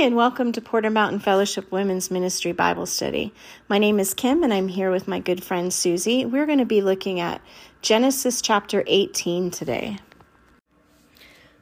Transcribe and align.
and 0.00 0.16
welcome 0.16 0.50
to 0.50 0.62
Porter 0.62 0.88
Mountain 0.88 1.18
Fellowship 1.18 1.70
Women's 1.70 2.10
Ministry 2.10 2.52
Bible 2.52 2.86
Study. 2.86 3.34
My 3.68 3.76
name 3.76 4.00
is 4.00 4.14
Kim, 4.14 4.42
and 4.42 4.50
I'm 4.50 4.68
here 4.68 4.90
with 4.90 5.06
my 5.06 5.20
good 5.20 5.44
friend 5.44 5.70
Susie. 5.70 6.24
We're 6.24 6.46
going 6.46 6.56
to 6.56 6.64
be 6.64 6.80
looking 6.80 7.20
at 7.20 7.42
Genesis 7.82 8.40
chapter 8.40 8.82
18 8.86 9.50
today. 9.50 9.98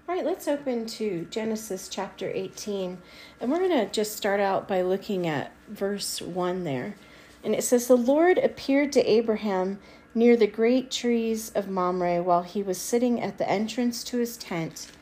All 0.08 0.14
right, 0.14 0.24
let's 0.24 0.46
open 0.46 0.86
to 0.86 1.26
Genesis 1.32 1.88
chapter 1.88 2.30
18, 2.30 2.98
and 3.40 3.50
we're 3.50 3.58
going 3.58 3.84
to 3.84 3.90
just 3.90 4.16
start 4.16 4.38
out 4.38 4.68
by 4.68 4.82
looking 4.82 5.26
at 5.26 5.50
verse 5.66 6.22
1 6.22 6.62
there. 6.62 6.94
And 7.42 7.56
it 7.56 7.64
says, 7.64 7.88
The 7.88 7.96
Lord 7.96 8.38
appeared 8.38 8.92
to 8.92 9.10
Abraham 9.10 9.80
near 10.14 10.36
the 10.36 10.46
great 10.46 10.92
trees 10.92 11.50
of 11.56 11.68
Mamre 11.68 12.22
while 12.22 12.44
he 12.44 12.62
was 12.62 12.78
sitting 12.78 13.20
at 13.20 13.38
the 13.38 13.50
entrance 13.50 14.04
to 14.04 14.18
his 14.18 14.36
tent 14.36 14.92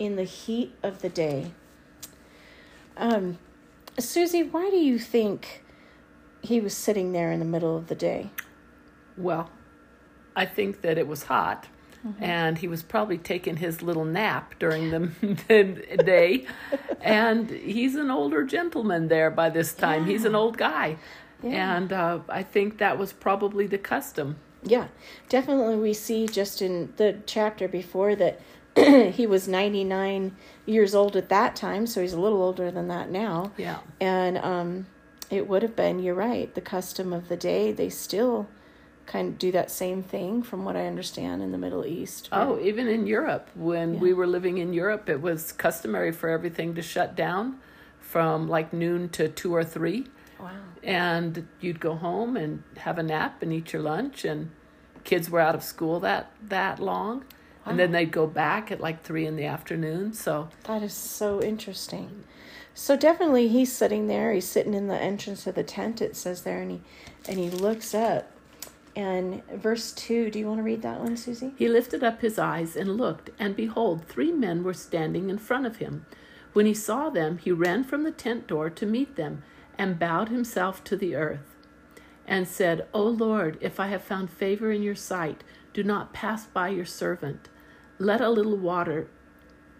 in 0.00 0.16
the 0.16 0.24
heat 0.24 0.74
of 0.82 1.00
the 1.00 1.08
day. 1.08 1.52
Um, 3.02 3.38
Susie, 3.98 4.44
why 4.44 4.70
do 4.70 4.76
you 4.76 4.96
think 4.96 5.64
he 6.40 6.60
was 6.60 6.74
sitting 6.76 7.12
there 7.12 7.32
in 7.32 7.40
the 7.40 7.44
middle 7.44 7.76
of 7.76 7.88
the 7.88 7.96
day? 7.96 8.30
Well, 9.16 9.50
I 10.36 10.46
think 10.46 10.82
that 10.82 10.98
it 10.98 11.08
was 11.08 11.24
hot. 11.24 11.66
Mm-hmm. 12.06 12.24
And 12.24 12.58
he 12.58 12.68
was 12.68 12.82
probably 12.82 13.18
taking 13.18 13.56
his 13.56 13.82
little 13.82 14.04
nap 14.04 14.54
during 14.58 14.90
the, 14.90 15.10
the 15.48 16.02
day. 16.04 16.46
and 17.00 17.50
he's 17.50 17.96
an 17.96 18.10
older 18.10 18.44
gentleman 18.44 19.08
there 19.08 19.30
by 19.30 19.50
this 19.50 19.74
time. 19.74 20.06
Yeah. 20.06 20.12
He's 20.12 20.24
an 20.24 20.36
old 20.36 20.56
guy. 20.56 20.96
Yeah. 21.42 21.76
And 21.76 21.92
uh, 21.92 22.20
I 22.28 22.44
think 22.44 22.78
that 22.78 22.98
was 22.98 23.12
probably 23.12 23.66
the 23.66 23.78
custom. 23.78 24.36
Yeah, 24.62 24.88
definitely. 25.28 25.76
We 25.76 25.92
see 25.92 26.28
just 26.28 26.62
in 26.62 26.92
the 26.96 27.18
chapter 27.26 27.66
before 27.66 28.14
that 28.14 28.40
he 29.12 29.26
was 29.26 29.48
99 29.48 30.36
years 30.66 30.94
old 30.94 31.16
at 31.16 31.28
that 31.28 31.56
time, 31.56 31.86
so 31.86 32.00
he's 32.00 32.12
a 32.12 32.20
little 32.20 32.42
older 32.42 32.70
than 32.70 32.88
that 32.88 33.10
now. 33.10 33.52
Yeah. 33.56 33.78
And 34.00 34.38
um, 34.38 34.86
it 35.30 35.48
would 35.48 35.62
have 35.62 35.74
been, 35.74 35.98
you're 35.98 36.14
right, 36.14 36.54
the 36.54 36.60
custom 36.60 37.12
of 37.12 37.28
the 37.28 37.36
day. 37.36 37.72
They 37.72 37.88
still 37.88 38.48
kind 39.06 39.28
of 39.28 39.38
do 39.38 39.50
that 39.52 39.70
same 39.70 40.02
thing, 40.02 40.42
from 40.42 40.64
what 40.64 40.76
I 40.76 40.86
understand, 40.86 41.42
in 41.42 41.50
the 41.50 41.58
Middle 41.58 41.84
East. 41.84 42.28
Oh, 42.30 42.58
even 42.60 42.86
in 42.86 43.06
Europe. 43.06 43.48
When 43.54 43.94
yeah. 43.94 44.00
we 44.00 44.12
were 44.12 44.26
living 44.26 44.58
in 44.58 44.72
Europe, 44.72 45.08
it 45.08 45.20
was 45.20 45.52
customary 45.52 46.12
for 46.12 46.28
everything 46.28 46.74
to 46.74 46.82
shut 46.82 47.16
down 47.16 47.58
from 47.98 48.48
like 48.48 48.72
noon 48.72 49.08
to 49.10 49.28
two 49.28 49.54
or 49.54 49.64
three. 49.64 50.06
Wow. 50.38 50.50
And 50.82 51.48
you'd 51.60 51.80
go 51.80 51.94
home 51.94 52.36
and 52.36 52.62
have 52.78 52.98
a 52.98 53.02
nap 53.02 53.42
and 53.42 53.52
eat 53.52 53.72
your 53.72 53.82
lunch, 53.82 54.24
and 54.24 54.50
kids 55.04 55.28
were 55.28 55.40
out 55.40 55.54
of 55.54 55.64
school 55.64 55.98
that 56.00 56.30
that 56.48 56.78
long 56.78 57.24
and 57.64 57.78
then 57.78 57.92
they'd 57.92 58.10
go 58.10 58.26
back 58.26 58.70
at 58.70 58.80
like 58.80 59.02
three 59.02 59.26
in 59.26 59.36
the 59.36 59.44
afternoon. 59.44 60.12
So 60.12 60.48
that 60.64 60.82
is 60.82 60.92
so 60.92 61.42
interesting. 61.42 62.24
So 62.74 62.96
definitely, 62.96 63.48
he's 63.48 63.72
sitting 63.72 64.06
there. 64.06 64.32
He's 64.32 64.48
sitting 64.48 64.74
in 64.74 64.88
the 64.88 64.98
entrance 64.98 65.46
of 65.46 65.54
the 65.54 65.62
tent. 65.62 66.00
It 66.00 66.16
says 66.16 66.42
there, 66.42 66.62
and 66.62 66.70
he 66.70 66.80
and 67.28 67.38
he 67.38 67.50
looks 67.50 67.94
up. 67.94 68.30
And 68.94 69.42
verse 69.46 69.92
two. 69.92 70.30
Do 70.30 70.38
you 70.38 70.46
want 70.46 70.58
to 70.58 70.64
read 70.64 70.82
that 70.82 71.00
one, 71.00 71.16
Susie? 71.16 71.52
He 71.56 71.68
lifted 71.68 72.02
up 72.02 72.20
his 72.20 72.38
eyes 72.38 72.76
and 72.76 72.96
looked, 72.96 73.30
and 73.38 73.56
behold, 73.56 74.04
three 74.06 74.32
men 74.32 74.64
were 74.64 74.74
standing 74.74 75.30
in 75.30 75.38
front 75.38 75.66
of 75.66 75.76
him. 75.76 76.04
When 76.52 76.66
he 76.66 76.74
saw 76.74 77.08
them, 77.08 77.38
he 77.38 77.52
ran 77.52 77.84
from 77.84 78.02
the 78.02 78.10
tent 78.10 78.46
door 78.46 78.68
to 78.68 78.86
meet 78.86 79.16
them, 79.16 79.42
and 79.78 79.98
bowed 79.98 80.28
himself 80.28 80.84
to 80.84 80.96
the 80.96 81.14
earth, 81.14 81.56
and 82.26 82.46
said, 82.46 82.86
O 82.92 83.02
Lord, 83.02 83.56
if 83.62 83.80
I 83.80 83.86
have 83.86 84.02
found 84.02 84.30
favor 84.30 84.70
in 84.70 84.82
your 84.82 84.94
sight, 84.94 85.42
do 85.72 85.82
not 85.82 86.12
pass 86.12 86.46
by 86.46 86.68
your 86.68 86.84
servant. 86.84 87.48
Let 87.98 88.20
a 88.20 88.30
little 88.30 88.56
water 88.56 89.08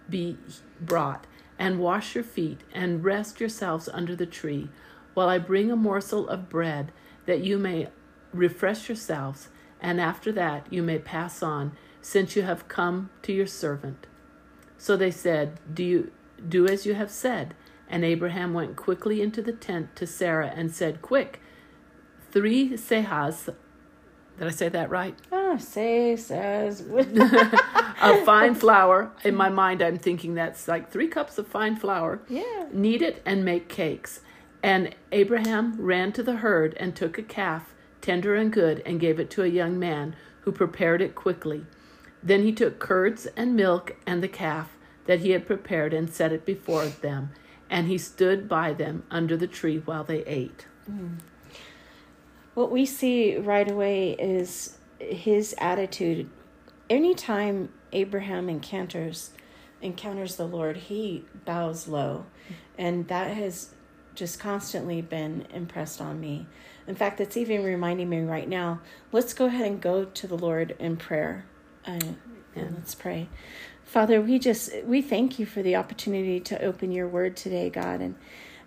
be 0.09 0.39
brought, 0.81 1.27
and 1.59 1.79
wash 1.79 2.15
your 2.15 2.25
feet, 2.25 2.61
and 2.73 3.05
rest 3.05 3.41
yourselves 3.41 3.89
under 3.93 4.17
the 4.17 4.27
tree, 4.27 4.69
while 5.15 5.29
I 5.29 5.39
bring 5.39 5.71
a 5.71 5.77
morsel 5.77 6.29
of 6.29 6.49
bread, 6.49 6.93
that 7.27 7.41
you 7.41 7.59
may 7.59 7.89
refresh 8.33 8.89
yourselves, 8.89 9.49
and 9.81 10.01
after 10.01 10.33
that 10.33 10.67
you 10.71 10.83
may 10.83 10.99
pass 10.99 11.43
on, 11.43 11.73
since 12.01 12.35
you 12.35 12.43
have 12.43 12.69
come 12.69 13.11
to 13.23 13.33
your 13.33 13.47
servant. 13.47 14.07
So 14.77 14.97
they 14.97 15.11
said, 15.11 15.61
Do 15.73 15.85
you 15.85 16.11
do 16.49 16.67
as 16.67 16.85
you 16.85 16.95
have 16.95 17.11
said? 17.11 17.55
And 17.89 18.05
Abraham 18.05 18.55
went 18.55 18.77
quickly 18.77 19.21
into 19.21 19.43
the 19.43 19.53
tent 19.53 19.95
to 19.97 20.07
Sarah 20.07 20.53
and 20.57 20.75
said, 20.75 21.03
Quick, 21.03 21.41
three 22.33 22.71
sehas. 22.77 23.55
Did 24.43 24.49
I 24.49 24.55
say 24.57 24.69
that 24.71 24.91
right? 24.91 25.17
Oh, 25.31 25.57
say, 25.61 26.17
says. 26.17 26.81
a 26.91 28.25
fine 28.25 28.55
flour. 28.57 29.13
In 29.23 29.37
my 29.37 29.49
mind, 29.49 29.81
I'm 29.81 29.99
thinking 29.99 30.35
that's 30.35 30.67
like 30.67 30.91
three 30.91 31.07
cups 31.07 31.39
of 31.39 31.47
fine 31.47 31.77
flour. 31.77 32.21
Yeah. 32.29 32.67
Knead 32.73 33.03
it 33.03 33.23
and 33.25 33.45
make 33.45 33.69
cakes. 33.69 34.19
And 34.61 34.97
Abraham 35.13 35.77
ran 35.81 36.11
to 36.15 36.25
the 36.25 36.39
herd 36.39 36.77
and 36.81 36.97
took 36.97 37.19
a 37.19 37.23
calf, 37.23 37.73
tender 38.01 38.35
and 38.35 38.53
good, 38.53 38.83
and 38.85 38.99
gave 38.99 39.21
it 39.21 39.31
to 39.31 39.45
a 39.45 39.47
young 39.47 39.79
man 39.79 40.17
who 40.41 40.51
prepared 40.51 41.01
it 41.01 41.15
quickly. 41.15 41.65
Then 42.21 42.43
he 42.43 42.51
took 42.51 42.81
curds 42.81 43.27
and 43.37 43.55
milk 43.55 43.95
and 44.09 44.25
the 44.25 44.29
calf 44.29 44.71
that 45.05 45.21
he 45.21 45.31
had 45.31 45.47
prepared 45.47 45.95
and 45.95 46.13
set 46.13 46.33
it 46.33 46.45
before 46.45 46.87
them, 46.87 47.31
and 47.71 47.87
he 47.87 47.97
stood 47.97 48.49
by 48.49 48.73
them 48.73 49.05
under 49.09 49.37
the 49.37 49.47
tree 49.47 49.79
while 49.79 50.03
they 50.03 50.25
ate. 50.25 50.67
Mm. 50.91 51.19
What 52.55 52.71
we 52.71 52.85
see 52.85 53.37
right 53.37 53.71
away 53.71 54.13
is 54.13 54.77
his 54.99 55.55
attitude. 55.59 56.29
Anytime 56.91 57.71
Abraham 57.93 58.49
encounters 58.49 59.31
encounters 59.81 60.37
the 60.37 60.47
Lord, 60.47 60.77
he 60.77 61.25
bows 61.45 61.89
low, 61.89 62.27
and 62.79 63.09
that 63.09 63.37
has 63.37 63.71
just 64.15 64.39
constantly 64.39 65.03
been 65.03 65.47
impressed 65.53 66.01
on 66.01 66.21
me. 66.21 66.47
In 66.87 66.95
fact, 66.95 67.21
it's 67.21 67.37
even 67.37 67.65
reminding 67.65 68.09
me 68.09 68.21
right 68.21 68.49
now. 68.49 68.81
Let's 69.11 69.35
go 69.35 69.47
ahead 69.47 69.67
and 69.67 69.81
go 69.81 70.05
to 70.05 70.27
the 70.27 70.37
Lord 70.39 70.77
in 70.79 70.97
prayer, 70.97 71.47
uh, 71.87 71.99
and 72.55 72.75
let's 72.77 72.95
pray. 72.95 73.29
Father, 73.85 74.21
we 74.21 74.39
just 74.39 74.73
we 74.85 75.03
thank 75.03 75.39
you 75.39 75.47
for 75.47 75.63
the 75.63 75.77
opportunity 75.77 76.39
to 76.41 76.63
open 76.63 76.93
your 76.93 77.09
Word 77.09 77.37
today, 77.37 77.71
God, 77.71 78.01
and 78.01 78.15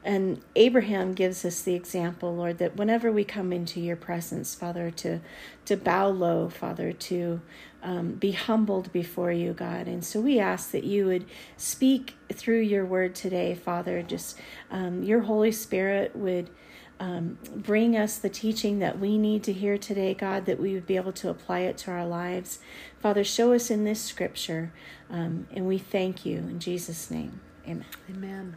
and 0.06 0.40
Abraham 0.56 1.14
gives 1.14 1.44
us 1.44 1.64
the 1.64 1.74
example, 1.74 2.36
Lord, 2.36 2.60
that 2.60 2.78
whenever 2.78 3.12
we 3.12 3.24
come 3.24 3.52
into 3.52 3.82
your 3.82 3.96
presence, 3.96 4.54
Father, 4.54 4.92
to 4.92 5.20
to 5.66 5.76
bow 5.76 6.10
low, 6.10 6.48
Father, 6.48 6.94
to 6.94 7.42
um, 7.82 8.12
be 8.12 8.32
humbled 8.32 8.94
before 8.94 9.32
you, 9.32 9.54
God. 9.54 9.88
And 9.88 10.06
so 10.06 10.22
we 10.22 10.40
ask 10.40 10.70
that 10.72 10.84
you 10.84 11.08
would 11.08 11.26
speak 11.58 12.16
through 12.32 12.60
your 12.60 12.86
word 12.86 13.16
today, 13.16 13.56
Father. 13.56 14.04
Just 14.04 14.40
um, 14.70 15.04
your 15.04 15.22
Holy 15.22 15.52
Spirit 15.52 16.16
would. 16.16 16.50
Um, 16.98 17.38
bring 17.54 17.98
us 17.98 18.18
the 18.18 18.30
teaching 18.30 18.80
that 18.80 19.00
we 19.00 19.18
need 19.18 19.44
to 19.44 19.52
hear 19.52 19.78
today, 19.78 20.14
God, 20.14 20.46
that 20.46 20.62
we 20.62 20.74
would 20.76 20.88
be 20.88 20.96
able 20.96 21.12
to 21.12 21.30
apply 21.30 21.60
it 21.60 21.78
to 21.80 21.92
our 21.92 22.08
lives. 22.08 22.60
Father, 23.02 23.22
show 23.26 23.52
us 23.52 23.70
in 23.70 23.84
this 23.84 24.02
scripture, 24.02 24.72
um, 25.10 25.46
and 25.52 25.68
we 25.68 25.78
thank 25.78 26.26
you 26.26 26.38
in 26.38 26.62
Jesus' 26.62 27.12
name. 27.12 27.42
Amen. 27.68 27.86
Amen. 28.10 28.56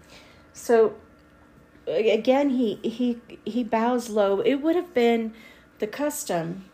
So, 0.52 0.94
again 1.88 2.50
he 2.50 2.76
he 2.82 3.18
he 3.44 3.64
bows 3.64 4.08
low. 4.08 4.40
It 4.40 4.56
would 4.56 4.76
have 4.76 4.94
been 4.94 5.32
the 5.78 5.86
custom 5.86 6.64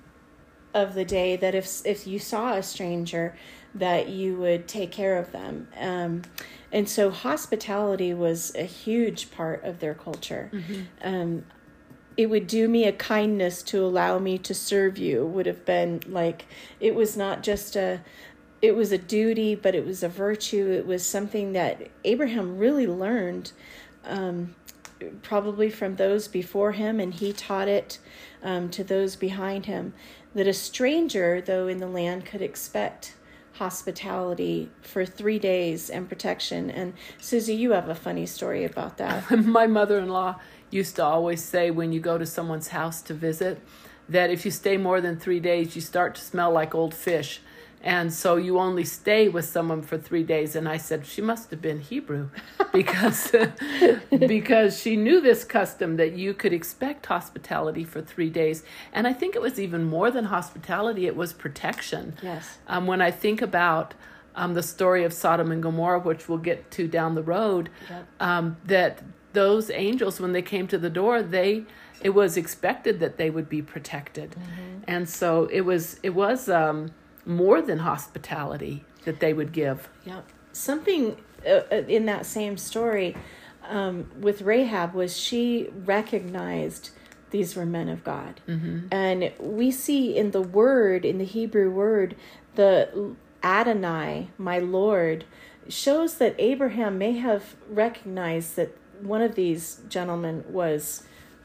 of 0.72 0.94
the 0.94 1.04
day 1.04 1.36
that 1.36 1.54
if 1.54 1.84
if 1.86 2.06
you 2.06 2.18
saw 2.18 2.54
a 2.54 2.62
stranger 2.62 3.36
that 3.74 4.08
you 4.08 4.36
would 4.36 4.68
take 4.68 4.92
care 4.92 5.18
of 5.18 5.32
them. 5.32 5.68
Um, 5.78 6.22
and 6.70 6.88
so 6.88 7.10
hospitality 7.10 8.14
was 8.14 8.54
a 8.54 8.62
huge 8.62 9.30
part 9.30 9.64
of 9.64 9.80
their 9.80 9.94
culture. 9.94 10.50
Mm-hmm. 10.52 10.82
um, 11.02 11.44
it 12.16 12.30
would 12.30 12.46
do 12.46 12.68
me 12.68 12.84
a 12.84 12.92
kindness 12.92 13.60
to 13.60 13.84
allow 13.84 14.20
me 14.20 14.38
to 14.38 14.54
serve 14.54 14.96
you 14.98 15.26
would 15.26 15.46
have 15.46 15.64
been 15.64 16.00
like 16.06 16.46
it 16.78 16.94
was 16.94 17.16
not 17.16 17.42
just 17.42 17.74
a 17.74 18.00
it 18.62 18.76
was 18.76 18.92
a 18.92 18.98
duty 18.98 19.54
but 19.54 19.74
it 19.74 19.84
was 19.84 20.02
a 20.02 20.08
virtue. 20.08 20.70
It 20.70 20.86
was 20.86 21.04
something 21.04 21.52
that 21.52 21.88
abraham 22.04 22.58
really 22.58 22.86
learned 22.86 23.52
um, 24.04 24.54
probably 25.22 25.70
from 25.70 25.96
those 25.96 26.28
before 26.28 26.72
him, 26.72 27.00
and 27.00 27.14
he 27.14 27.32
taught 27.32 27.68
it 27.68 27.98
um, 28.42 28.70
to 28.70 28.84
those 28.84 29.16
behind 29.16 29.66
him. 29.66 29.94
That 30.34 30.46
a 30.46 30.52
stranger, 30.52 31.40
though 31.40 31.68
in 31.68 31.78
the 31.78 31.86
land, 31.86 32.26
could 32.26 32.42
expect 32.42 33.14
hospitality 33.54 34.68
for 34.82 35.06
three 35.06 35.38
days 35.38 35.88
and 35.88 36.08
protection. 36.08 36.70
And 36.70 36.94
Susie, 37.18 37.54
you 37.54 37.70
have 37.70 37.88
a 37.88 37.94
funny 37.94 38.26
story 38.26 38.64
about 38.64 38.98
that. 38.98 39.30
My 39.44 39.66
mother 39.66 39.98
in 39.98 40.08
law 40.08 40.40
used 40.70 40.96
to 40.96 41.04
always 41.04 41.42
say 41.42 41.70
when 41.70 41.92
you 41.92 42.00
go 42.00 42.18
to 42.18 42.26
someone's 42.26 42.68
house 42.68 43.00
to 43.02 43.14
visit 43.14 43.60
that 44.08 44.28
if 44.30 44.44
you 44.44 44.50
stay 44.50 44.76
more 44.76 45.00
than 45.00 45.18
three 45.18 45.40
days, 45.40 45.76
you 45.76 45.82
start 45.82 46.16
to 46.16 46.20
smell 46.20 46.50
like 46.50 46.74
old 46.74 46.94
fish 46.94 47.40
and 47.84 48.12
so 48.12 48.36
you 48.36 48.58
only 48.58 48.82
stay 48.82 49.28
with 49.28 49.44
someone 49.44 49.82
for 49.82 49.98
three 49.98 50.22
days. 50.24 50.56
And 50.56 50.66
i 50.68 50.78
said 50.78 51.06
she 51.06 51.20
must 51.22 51.50
have 51.50 51.60
been 51.60 51.80
hebrew 51.80 52.30
because 52.72 53.30
because 54.10 54.80
she 54.80 54.96
knew 54.96 55.20
this 55.20 55.44
custom 55.44 55.96
that 55.96 56.12
you 56.14 56.34
could 56.34 56.52
expect 56.52 57.06
hospitality 57.06 57.84
for 57.84 58.00
three 58.02 58.30
days. 58.30 58.64
And 58.92 59.06
i 59.06 59.12
think 59.12 59.36
it 59.36 59.42
was 59.42 59.60
even 59.60 59.84
more 59.84 60.10
than 60.10 60.24
hospitality. 60.26 61.06
It 61.06 61.14
was 61.16 61.32
protection. 61.32 62.16
Yes. 62.22 62.58
Um, 62.66 62.86
when 62.86 63.00
i 63.00 63.10
think 63.10 63.40
about 63.42 63.94
um, 64.36 64.54
the 64.54 64.62
story 64.64 65.04
of 65.04 65.12
Sodom 65.12 65.52
and 65.52 65.62
Gomorrah, 65.62 66.00
which 66.00 66.28
we'll 66.28 66.38
get 66.38 66.70
to 66.72 66.88
down 66.88 67.14
the 67.14 67.22
road, 67.22 67.70
Yep. 67.88 68.06
um, 68.18 68.56
that 68.64 69.00
those 69.32 69.70
angels, 69.70 70.20
when 70.20 70.32
they 70.32 70.42
came 70.42 70.66
to 70.68 70.78
the 70.78 70.90
door, 70.90 71.22
they 71.22 71.64
it 72.02 72.10
was 72.10 72.36
expected 72.36 72.98
that 73.00 73.16
they 73.16 73.30
would 73.30 73.48
be 73.48 73.62
protected, 73.62 74.34
and 74.88 75.08
so 75.08 75.46
it 75.52 75.60
was 75.62 75.98
it 76.02 76.10
was 76.10 76.48
um, 76.48 76.90
more 77.26 77.62
than 77.62 77.78
hospitality 77.78 78.84
that 79.04 79.20
they 79.20 79.32
would 79.32 79.52
give. 79.52 79.88
Yeah. 80.04 80.22
Something 80.52 81.16
uh, 81.46 81.62
uh, 81.70 81.82
in 81.88 82.06
that 82.06 82.26
same 82.26 82.56
story 82.56 83.16
um, 83.68 84.10
with 84.20 84.42
Rahab 84.42 84.94
was 84.94 85.16
she 85.16 85.68
recognized 85.84 86.90
these 87.30 87.56
were 87.56 87.66
men 87.66 87.88
of 87.88 88.04
God. 88.04 88.40
Mm-hmm. 88.46 88.86
And 88.92 89.32
we 89.40 89.70
see 89.70 90.16
in 90.16 90.30
the 90.30 90.42
word, 90.42 91.04
in 91.04 91.18
the 91.18 91.24
Hebrew 91.24 91.70
word, 91.70 92.14
the 92.54 93.16
Adonai, 93.42 94.30
my 94.38 94.58
Lord, 94.58 95.24
shows 95.68 96.18
that 96.18 96.34
Abraham 96.38 96.98
may 96.98 97.12
have 97.12 97.56
recognized 97.68 98.56
that 98.56 98.76
one 99.00 99.20
of 99.20 99.34
these 99.34 99.80
gentlemen 99.88 100.44
was 100.48 101.04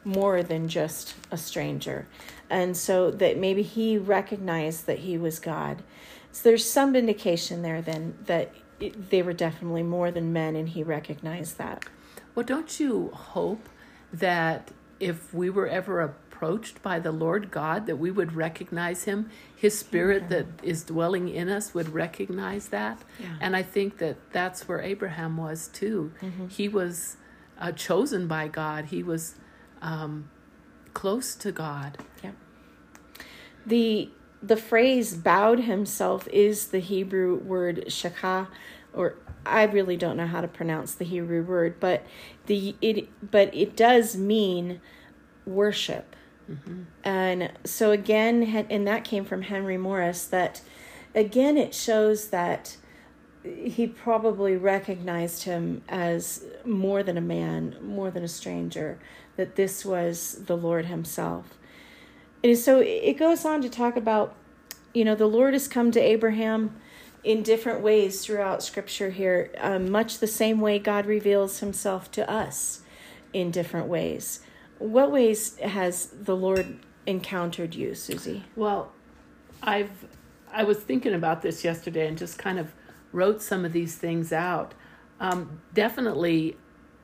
more 0.10 0.44
than 0.44 0.68
just 0.68 1.16
a 1.32 1.38
stranger. 1.38 2.08
And 2.50 2.76
so 2.76 3.12
that 3.12 3.38
maybe 3.38 3.62
he 3.62 3.98
recognized 3.98 4.86
that 4.88 5.00
he 5.00 5.18
was 5.18 5.40
God. 5.40 5.84
So 6.32 6.50
there's 6.50 6.70
some 6.70 6.96
indication 6.96 7.62
there 7.62 7.82
then 7.82 8.18
that 8.26 8.54
it, 8.80 9.10
they 9.10 9.22
were 9.22 9.34
definitely 9.34 9.84
more 9.84 10.12
than 10.12 10.34
men 10.34 10.56
and 10.56 10.70
he 10.70 10.84
recognized 10.84 11.58
that. 11.58 11.86
Well, 12.34 12.46
don't 12.46 12.80
you 12.80 13.10
hope 13.10 13.70
that 14.12 14.72
if 15.00 15.34
we 15.34 15.50
were 15.50 15.68
ever 15.68 16.02
approached 16.02 16.82
by 16.82 17.00
the 17.00 17.12
Lord 17.12 17.52
God, 17.52 17.86
that 17.88 17.98
we 17.98 18.12
would 18.12 18.34
recognize 18.34 19.04
Him? 19.04 19.30
His 19.56 19.78
Spirit 19.78 20.30
that 20.30 20.46
is 20.64 20.84
dwelling 20.84 21.30
in 21.30 21.50
us 21.50 21.74
would 21.74 21.90
recognize 21.90 22.70
that. 22.70 23.02
Yeah. 23.20 23.36
And 23.42 23.56
I 23.56 23.64
think 23.64 23.98
that 23.98 24.18
that's 24.32 24.68
where 24.68 24.82
Abraham 24.82 25.38
was 25.38 25.68
too. 25.68 26.14
He 26.48 26.70
was 26.70 27.18
uh, 27.60 27.74
chosen 27.74 28.28
by 28.28 28.48
God, 28.48 28.86
he 28.86 29.04
was 29.04 29.36
um, 29.82 30.30
close 30.94 31.36
to 31.36 31.52
God. 31.52 31.98
Yeah. 32.24 32.32
The 33.66 34.10
the 34.42 34.58
phrase 34.58 35.16
bowed 35.16 35.62
himself 35.62 36.28
is 36.30 36.68
the 36.68 36.80
Hebrew 36.80 37.36
word 37.36 37.86
shakah 37.88 38.48
or 38.94 39.16
I 39.46 39.64
really 39.64 39.98
don't 39.98 40.18
know 40.18 40.28
how 40.28 40.42
to 40.42 40.48
pronounce 40.48 40.94
the 40.94 41.06
Hebrew 41.06 41.44
word, 41.44 41.80
but 41.80 42.06
the 42.46 42.76
it 42.82 43.10
but 43.32 43.54
it 43.54 43.76
does 43.76 44.16
mean 44.16 44.82
worship. 45.46 46.16
And 47.04 47.52
so 47.64 47.92
again, 47.92 48.66
and 48.72 48.88
that 48.88 49.04
came 49.04 49.24
from 49.24 49.44
Henry 49.44 49.78
Morris. 49.78 50.26
That 50.26 50.62
again, 51.14 51.58
it 51.58 51.76
shows 51.76 52.30
that 52.30 52.78
he 53.44 53.88
probably 53.88 54.58
recognized 54.58 55.44
him 55.44 55.82
as 55.88 56.44
more 56.66 57.04
than 57.04 57.18
a 57.18 57.22
man, 57.22 57.78
more 57.82 58.12
than 58.12 58.24
a 58.24 58.28
stranger. 58.28 59.00
That 59.38 59.56
this 59.56 59.86
was 59.86 60.44
the 60.46 60.58
Lord 60.58 60.88
Himself. 60.88 61.58
And 62.44 62.58
so 62.58 62.80
it 62.80 63.18
goes 63.18 63.46
on 63.46 63.62
to 63.62 63.70
talk 63.70 63.96
about, 63.96 64.36
you 64.94 65.06
know, 65.06 65.16
the 65.16 65.28
Lord 65.28 65.54
has 65.54 65.68
come 65.68 65.92
to 65.92 66.00
Abraham 66.00 66.76
in 67.24 67.44
different 67.44 67.82
ways 67.82 68.26
throughout 68.26 68.64
Scripture 68.64 69.10
here, 69.10 69.52
um, 69.58 69.90
much 69.90 70.20
the 70.20 70.28
same 70.28 70.60
way 70.60 70.80
God 70.80 71.06
reveals 71.06 71.60
Himself 71.60 72.12
to 72.12 72.30
us 72.30 72.82
in 73.32 73.52
different 73.52 73.88
ways. 73.88 74.42
What 74.78 75.12
ways 75.12 75.58
has 75.58 76.08
the 76.08 76.36
Lord 76.36 76.80
encountered 77.06 77.76
you, 77.76 77.96
Susie? 77.96 78.44
Well, 78.56 78.92
I've 79.62 80.08
I 80.52 80.64
was 80.64 80.80
thinking 80.80 81.14
about 81.14 81.42
this 81.42 81.64
yesterday 81.64 82.08
and 82.08 82.18
just 82.18 82.40
kind 82.40 82.58
of 82.58 82.74
wrote 83.12 83.42
some 83.42 83.66
of 83.66 83.74
these 83.74 83.96
things 83.96 84.32
out. 84.32 84.74
Um, 85.20 85.62
definitely, 85.74 86.58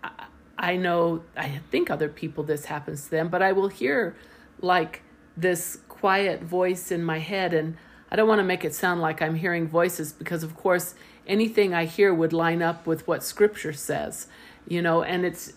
I, 0.04 0.26
I 0.58 0.76
know 0.78 1.24
I 1.36 1.62
think 1.72 1.90
other 1.90 2.10
people 2.10 2.44
this 2.44 2.66
happens 2.66 3.06
to 3.06 3.12
them, 3.12 3.30
but 3.30 3.42
I 3.42 3.52
will 3.52 3.68
hear 3.68 4.16
like 4.62 5.02
this 5.36 5.80
quiet 5.90 6.42
voice 6.42 6.92
in 6.92 7.04
my 7.04 7.20
head, 7.20 7.54
and 7.54 7.76
I 8.10 8.16
don't 8.16 8.28
want 8.28 8.40
to 8.40 8.46
make 8.46 8.64
it 8.64 8.74
sound 8.74 9.02
like 9.02 9.22
I'm 9.22 9.36
hearing 9.36 9.68
voices 9.68 10.14
because, 10.14 10.44
of 10.44 10.56
course, 10.56 10.96
anything 11.28 11.74
I 11.74 11.86
hear 11.86 12.14
would 12.14 12.34
line 12.34 12.62
up 12.62 12.88
with 12.88 13.08
what 13.08 13.24
Scripture 13.24 13.74
says, 13.74 14.28
you 14.68 14.82
know, 14.82 15.04
and 15.04 15.26
it's 15.26 15.54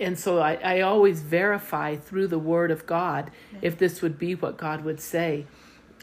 and 0.00 0.18
so 0.18 0.40
I, 0.40 0.54
I 0.54 0.80
always 0.80 1.20
verify 1.20 1.96
through 1.96 2.26
the 2.26 2.38
word 2.38 2.70
of 2.70 2.86
God 2.86 3.30
if 3.60 3.78
this 3.78 4.02
would 4.02 4.18
be 4.18 4.34
what 4.34 4.56
God 4.56 4.84
would 4.84 5.00
say. 5.00 5.46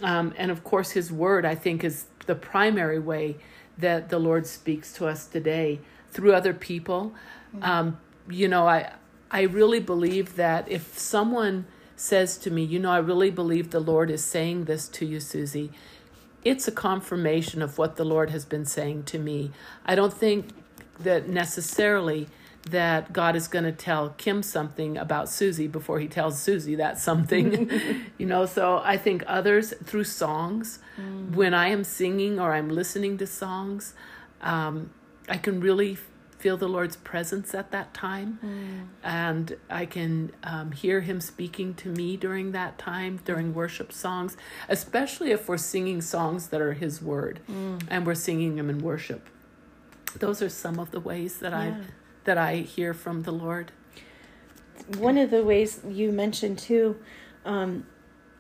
Um, 0.02 0.34
and 0.38 0.50
of 0.52 0.64
course, 0.64 0.92
his 0.92 1.12
word, 1.12 1.46
I 1.46 1.56
think, 1.56 1.84
is 1.84 2.06
the 2.26 2.36
primary 2.36 3.00
way 3.00 3.38
that 3.80 4.10
the 4.10 4.20
Lord 4.20 4.46
speaks 4.46 4.94
to 4.94 5.08
us 5.08 5.26
today 5.26 5.80
through 6.12 6.34
other 6.34 6.54
people. 6.54 7.14
Um, 7.62 8.00
you 8.30 8.48
know, 8.48 8.68
I, 8.68 8.94
I 9.32 9.42
really 9.44 9.80
believe 9.80 10.36
that 10.36 10.70
if 10.70 10.98
someone 10.98 11.66
says 11.96 12.38
to 12.40 12.52
me, 12.52 12.64
you 12.64 12.80
know, 12.80 12.92
I 12.92 13.00
really 13.00 13.32
believe 13.32 13.72
the 13.72 13.80
Lord 13.80 14.10
is 14.10 14.24
saying 14.24 14.66
this 14.66 14.88
to 14.90 15.06
you, 15.06 15.20
Susie, 15.20 15.72
it's 16.44 16.68
a 16.68 16.72
confirmation 16.72 17.62
of 17.62 17.78
what 17.78 17.96
the 17.96 18.06
Lord 18.06 18.30
has 18.30 18.46
been 18.46 18.66
saying 18.66 19.04
to 19.04 19.20
me. 19.20 19.52
I 19.86 19.96
don't 19.96 20.14
think 20.14 20.50
that 21.00 21.28
necessarily 21.28 22.28
that 22.70 23.14
God 23.14 23.36
is 23.36 23.48
going 23.48 23.64
to 23.66 23.72
tell 23.72 24.10
Kim 24.18 24.44
something 24.44 24.98
about 24.98 25.30
Susie 25.30 25.68
before 25.68 26.00
he 26.00 26.08
tells 26.08 26.40
Susie 26.40 26.76
that 26.76 27.00
something. 27.00 27.70
you 28.18 28.26
know, 28.26 28.46
so 28.46 28.82
I 28.84 28.98
think 28.98 29.24
others 29.28 29.74
through 29.84 30.04
songs, 30.04 30.80
when 31.34 31.54
I 31.54 31.70
am 31.70 31.84
singing 31.84 32.40
or 32.40 32.54
I'm 32.54 32.70
listening 32.70 33.18
to 33.20 33.28
songs, 33.28 33.94
um, 34.42 34.92
I 35.28 35.38
can 35.38 35.60
really 35.62 35.98
feel 36.38 36.56
the 36.58 36.68
Lord's 36.70 36.96
presence 36.96 37.54
at 37.54 37.72
that 37.72 37.94
time. 37.94 38.40
And 39.04 39.58
I 39.70 39.86
can 39.86 40.32
um, 40.44 40.72
hear 40.72 41.02
him 41.02 41.20
speaking 41.22 41.74
to 41.76 41.90
me 41.90 42.18
during 42.18 42.52
that 42.54 42.78
time, 42.78 43.20
during 43.26 43.54
worship 43.54 43.92
songs, 43.92 44.38
especially 44.70 45.32
if 45.32 45.48
we're 45.50 45.58
singing 45.58 46.02
songs 46.02 46.48
that 46.50 46.62
are 46.62 46.74
his 46.74 47.02
word 47.02 47.40
and 47.90 48.06
we're 48.06 48.16
singing 48.16 48.56
them 48.58 48.70
in 48.70 48.80
worship. 48.80 49.28
Those 50.16 50.42
are 50.42 50.50
some 50.50 50.80
of 50.80 50.92
the 50.92 51.00
ways 51.00 51.40
that 51.40 51.54
I 51.54 51.68
Yeah. 51.68 51.78
That 52.30 52.38
I 52.38 52.58
hear 52.58 52.94
from 52.94 53.24
the 53.24 53.32
Lord. 53.32 53.72
One 55.00 55.18
of 55.18 55.32
the 55.32 55.44
ways 55.44 55.82
you 55.84 56.12
mentioned 56.12 56.60
too 56.60 57.00
um, 57.44 57.88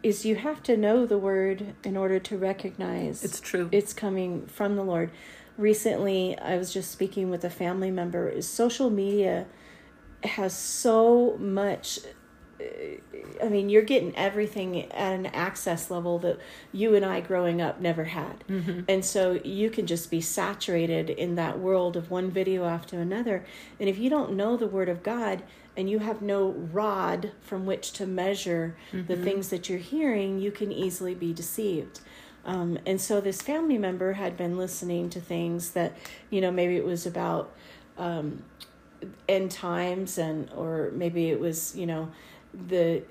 is 0.03 0.25
you 0.27 0.36
have 0.36 0.62
to 0.63 0.77
know 0.77 1.07
the 1.07 1.18
word 1.18 1.74
in 1.83 1.97
order 1.97 2.19
to 2.19 2.38
recognize 2.38 3.24
It's 3.24 3.39
true. 3.39 3.67
it's 3.72 3.91
coming 3.91 4.46
from 4.46 4.75
the 4.75 4.84
Lord. 4.84 5.10
Recently, 5.58 6.38
I 6.38 6.55
was 6.58 6.72
just 6.72 6.91
speaking 6.91 7.31
with 7.31 7.43
a 7.43 7.50
family 7.50 7.89
member. 7.89 8.39
Social 8.43 8.91
media 8.91 9.48
has 10.24 10.55
so 10.55 11.36
much. 11.39 11.98
I 13.42 13.48
mean, 13.48 13.70
you're 13.70 13.84
getting 13.84 14.16
everything 14.18 14.92
at 14.92 15.13
an 15.13 15.28
access 15.28 15.89
level 15.89 16.20
that 16.20 16.39
you 16.74 16.94
and 16.96 17.06
I 17.06 17.22
growing 17.22 17.62
up 17.62 17.80
never 17.80 18.04
had. 18.06 18.44
And 18.88 19.04
so 19.06 19.39
you 19.44 19.70
can 19.70 19.88
just 19.88 20.12
be 20.12 20.20
saturated 20.22 21.10
in 21.10 21.36
that 21.36 21.60
world 21.60 21.96
of 21.96 22.12
one 22.12 22.30
video 22.32 22.66
after 22.66 23.00
another. 23.00 23.46
And 23.80 23.88
if 23.88 23.98
you 23.98 24.10
don't 24.10 24.34
know 24.34 24.58
the 24.58 24.68
Word 24.68 24.89
of 24.89 25.04
God 25.04 25.44
and 25.78 25.89
you 25.89 26.00
have 26.00 26.22
no 26.22 26.50
rod 26.50 27.32
from 27.42 27.66
which 27.66 27.94
to 27.94 28.06
measure 28.06 28.75
the 28.92 29.16
things 29.24 29.50
that 29.50 29.70
you're 29.70 29.80
hearing, 29.80 30.39
you 30.39 30.51
can 30.51 30.72
easily 30.72 31.16
be 31.16 31.34
deceived. 31.34 32.01
Um, 32.46 32.78
and 32.86 33.00
so 33.00 33.22
this 33.22 33.42
family 33.42 33.78
member 33.78 34.13
had 34.13 34.36
been 34.36 34.58
listening 34.58 35.10
to 35.12 35.22
things 35.22 35.72
that, 35.72 35.96
you 36.30 36.42
know, 36.42 36.51
maybe 36.51 36.75
it 36.75 36.86
was 36.86 37.06
about 37.06 37.54
um, 37.98 38.44
end 39.28 39.51
times 39.51 40.18
and 40.18 40.50
or 40.56 40.92
maybe 40.94 41.30
it 41.30 41.39
was, 41.39 41.75
you 41.75 41.86
know, 41.86 42.10
the 42.53 43.03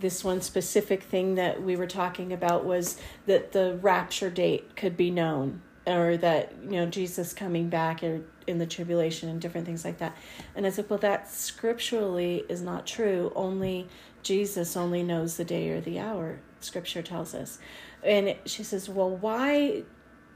this 0.00 0.24
one 0.24 0.40
specific 0.40 1.02
thing 1.02 1.36
that 1.36 1.62
we 1.62 1.76
were 1.76 1.86
talking 1.86 2.32
about 2.32 2.64
was 2.64 2.98
that 3.26 3.52
the 3.52 3.78
rapture 3.80 4.30
date 4.30 4.74
could 4.76 4.96
be 4.96 5.10
known 5.10 5.62
or 5.86 6.16
that 6.16 6.52
you 6.64 6.72
know 6.72 6.86
jesus 6.86 7.32
coming 7.32 7.68
back 7.68 8.02
or 8.02 8.22
in 8.46 8.58
the 8.58 8.66
tribulation 8.66 9.28
and 9.28 9.40
different 9.40 9.66
things 9.66 9.84
like 9.84 9.98
that. 9.98 10.16
And 10.56 10.66
i 10.66 10.70
said 10.70 10.88
well 10.88 10.98
that 11.00 11.30
scripturally 11.30 12.44
is 12.48 12.62
not 12.62 12.86
true. 12.86 13.32
Only 13.36 13.88
jesus 14.22 14.76
only 14.76 15.02
knows 15.02 15.36
the 15.36 15.44
day 15.44 15.68
or 15.70 15.80
the 15.80 15.98
hour 15.98 16.40
scripture 16.60 17.02
tells 17.02 17.34
us. 17.34 17.58
And 18.02 18.36
she 18.46 18.62
says 18.62 18.88
well 18.88 19.10
why 19.10 19.84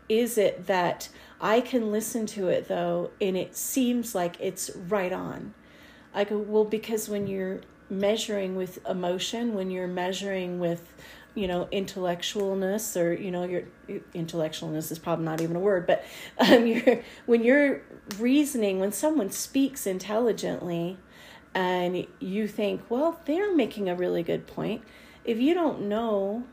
is 0.09 0.37
it 0.37 0.67
that 0.67 1.09
i 1.41 1.61
can 1.61 1.91
listen 1.91 2.27
to 2.27 2.49
it 2.49 2.69
though 2.69 3.11
and 3.21 3.37
it 3.37 3.57
seems 3.57 4.15
like 4.15 4.37
it's 4.41 4.71
right 4.77 5.13
on? 5.13 5.55
I 6.15 6.25
go, 6.25 6.39
well, 6.39 6.65
because 6.65 7.09
when 7.09 7.27
you're 7.27 7.63
measuring 7.93 8.57
with 8.57 8.85
emotion, 8.89 9.55
when 9.55 9.71
you're 9.71 9.87
measuring 9.87 10.59
with, 10.59 10.95
you 11.35 11.47
know, 11.47 11.69
intellectualness 11.73 13.01
or, 13.01 13.13
you 13.13 13.31
know, 13.31 13.45
your 13.45 13.63
intellectualness 14.15 14.91
is 14.91 14.99
probably 14.99 15.25
not 15.25 15.41
even 15.41 15.55
a 15.55 15.61
word, 15.61 15.87
but 15.87 16.05
um, 16.39 16.67
you're, 16.67 17.03
when 17.27 17.45
you're 17.45 17.83
reasoning, 18.19 18.81
when 18.81 18.93
someone 18.93 19.31
speaks 19.31 19.87
intelligently 19.87 20.97
and 21.55 22.07
you 22.19 22.49
think, 22.49 22.83
well, 22.89 23.21
they're 23.27 23.55
making 23.55 23.89
a 23.89 23.95
really 23.95 24.23
good 24.23 24.47
point. 24.47 24.83
If 25.25 25.39
you 25.39 25.55
don't 25.55 25.83
know 25.83 26.45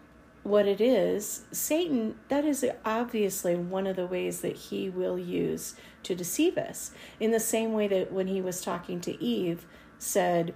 what 0.43 0.67
it 0.67 0.81
is, 0.81 1.43
Satan, 1.51 2.15
that 2.27 2.43
is 2.43 2.65
obviously 2.83 3.55
one 3.55 3.87
of 3.87 3.95
the 3.95 4.05
ways 4.05 4.41
that 4.41 4.55
he 4.55 4.89
will 4.89 5.17
use 5.17 5.75
to 6.03 6.15
deceive 6.15 6.57
us. 6.57 6.91
In 7.19 7.31
the 7.31 7.39
same 7.39 7.73
way 7.73 7.87
that 7.87 8.11
when 8.11 8.27
he 8.27 8.41
was 8.41 8.61
talking 8.61 8.99
to 9.01 9.23
Eve, 9.23 9.65
said, 9.97 10.53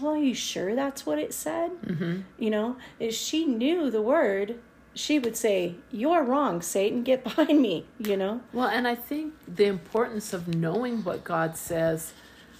Well, 0.00 0.12
are 0.12 0.18
you 0.18 0.34
sure 0.34 0.74
that's 0.74 1.06
what 1.06 1.18
it 1.18 1.32
said? 1.32 1.70
Mm-hmm. 1.84 2.20
You 2.38 2.50
know, 2.50 2.76
if 2.98 3.14
she 3.14 3.44
knew 3.44 3.90
the 3.90 4.02
word, 4.02 4.56
she 4.94 5.18
would 5.18 5.36
say, 5.36 5.76
You're 5.90 6.22
wrong, 6.22 6.62
Satan, 6.62 7.02
get 7.02 7.24
behind 7.24 7.60
me, 7.60 7.86
you 7.98 8.16
know? 8.16 8.40
Well, 8.52 8.68
and 8.68 8.88
I 8.88 8.94
think 8.94 9.34
the 9.46 9.66
importance 9.66 10.32
of 10.32 10.48
knowing 10.48 11.04
what 11.04 11.24
God 11.24 11.56
says 11.56 12.12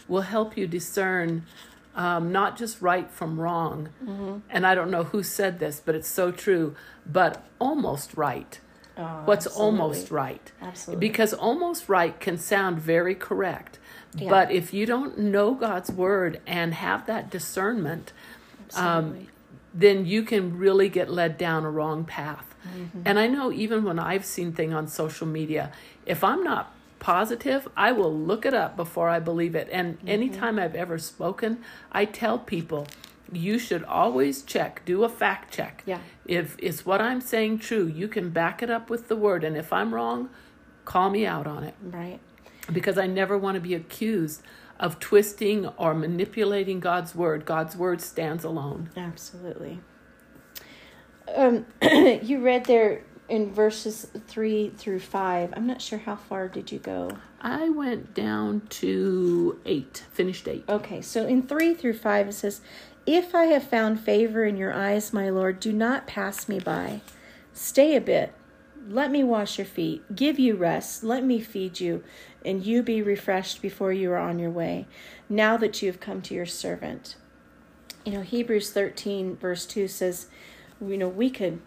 will 0.09 0.23
help 0.23 0.57
you 0.57 0.67
discern 0.67 1.45
um, 1.97 2.31
not 2.31 2.57
just 2.57 2.83
right 2.83 3.11
from 3.11 3.41
wrong. 3.41 3.89
Mm-hmm. 4.05 4.39
And 4.51 4.67
I 4.67 4.75
don't 4.75 4.91
know 4.91 5.05
who 5.05 5.23
said 5.23 5.59
this, 5.59 5.81
but 5.85 5.95
it's 5.95 6.09
so 6.09 6.31
true, 6.31 6.77
but 7.07 7.45
almost 7.59 8.17
right. 8.17 8.61
Oh, 8.99 9.23
What's 9.25 9.47
absolutely. 9.47 9.81
almost 9.81 10.11
right? 10.11 10.53
Absolutely. 10.61 11.09
Because 11.09 11.35
almost 11.35 11.89
right 11.89 12.19
can 12.21 12.39
sound 12.39 12.79
very 12.79 13.15
correct. 13.15 13.79
Yeah. 14.17 14.31
But 14.31 14.51
if 14.51 14.73
you 14.73 14.87
don't 14.87 15.19
know 15.19 15.55
God's 15.55 15.91
word 15.91 16.41
and 16.47 16.75
have 16.75 17.07
that 17.07 17.31
discernment, 17.31 18.13
um, 18.75 19.27
then 19.75 20.07
you 20.07 20.23
can 20.23 20.59
really 20.59 20.89
get 20.89 21.11
led 21.11 21.37
down 21.37 21.65
a 21.65 21.71
wrong 21.71 22.05
path. 22.05 22.55
Mm-hmm. 22.67 23.03
And 23.05 23.19
I 23.19 23.27
know 23.27 23.53
even 23.53 23.85
when 23.85 23.99
I've 23.99 24.25
seen 24.25 24.53
thing 24.53 24.73
on 24.73 24.89
social 24.89 25.27
media, 25.27 25.73
if 26.07 26.25
I'm 26.25 26.43
not 26.43 26.73
positive, 26.99 27.69
I 27.77 27.93
will 27.93 28.13
look 28.13 28.47
it 28.47 28.55
up 28.55 28.77
before 28.77 29.09
I 29.09 29.21
believe 29.21 29.55
it. 29.55 29.69
And 29.71 29.99
mm-hmm. 29.99 30.09
anytime 30.09 30.59
I've 30.59 30.75
ever 30.75 30.99
spoken, 30.99 31.63
I 31.93 32.07
tell 32.07 32.39
people, 32.39 32.87
you 33.33 33.59
should 33.59 33.85
always 33.85 34.43
check, 34.43 34.83
do 34.85 35.05
a 35.05 35.09
fact 35.09 35.53
check. 35.53 35.83
Yeah. 35.85 35.99
If 36.27 36.59
is 36.59 36.87
what 36.87 37.01
I'm 37.01 37.21
saying 37.21 37.59
true, 37.59 37.87
you 37.87 38.09
can 38.09 38.31
back 38.31 38.63
it 38.63 38.71
up 38.71 38.89
with 38.89 39.09
the 39.09 39.17
word. 39.17 39.45
And 39.45 39.57
if 39.57 39.73
I'm 39.73 39.93
wrong, 39.93 40.31
call 40.85 41.11
me 41.11 41.27
out 41.27 41.47
on 41.47 41.65
it. 41.65 41.75
Right. 41.83 42.21
Because 42.73 42.99
I 42.99 43.07
never 43.07 43.39
want 43.39 43.55
to 43.55 43.61
be 43.61 43.75
accused 43.75 44.43
of 44.79 44.99
twisting 44.99 45.67
or 45.67 45.95
manipulating 45.95 46.81
God's 46.81 47.15
word. 47.15 47.45
God's 47.47 47.77
word 47.77 48.01
stands 48.01 48.45
alone. 48.45 48.91
Absolutely. 48.97 49.81
Um, 51.35 51.67
you 51.83 52.41
read 52.41 52.67
there 52.67 53.03
in 53.29 53.53
verses 53.53 54.07
3 54.29 54.71
through 54.71 55.01
5 55.01 55.53
i'm 55.57 55.67
not 55.67 55.83
sure 55.83 55.99
how 55.99 56.15
far 56.15 56.47
did 56.49 56.71
you 56.71 56.79
go 56.79 57.11
i 57.41 57.69
went 57.69 58.15
down 58.15 58.63
to 58.69 59.59
8 59.65 60.05
finished 60.13 60.47
8 60.47 60.65
okay 60.69 61.01
so 61.01 61.27
in 61.27 61.43
3 61.43 61.75
through 61.75 61.95
5 61.95 62.29
it 62.29 62.33
says 62.33 62.61
if 63.05 63.35
i 63.35 63.47
have 63.47 63.65
found 63.65 63.99
favor 63.99 64.45
in 64.45 64.57
your 64.57 64.73
eyes 64.73 65.13
my 65.13 65.29
lord 65.29 65.59
do 65.59 65.73
not 65.73 66.07
pass 66.07 66.49
me 66.49 66.61
by 66.61 67.01
stay 67.53 67.97
a 67.97 68.01
bit 68.01 68.33
let 68.89 69.11
me 69.11 69.23
wash 69.23 69.59
your 69.59 69.67
feet 69.67 70.03
give 70.15 70.39
you 70.39 70.55
rest 70.55 71.03
let 71.03 71.25
me 71.25 71.41
feed 71.41 71.81
you 71.81 72.03
and 72.45 72.65
you 72.65 72.83
be 72.83 73.03
refreshed 73.03 73.61
before 73.61 73.93
you 73.93 74.11
are 74.11 74.19
on 74.19 74.39
your 74.39 74.51
way 74.51 74.87
now 75.29 75.57
that 75.57 75.83
you 75.83 75.91
have 75.91 76.01
come 76.01 76.23
to 76.23 76.35
your 76.35 76.47
servant 76.47 77.17
you 78.05 78.13
know 78.13 78.23
hebrews 78.23 78.71
13 78.71 79.37
verse 79.37 79.67
2 79.67 79.89
says 79.89 80.27
you 80.81 80.97
know 80.97 81.09
we 81.09 81.31
could 81.31 81.61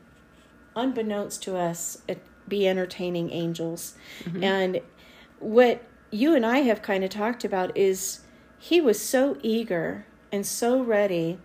unbeknownst 0.75 1.43
to 1.43 1.57
us, 1.57 1.99
be 2.47 2.67
entertaining 2.67 3.31
angels. 3.31 3.95
Mm-hmm. 4.23 4.43
And 4.43 4.81
what 5.39 5.83
you 6.09 6.35
and 6.35 6.45
I 6.45 6.59
have 6.59 6.81
kind 6.81 7.03
of 7.03 7.09
talked 7.09 7.43
about 7.43 7.75
is 7.77 8.21
he 8.57 8.81
was 8.81 9.01
so 9.01 9.37
eager 9.43 10.05
and 10.31 10.45
so 10.45 10.81
ready, 10.81 11.37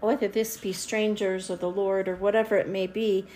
whether 0.00 0.28
this 0.28 0.56
be 0.56 0.72
strangers 0.72 1.50
or 1.50 1.56
the 1.56 1.70
Lord 1.70 2.08
or 2.08 2.16
whatever 2.16 2.56
it 2.56 2.68
may 2.68 2.86
be, 2.86 3.26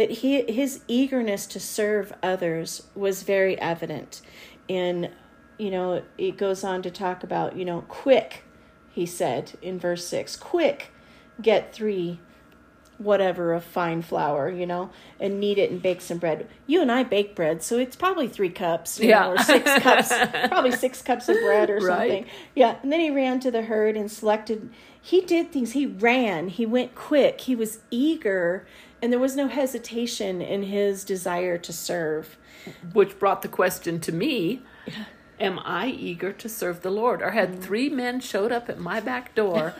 that 0.00 0.10
he 0.10 0.50
his 0.50 0.80
eagerness 0.88 1.46
to 1.46 1.60
serve 1.60 2.10
others 2.22 2.86
was 2.94 3.22
very 3.22 3.60
evident. 3.60 4.22
And 4.66 5.10
you 5.58 5.70
know, 5.70 6.02
it 6.16 6.38
goes 6.38 6.64
on 6.64 6.80
to 6.80 6.90
talk 6.90 7.22
about, 7.22 7.54
you 7.54 7.66
know, 7.66 7.82
quick, 7.82 8.44
he 8.88 9.04
said 9.04 9.52
in 9.60 9.78
verse 9.78 10.06
6, 10.06 10.36
quick, 10.36 10.90
get 11.42 11.74
three 11.74 12.18
whatever 12.96 13.52
of 13.52 13.62
fine 13.62 14.00
flour, 14.02 14.50
you 14.50 14.66
know, 14.66 14.90
and 15.18 15.38
knead 15.38 15.58
it 15.58 15.70
and 15.70 15.82
bake 15.82 16.00
some 16.00 16.18
bread. 16.18 16.46
You 16.66 16.82
and 16.82 16.90
I 16.90 17.02
bake 17.02 17.34
bread, 17.34 17.62
so 17.62 17.78
it's 17.78 17.96
probably 17.96 18.28
three 18.28 18.50
cups, 18.50 19.00
yeah, 19.00 19.20
know, 19.20 19.32
or 19.32 19.38
six 19.38 19.70
cups, 19.82 20.08
probably 20.48 20.72
six 20.72 21.02
cups 21.02 21.28
of 21.28 21.36
bread 21.40 21.70
or 21.70 21.80
something. 21.80 22.26
Yeah, 22.54 22.76
and 22.82 22.92
then 22.92 23.00
he 23.00 23.10
ran 23.10 23.40
to 23.40 23.50
the 23.50 23.62
herd 23.62 23.96
and 23.96 24.10
selected. 24.10 24.70
He 25.00 25.22
did 25.22 25.50
things. 25.50 25.72
He 25.72 25.86
ran. 25.86 26.48
He 26.48 26.66
went 26.66 26.94
quick. 26.94 27.42
He 27.42 27.56
was 27.56 27.80
eager, 27.90 28.66
and 29.02 29.12
there 29.12 29.18
was 29.18 29.36
no 29.36 29.48
hesitation 29.48 30.42
in 30.42 30.64
his 30.64 31.04
desire 31.04 31.58
to 31.58 31.72
serve. 31.72 32.36
Which 32.92 33.18
brought 33.18 33.40
the 33.42 33.48
question 33.48 34.00
to 34.00 34.12
me. 34.12 34.62
Am 35.38 35.58
I 35.64 35.86
eager 35.86 36.32
to 36.32 36.48
serve 36.48 36.82
the 36.82 36.90
Lord? 36.90 37.22
Or 37.22 37.30
had 37.30 37.54
mm. 37.54 37.62
three 37.62 37.88
men 37.88 38.20
showed 38.20 38.52
up 38.52 38.68
at 38.68 38.78
my 38.78 39.00
back 39.00 39.34
door, 39.34 39.74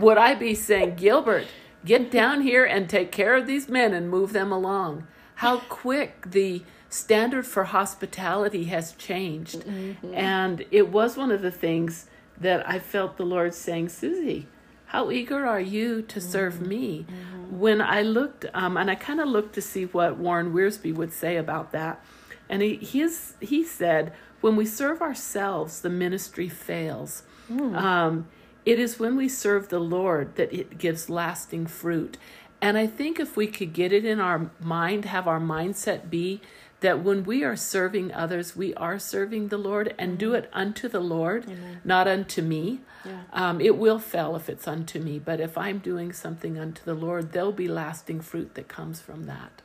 would 0.00 0.18
I 0.18 0.34
be 0.34 0.52
saying, 0.52 0.96
Gilbert, 0.96 1.46
Get 1.86 2.10
down 2.10 2.40
here 2.40 2.64
and 2.64 2.90
take 2.90 3.12
care 3.12 3.36
of 3.36 3.46
these 3.46 3.68
men 3.68 3.94
and 3.94 4.10
move 4.10 4.32
them 4.32 4.50
along. 4.50 5.06
How 5.36 5.58
quick 5.60 6.32
the 6.32 6.64
standard 6.88 7.46
for 7.46 7.64
hospitality 7.64 8.64
has 8.64 8.92
changed. 8.92 9.60
Mm-hmm. 9.60 10.12
And 10.12 10.64
it 10.72 10.88
was 10.88 11.16
one 11.16 11.30
of 11.30 11.42
the 11.42 11.52
things 11.52 12.06
that 12.40 12.68
I 12.68 12.80
felt 12.80 13.16
the 13.16 13.24
Lord 13.24 13.54
saying, 13.54 13.90
Susie, 13.90 14.48
how 14.96 15.10
eager 15.10 15.44
are 15.44 15.60
you 15.60 16.00
to 16.00 16.18
serve 16.22 16.54
mm-hmm. 16.54 16.68
me? 16.68 17.06
Mm-hmm. 17.06 17.60
When 17.60 17.82
I 17.82 18.00
looked, 18.00 18.46
um, 18.54 18.78
and 18.78 18.90
I 18.90 18.94
kind 18.94 19.20
of 19.20 19.28
looked 19.28 19.54
to 19.56 19.60
see 19.60 19.84
what 19.84 20.16
Warren 20.16 20.54
Wiersbe 20.54 20.94
would 20.94 21.12
say 21.12 21.36
about 21.36 21.70
that. 21.72 22.02
And 22.48 22.62
he, 22.62 22.76
his, 22.76 23.34
he 23.38 23.62
said, 23.62 24.14
when 24.40 24.56
we 24.56 24.64
serve 24.64 25.02
ourselves, 25.02 25.82
the 25.82 25.90
ministry 25.90 26.48
fails. 26.48 27.24
Mm. 27.52 27.76
Um, 27.76 28.28
it 28.64 28.78
is 28.78 28.98
when 28.98 29.16
we 29.16 29.28
serve 29.28 29.68
the 29.68 29.80
Lord 29.80 30.34
that 30.36 30.50
it 30.50 30.78
gives 30.78 31.10
lasting 31.10 31.66
fruit. 31.66 32.16
And 32.62 32.78
I 32.78 32.86
think 32.86 33.20
if 33.20 33.36
we 33.36 33.48
could 33.48 33.74
get 33.74 33.92
it 33.92 34.06
in 34.06 34.18
our 34.18 34.50
mind, 34.60 35.04
have 35.04 35.28
our 35.28 35.40
mindset 35.40 36.08
be 36.08 36.40
that 36.80 37.04
when 37.04 37.22
we 37.24 37.44
are 37.44 37.56
serving 37.56 38.14
others, 38.14 38.56
we 38.56 38.72
are 38.74 38.98
serving 38.98 39.48
the 39.48 39.58
Lord 39.58 39.94
and 39.98 40.12
mm-hmm. 40.12 40.18
do 40.18 40.32
it 40.32 40.48
unto 40.54 40.88
the 40.88 41.00
Lord, 41.00 41.44
Amen. 41.44 41.80
not 41.84 42.08
unto 42.08 42.40
me. 42.40 42.80
Yeah. 43.06 43.22
Um, 43.32 43.60
it 43.60 43.76
will 43.76 43.98
fail 43.98 44.36
if 44.36 44.48
it's 44.48 44.66
unto 44.66 44.98
me, 44.98 45.18
but 45.18 45.40
if 45.40 45.56
I'm 45.56 45.78
doing 45.78 46.12
something 46.12 46.58
unto 46.58 46.82
the 46.84 46.94
Lord, 46.94 47.32
there'll 47.32 47.52
be 47.52 47.68
lasting 47.68 48.20
fruit 48.20 48.54
that 48.54 48.68
comes 48.68 49.00
from 49.00 49.26
that. 49.26 49.62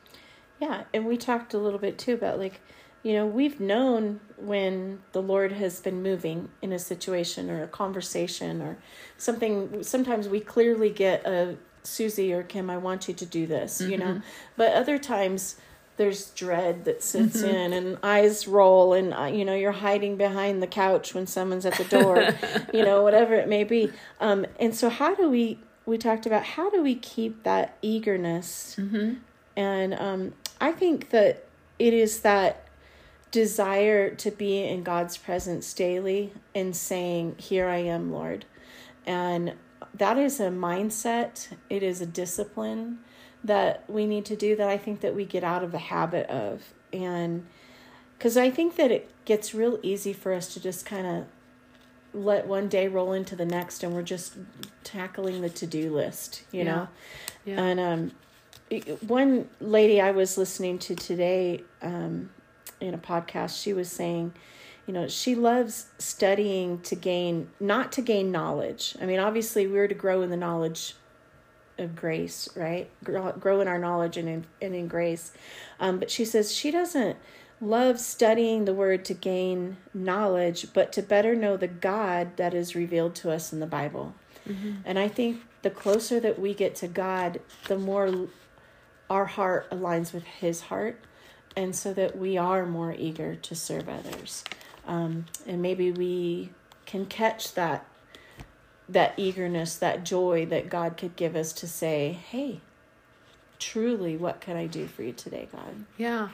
Yeah, 0.60 0.84
and 0.94 1.06
we 1.06 1.16
talked 1.16 1.54
a 1.54 1.58
little 1.58 1.78
bit 1.78 1.98
too 1.98 2.14
about 2.14 2.38
like 2.38 2.60
you 3.02 3.14
know, 3.14 3.26
we've 3.26 3.58
known 3.58 4.20
when 4.36 5.00
the 5.10 5.20
Lord 5.20 5.52
has 5.52 5.80
been 5.80 6.02
moving 6.02 6.50
in 6.62 6.72
a 6.72 6.78
situation 6.78 7.50
or 7.50 7.64
a 7.64 7.66
conversation 7.66 8.62
or 8.62 8.78
something. 9.18 9.82
Sometimes 9.82 10.28
we 10.28 10.38
clearly 10.38 10.88
get 10.90 11.26
a 11.26 11.56
Susie 11.82 12.32
or 12.32 12.44
Kim, 12.44 12.70
I 12.70 12.76
want 12.76 13.08
you 13.08 13.14
to 13.14 13.26
do 13.26 13.46
this, 13.46 13.80
mm-hmm. 13.80 13.90
you 13.90 13.98
know, 13.98 14.06
mm-hmm. 14.06 14.20
but 14.56 14.72
other 14.72 14.98
times 14.98 15.56
there's 15.96 16.30
dread 16.30 16.84
that 16.84 17.02
sits 17.02 17.38
mm-hmm. 17.38 17.54
in 17.54 17.72
and 17.72 17.98
eyes 18.02 18.48
roll 18.48 18.94
and 18.94 19.12
uh, 19.14 19.24
you 19.24 19.44
know 19.44 19.54
you're 19.54 19.72
hiding 19.72 20.16
behind 20.16 20.62
the 20.62 20.66
couch 20.66 21.14
when 21.14 21.26
someone's 21.26 21.66
at 21.66 21.74
the 21.74 21.84
door 21.84 22.28
you 22.74 22.84
know 22.84 23.02
whatever 23.02 23.34
it 23.34 23.48
may 23.48 23.64
be 23.64 23.90
um, 24.20 24.46
and 24.58 24.74
so 24.74 24.88
how 24.88 25.14
do 25.14 25.28
we 25.28 25.58
we 25.84 25.98
talked 25.98 26.26
about 26.26 26.44
how 26.44 26.70
do 26.70 26.82
we 26.82 26.94
keep 26.94 27.42
that 27.42 27.76
eagerness 27.82 28.76
mm-hmm. 28.78 29.14
and 29.56 29.94
um, 29.94 30.32
i 30.60 30.72
think 30.72 31.10
that 31.10 31.44
it 31.78 31.92
is 31.92 32.20
that 32.20 32.68
desire 33.32 34.14
to 34.14 34.30
be 34.30 34.62
in 34.62 34.84
God's 34.84 35.16
presence 35.16 35.72
daily 35.74 36.32
and 36.54 36.76
saying, 36.76 37.34
Here 37.38 37.66
I 37.66 37.78
am, 37.78 38.12
Lord. 38.12 38.44
And 39.04 39.54
that 39.94 40.16
is 40.16 40.38
a 40.38 40.48
mindset, 40.48 41.48
it 41.68 41.82
is 41.82 42.00
a 42.00 42.06
discipline 42.06 43.00
that 43.44 43.84
we 43.88 44.06
need 44.06 44.24
to 44.26 44.36
do 44.36 44.54
that 44.56 44.68
I 44.68 44.78
think 44.78 45.00
that 45.00 45.14
we 45.14 45.24
get 45.24 45.44
out 45.44 45.62
of 45.62 45.72
the 45.72 45.78
habit 45.78 46.28
of. 46.28 46.62
And 46.92 47.46
because 48.16 48.36
I 48.36 48.50
think 48.50 48.76
that 48.76 48.90
it 48.90 49.10
gets 49.24 49.54
real 49.54 49.78
easy 49.82 50.12
for 50.12 50.32
us 50.32 50.52
to 50.54 50.60
just 50.60 50.86
kind 50.86 51.06
of 51.06 51.24
let 52.14 52.46
one 52.46 52.68
day 52.68 52.88
roll 52.88 53.12
into 53.12 53.34
the 53.34 53.46
next 53.46 53.82
and 53.82 53.94
we're 53.94 54.02
just 54.02 54.34
tackling 54.84 55.40
the 55.40 55.48
to-do 55.48 55.90
list 55.90 56.42
you 56.52 56.58
yeah. 56.58 56.64
know 56.64 56.88
yeah. 57.46 57.62
and 57.62 57.80
um 57.80 58.12
one 59.06 59.48
lady 59.60 59.98
i 59.98 60.10
was 60.10 60.36
listening 60.36 60.78
to 60.78 60.94
today 60.94 61.64
um 61.80 62.28
in 62.82 62.94
a 62.94 62.98
podcast, 62.98 63.62
she 63.62 63.72
was 63.72 63.90
saying, 63.90 64.34
you 64.86 64.92
know, 64.92 65.06
she 65.06 65.34
loves 65.34 65.86
studying 65.98 66.80
to 66.80 66.96
gain, 66.96 67.48
not 67.60 67.92
to 67.92 68.02
gain 68.02 68.32
knowledge. 68.32 68.96
I 69.00 69.06
mean, 69.06 69.20
obviously, 69.20 69.66
we're 69.66 69.88
to 69.88 69.94
grow 69.94 70.22
in 70.22 70.30
the 70.30 70.36
knowledge 70.36 70.96
of 71.82 71.96
grace, 71.96 72.48
right? 72.56 72.88
Grow, 73.04 73.32
grow 73.32 73.60
in 73.60 73.68
our 73.68 73.78
knowledge 73.78 74.16
and 74.16 74.28
in, 74.28 74.46
and 74.60 74.74
in 74.74 74.88
grace. 74.88 75.32
Um, 75.80 75.98
but 75.98 76.10
she 76.10 76.24
says 76.24 76.54
she 76.54 76.70
doesn't 76.70 77.16
love 77.60 78.00
studying 78.00 78.64
the 78.64 78.74
word 78.74 79.04
to 79.06 79.14
gain 79.14 79.76
knowledge, 79.94 80.72
but 80.72 80.92
to 80.92 81.02
better 81.02 81.34
know 81.34 81.56
the 81.56 81.68
God 81.68 82.36
that 82.36 82.54
is 82.54 82.74
revealed 82.74 83.14
to 83.16 83.30
us 83.30 83.52
in 83.52 83.60
the 83.60 83.66
Bible. 83.66 84.14
Mm-hmm. 84.48 84.78
And 84.84 84.98
I 84.98 85.08
think 85.08 85.42
the 85.62 85.70
closer 85.70 86.18
that 86.20 86.38
we 86.38 86.54
get 86.54 86.74
to 86.76 86.88
God, 86.88 87.40
the 87.68 87.78
more 87.78 88.28
our 89.08 89.26
heart 89.26 89.70
aligns 89.70 90.12
with 90.12 90.24
His 90.24 90.62
heart, 90.62 90.98
and 91.56 91.76
so 91.76 91.92
that 91.92 92.18
we 92.18 92.36
are 92.36 92.66
more 92.66 92.94
eager 92.98 93.36
to 93.36 93.54
serve 93.54 93.88
others. 93.88 94.42
Um, 94.86 95.26
and 95.46 95.62
maybe 95.62 95.92
we 95.92 96.50
can 96.86 97.06
catch 97.06 97.54
that 97.54 97.86
that 98.92 99.14
eagerness, 99.16 99.76
that 99.76 100.04
joy 100.04 100.46
that 100.46 100.68
God 100.68 100.96
could 100.96 101.16
give 101.16 101.36
us 101.36 101.52
to 101.54 101.66
say, 101.66 102.12
"Hey, 102.12 102.60
truly, 103.58 104.16
what 104.16 104.40
can 104.40 104.56
I 104.56 104.66
do 104.66 104.86
for 104.86 105.02
you 105.02 105.12
today, 105.12 105.48
God?" 105.52 105.84
Yeah. 105.96 106.28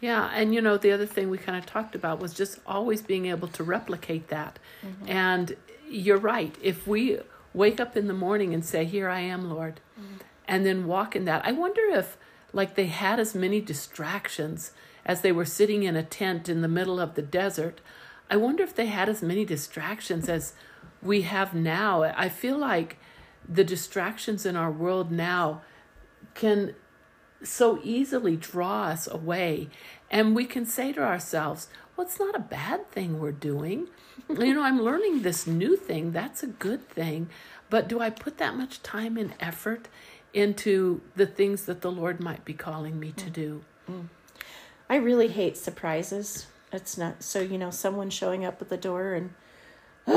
Yeah, 0.00 0.30
and 0.32 0.54
you 0.54 0.62
know, 0.62 0.78
the 0.78 0.92
other 0.92 1.06
thing 1.06 1.28
we 1.28 1.36
kind 1.36 1.58
of 1.58 1.66
talked 1.66 1.94
about 1.94 2.20
was 2.20 2.32
just 2.32 2.58
always 2.66 3.02
being 3.02 3.26
able 3.26 3.48
to 3.48 3.62
replicate 3.62 4.28
that. 4.28 4.58
Mm-hmm. 4.82 5.10
And 5.10 5.56
you're 5.88 6.18
right. 6.18 6.56
If 6.62 6.86
we 6.86 7.18
wake 7.52 7.80
up 7.80 7.96
in 7.96 8.06
the 8.06 8.14
morning 8.14 8.54
and 8.54 8.64
say, 8.64 8.84
Here 8.84 9.08
I 9.08 9.20
am, 9.20 9.50
Lord, 9.50 9.80
mm-hmm. 10.00 10.18
and 10.48 10.64
then 10.64 10.86
walk 10.86 11.14
in 11.14 11.26
that, 11.26 11.44
I 11.44 11.52
wonder 11.52 11.82
if, 11.90 12.16
like, 12.52 12.76
they 12.76 12.86
had 12.86 13.20
as 13.20 13.34
many 13.34 13.60
distractions 13.60 14.72
as 15.04 15.20
they 15.20 15.32
were 15.32 15.44
sitting 15.44 15.82
in 15.82 15.96
a 15.96 16.02
tent 16.02 16.48
in 16.48 16.62
the 16.62 16.68
middle 16.68 17.00
of 17.00 17.14
the 17.14 17.22
desert. 17.22 17.80
I 18.30 18.36
wonder 18.36 18.62
if 18.62 18.74
they 18.74 18.86
had 18.86 19.08
as 19.08 19.22
many 19.22 19.44
distractions 19.44 20.28
as 20.28 20.54
we 21.02 21.22
have 21.22 21.54
now. 21.54 22.02
I 22.02 22.28
feel 22.28 22.58
like 22.58 22.98
the 23.48 23.64
distractions 23.64 24.46
in 24.46 24.56
our 24.56 24.70
world 24.70 25.10
now 25.10 25.62
can 26.34 26.74
so 27.42 27.80
easily 27.82 28.36
draw 28.36 28.84
us 28.84 29.06
away. 29.06 29.68
And 30.10 30.34
we 30.34 30.44
can 30.44 30.66
say 30.66 30.92
to 30.92 31.00
ourselves, 31.00 31.68
well, 31.96 32.06
it's 32.06 32.18
not 32.18 32.34
a 32.34 32.40
bad 32.40 32.90
thing 32.90 33.18
we're 33.18 33.32
doing. 33.32 33.88
you 34.28 34.54
know, 34.54 34.62
I'm 34.62 34.82
learning 34.82 35.22
this 35.22 35.46
new 35.46 35.76
thing. 35.76 36.12
That's 36.12 36.42
a 36.42 36.48
good 36.48 36.88
thing. 36.88 37.28
But 37.68 37.88
do 37.88 38.00
I 38.00 38.10
put 38.10 38.38
that 38.38 38.56
much 38.56 38.82
time 38.82 39.16
and 39.16 39.34
effort 39.40 39.88
into 40.32 41.00
the 41.16 41.26
things 41.26 41.64
that 41.66 41.80
the 41.80 41.90
Lord 41.90 42.20
might 42.20 42.44
be 42.44 42.52
calling 42.52 42.98
me 42.98 43.12
to 43.12 43.26
mm. 43.26 43.32
do? 43.32 43.64
Mm. 43.90 44.08
I 44.88 44.96
really 44.96 45.28
hate 45.28 45.56
surprises. 45.56 46.46
It's 46.72 46.98
not 46.98 47.22
so, 47.22 47.40
you 47.40 47.58
know, 47.58 47.70
someone 47.70 48.10
showing 48.10 48.44
up 48.44 48.60
at 48.60 48.68
the 48.68 48.76
door 48.76 49.14
and 49.14 49.34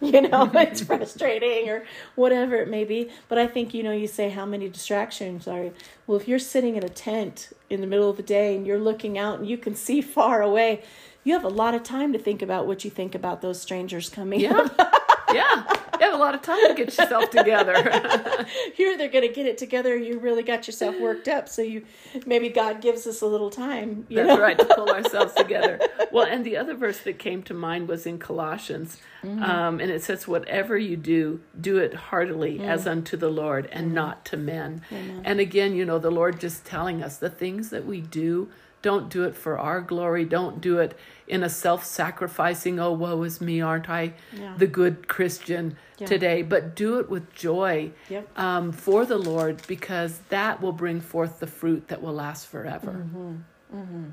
you 0.00 0.20
know, 0.22 0.50
it's 0.54 0.82
frustrating 0.82 1.68
or 1.68 1.84
whatever 2.14 2.56
it 2.56 2.68
may 2.68 2.84
be. 2.84 3.10
But 3.28 3.38
I 3.38 3.46
think, 3.46 3.74
you 3.74 3.82
know, 3.82 3.92
you 3.92 4.06
say 4.06 4.30
how 4.30 4.46
many 4.46 4.68
distractions 4.68 5.46
are. 5.46 5.70
Well, 6.06 6.18
if 6.18 6.26
you're 6.26 6.38
sitting 6.38 6.76
in 6.76 6.84
a 6.84 6.88
tent 6.88 7.50
in 7.68 7.80
the 7.80 7.86
middle 7.86 8.10
of 8.10 8.16
the 8.16 8.22
day 8.22 8.56
and 8.56 8.66
you're 8.66 8.78
looking 8.78 9.18
out 9.18 9.38
and 9.38 9.48
you 9.48 9.58
can 9.58 9.74
see 9.74 10.00
far 10.00 10.42
away, 10.42 10.82
you 11.22 11.34
have 11.34 11.44
a 11.44 11.48
lot 11.48 11.74
of 11.74 11.82
time 11.82 12.12
to 12.12 12.18
think 12.18 12.42
about 12.42 12.66
what 12.66 12.84
you 12.84 12.90
think 12.90 13.14
about 13.14 13.42
those 13.42 13.60
strangers 13.60 14.08
coming. 14.08 14.40
Yeah. 14.40 14.68
yeah 15.34 15.80
you 16.00 16.06
have 16.06 16.14
a 16.14 16.22
lot 16.22 16.34
of 16.34 16.40
time 16.40 16.66
to 16.66 16.74
get 16.74 16.86
yourself 16.96 17.28
together. 17.30 17.74
Here 18.74 18.96
they're 18.96 19.08
going 19.08 19.28
to 19.28 19.34
get 19.34 19.46
it 19.46 19.58
together, 19.58 19.94
you 19.96 20.18
really 20.18 20.42
got 20.42 20.66
yourself 20.66 20.98
worked 20.98 21.28
up. 21.28 21.48
So 21.48 21.60
you 21.60 21.84
maybe 22.24 22.48
God 22.48 22.80
gives 22.80 23.06
us 23.06 23.20
a 23.20 23.26
little 23.26 23.50
time. 23.50 24.06
That's 24.10 24.28
know? 24.28 24.40
right 24.40 24.58
to 24.58 24.64
pull 24.64 24.88
ourselves 24.94 25.34
together. 25.34 25.78
Well, 26.10 26.26
and 26.26 26.44
the 26.44 26.56
other 26.56 26.74
verse 26.74 27.00
that 27.00 27.18
came 27.18 27.42
to 27.44 27.54
mind 27.54 27.86
was 27.86 28.06
in 28.06 28.18
Colossians, 28.18 28.98
mm-hmm. 29.22 29.42
um, 29.42 29.80
and 29.80 29.90
it 29.90 30.02
says, 30.02 30.26
"Whatever 30.26 30.78
you 30.78 30.96
do, 30.96 31.40
do 31.60 31.76
it 31.76 31.92
heartily 31.92 32.54
mm-hmm. 32.54 32.64
as 32.64 32.86
unto 32.86 33.16
the 33.16 33.28
Lord, 33.28 33.68
and 33.70 33.86
mm-hmm. 33.86 33.94
not 33.94 34.24
to 34.26 34.36
men." 34.36 34.82
And 35.24 35.38
again, 35.38 35.74
you 35.74 35.84
know, 35.84 35.98
the 35.98 36.10
Lord 36.10 36.40
just 36.40 36.64
telling 36.64 37.02
us 37.02 37.18
the 37.18 37.30
things 37.30 37.70
that 37.70 37.84
we 37.84 38.00
do 38.00 38.48
don't 38.82 39.10
do 39.10 39.24
it 39.24 39.36
for 39.36 39.58
our 39.58 39.80
glory. 39.80 40.24
Don't 40.24 40.60
do 40.60 40.78
it 40.78 40.96
in 41.28 41.42
a 41.42 41.50
self 41.50 41.84
sacrificing, 41.84 42.80
oh, 42.80 42.92
woe 42.92 43.22
is 43.22 43.40
me, 43.40 43.60
aren't 43.60 43.88
I 43.88 44.14
yeah. 44.32 44.54
the 44.56 44.66
good 44.66 45.06
Christian 45.06 45.76
yeah. 45.98 46.06
today? 46.06 46.42
But 46.42 46.74
do 46.74 46.98
it 46.98 47.10
with 47.10 47.32
joy 47.34 47.92
yep. 48.08 48.26
um, 48.38 48.72
for 48.72 49.04
the 49.04 49.18
Lord 49.18 49.62
because 49.66 50.20
that 50.30 50.60
will 50.60 50.72
bring 50.72 51.00
forth 51.00 51.40
the 51.40 51.46
fruit 51.46 51.88
that 51.88 52.02
will 52.02 52.14
last 52.14 52.46
forever. 52.46 53.06
Mm-hmm. 53.06 53.34
Mm-hmm. 53.76 54.04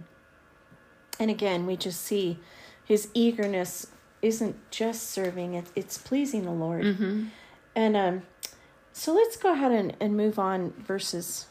And 1.19 1.31
again, 1.31 1.65
we 1.65 1.77
just 1.77 2.01
see 2.01 2.39
his 2.83 3.09
eagerness 3.13 3.87
isn't 4.21 4.55
just 4.71 5.09
serving, 5.09 5.53
it, 5.53 5.65
it's 5.75 5.97
pleasing 5.97 6.43
the 6.43 6.51
Lord. 6.51 6.83
Mm-hmm. 6.83 7.25
And 7.75 7.97
um, 7.97 8.21
so 8.91 9.13
let's 9.13 9.37
go 9.37 9.53
ahead 9.53 9.71
and, 9.71 9.95
and 9.99 10.17
move 10.17 10.37
on 10.37 10.73
verses 10.77 11.47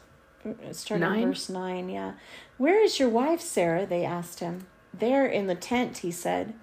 starting 0.71 1.07
nine? 1.07 1.27
verse 1.27 1.49
9 1.49 1.89
yeah 1.89 2.13
where 2.57 2.83
is 2.83 2.99
your 2.99 3.09
wife 3.09 3.41
sarah? 3.41 3.85
they 3.85 4.03
asked 4.05 4.39
him. 4.39 4.67
There 4.93 5.25
in 5.25 5.47
the 5.47 5.55
tent 5.55 5.99
he 5.99 6.11
said. 6.11 6.53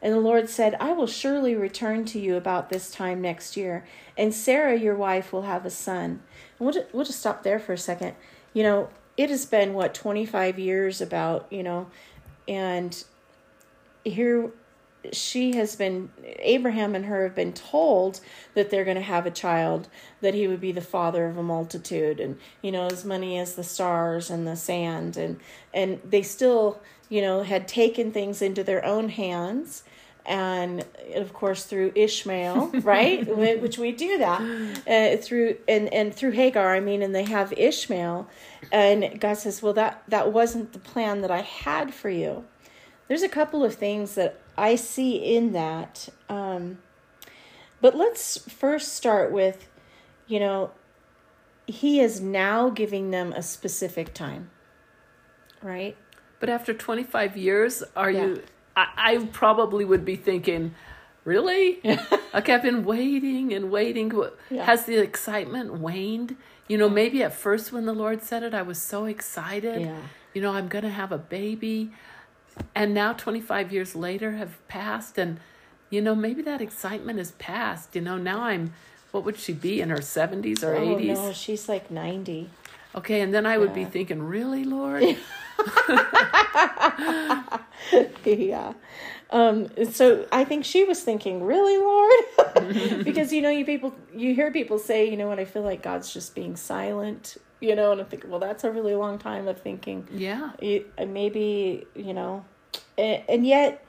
And 0.00 0.12
the 0.12 0.20
lord 0.20 0.48
said 0.48 0.76
i 0.80 0.92
will 0.92 1.06
surely 1.06 1.54
return 1.54 2.04
to 2.06 2.18
you 2.18 2.36
about 2.36 2.70
this 2.70 2.90
time 2.90 3.20
next 3.20 3.56
year 3.56 3.84
and 4.16 4.34
sarah 4.34 4.76
your 4.76 4.96
wife 4.96 5.32
will 5.32 5.42
have 5.42 5.64
a 5.64 5.70
son. 5.70 6.22
And 6.58 6.60
we'll 6.60 6.72
just, 6.72 6.92
we'll 6.92 7.04
just 7.04 7.20
stop 7.20 7.42
there 7.42 7.58
for 7.58 7.72
a 7.72 7.78
second. 7.78 8.14
You 8.52 8.62
know 8.62 8.88
it 9.16 9.30
has 9.30 9.46
been 9.46 9.74
what 9.74 9.94
25 9.94 10.58
years 10.58 11.00
about 11.00 11.46
you 11.50 11.62
know 11.62 11.86
and 12.48 13.04
here 14.04 14.50
she 15.12 15.56
has 15.56 15.74
been 15.74 16.10
Abraham 16.24 16.94
and 16.94 17.06
her 17.06 17.24
have 17.24 17.34
been 17.34 17.52
told 17.52 18.20
that 18.54 18.70
they're 18.70 18.84
going 18.84 18.96
to 18.96 19.02
have 19.02 19.26
a 19.26 19.30
child 19.30 19.88
that 20.20 20.34
he 20.34 20.46
would 20.46 20.60
be 20.60 20.72
the 20.72 20.80
father 20.80 21.26
of 21.26 21.36
a 21.36 21.42
multitude 21.42 22.20
and 22.20 22.38
you 22.60 22.70
know 22.70 22.86
as 22.86 23.04
many 23.04 23.38
as 23.38 23.54
the 23.54 23.64
stars 23.64 24.30
and 24.30 24.46
the 24.46 24.56
sand 24.56 25.16
and 25.16 25.40
and 25.74 26.00
they 26.04 26.22
still 26.22 26.80
you 27.08 27.20
know 27.20 27.42
had 27.42 27.66
taken 27.66 28.12
things 28.12 28.40
into 28.40 28.62
their 28.62 28.84
own 28.84 29.08
hands 29.08 29.82
and 30.24 30.84
of 31.16 31.32
course 31.32 31.64
through 31.64 31.90
Ishmael, 31.96 32.68
right? 32.82 33.26
Which 33.26 33.76
we 33.76 33.90
do 33.90 34.18
that 34.18 34.40
uh, 34.86 35.20
through 35.20 35.56
and 35.66 35.92
and 35.92 36.14
through 36.14 36.30
Hagar. 36.30 36.74
I 36.74 36.78
mean, 36.78 37.02
and 37.02 37.12
they 37.12 37.24
have 37.24 37.52
Ishmael, 37.54 38.28
and 38.70 39.20
God 39.20 39.34
says, 39.34 39.62
"Well, 39.62 39.72
that 39.72 40.04
that 40.08 40.32
wasn't 40.32 40.72
the 40.72 40.78
plan 40.78 41.22
that 41.22 41.30
I 41.32 41.40
had 41.40 41.92
for 41.92 42.08
you." 42.08 42.44
There's 43.08 43.22
a 43.22 43.28
couple 43.28 43.64
of 43.64 43.74
things 43.74 44.14
that 44.14 44.40
I 44.62 44.76
see 44.76 45.16
in 45.16 45.52
that. 45.54 46.08
Um, 46.28 46.78
but 47.80 47.96
let's 47.96 48.38
first 48.48 48.94
start 48.94 49.32
with, 49.32 49.68
you 50.28 50.38
know, 50.38 50.70
he 51.66 51.98
is 51.98 52.20
now 52.20 52.70
giving 52.70 53.10
them 53.10 53.32
a 53.32 53.42
specific 53.42 54.14
time, 54.14 54.50
right? 55.62 55.96
But 56.38 56.48
after 56.48 56.72
25 56.72 57.36
years, 57.36 57.82
are 57.96 58.10
yeah. 58.12 58.24
you? 58.24 58.42
I, 58.76 58.86
I, 58.96 59.28
probably 59.32 59.84
would 59.84 60.04
be 60.04 60.14
thinking, 60.14 60.76
really? 61.24 61.80
like 62.32 62.48
I've 62.48 62.62
been 62.62 62.84
waiting 62.84 63.52
and 63.52 63.68
waiting. 63.68 64.12
Yeah. 64.48 64.64
Has 64.64 64.84
the 64.84 64.98
excitement 64.98 65.74
waned? 65.74 66.36
You 66.68 66.78
know, 66.78 66.88
maybe 66.88 67.24
at 67.24 67.34
first 67.34 67.72
when 67.72 67.84
the 67.84 67.92
Lord 67.92 68.22
said 68.22 68.44
it, 68.44 68.54
I 68.54 68.62
was 68.62 68.80
so 68.80 69.06
excited. 69.06 69.80
Yeah. 69.80 70.00
You 70.34 70.40
know, 70.40 70.52
I'm 70.52 70.68
going 70.68 70.84
to 70.84 70.90
have 70.90 71.10
a 71.10 71.18
baby 71.18 71.90
and 72.74 72.94
now 72.94 73.12
25 73.12 73.72
years 73.72 73.94
later 73.94 74.32
have 74.32 74.66
passed 74.68 75.18
and 75.18 75.40
you 75.90 76.00
know 76.00 76.14
maybe 76.14 76.42
that 76.42 76.60
excitement 76.60 77.18
is 77.18 77.32
past 77.32 77.94
you 77.94 78.00
know 78.00 78.18
now 78.18 78.42
i'm 78.42 78.72
what 79.10 79.24
would 79.24 79.38
she 79.38 79.52
be 79.52 79.80
in 79.80 79.90
her 79.90 79.98
70s 79.98 80.62
or 80.62 80.74
oh, 80.74 80.96
80s 80.96 81.14
no 81.14 81.32
she's 81.32 81.68
like 81.68 81.90
90 81.90 82.50
okay 82.94 83.20
and 83.20 83.32
then 83.32 83.46
i 83.46 83.58
would 83.58 83.74
be 83.74 83.84
thinking 83.84 84.22
really 84.22 84.64
lord? 84.64 85.16
Yeah. 88.24 88.74
Um, 89.30 89.68
so 89.90 90.26
I 90.30 90.44
think 90.44 90.64
she 90.64 90.84
was 90.84 91.02
thinking, 91.02 91.42
"Really, 91.42 91.78
Lord?" 91.78 93.04
because 93.04 93.32
you 93.32 93.42
know, 93.42 93.50
you 93.50 93.64
people, 93.64 93.94
you 94.14 94.34
hear 94.34 94.50
people 94.50 94.78
say, 94.78 95.08
you 95.08 95.16
know, 95.16 95.28
when 95.28 95.38
I 95.38 95.44
feel 95.44 95.62
like 95.62 95.82
God's 95.82 96.12
just 96.12 96.34
being 96.34 96.56
silent, 96.56 97.36
you 97.62 97.74
know, 97.74 97.92
and 97.92 98.00
I'm 98.00 98.06
thinking, 98.06 98.30
well, 98.30 98.40
that's 98.40 98.64
a 98.64 98.70
really 98.70 98.94
long 98.94 99.18
time 99.18 99.48
of 99.48 99.60
thinking. 99.60 100.06
Yeah. 100.12 100.50
Uh, 100.62 101.06
maybe 101.06 101.86
you 101.94 102.12
know, 102.12 102.44
and, 102.98 103.22
and 103.28 103.46
yet, 103.46 103.84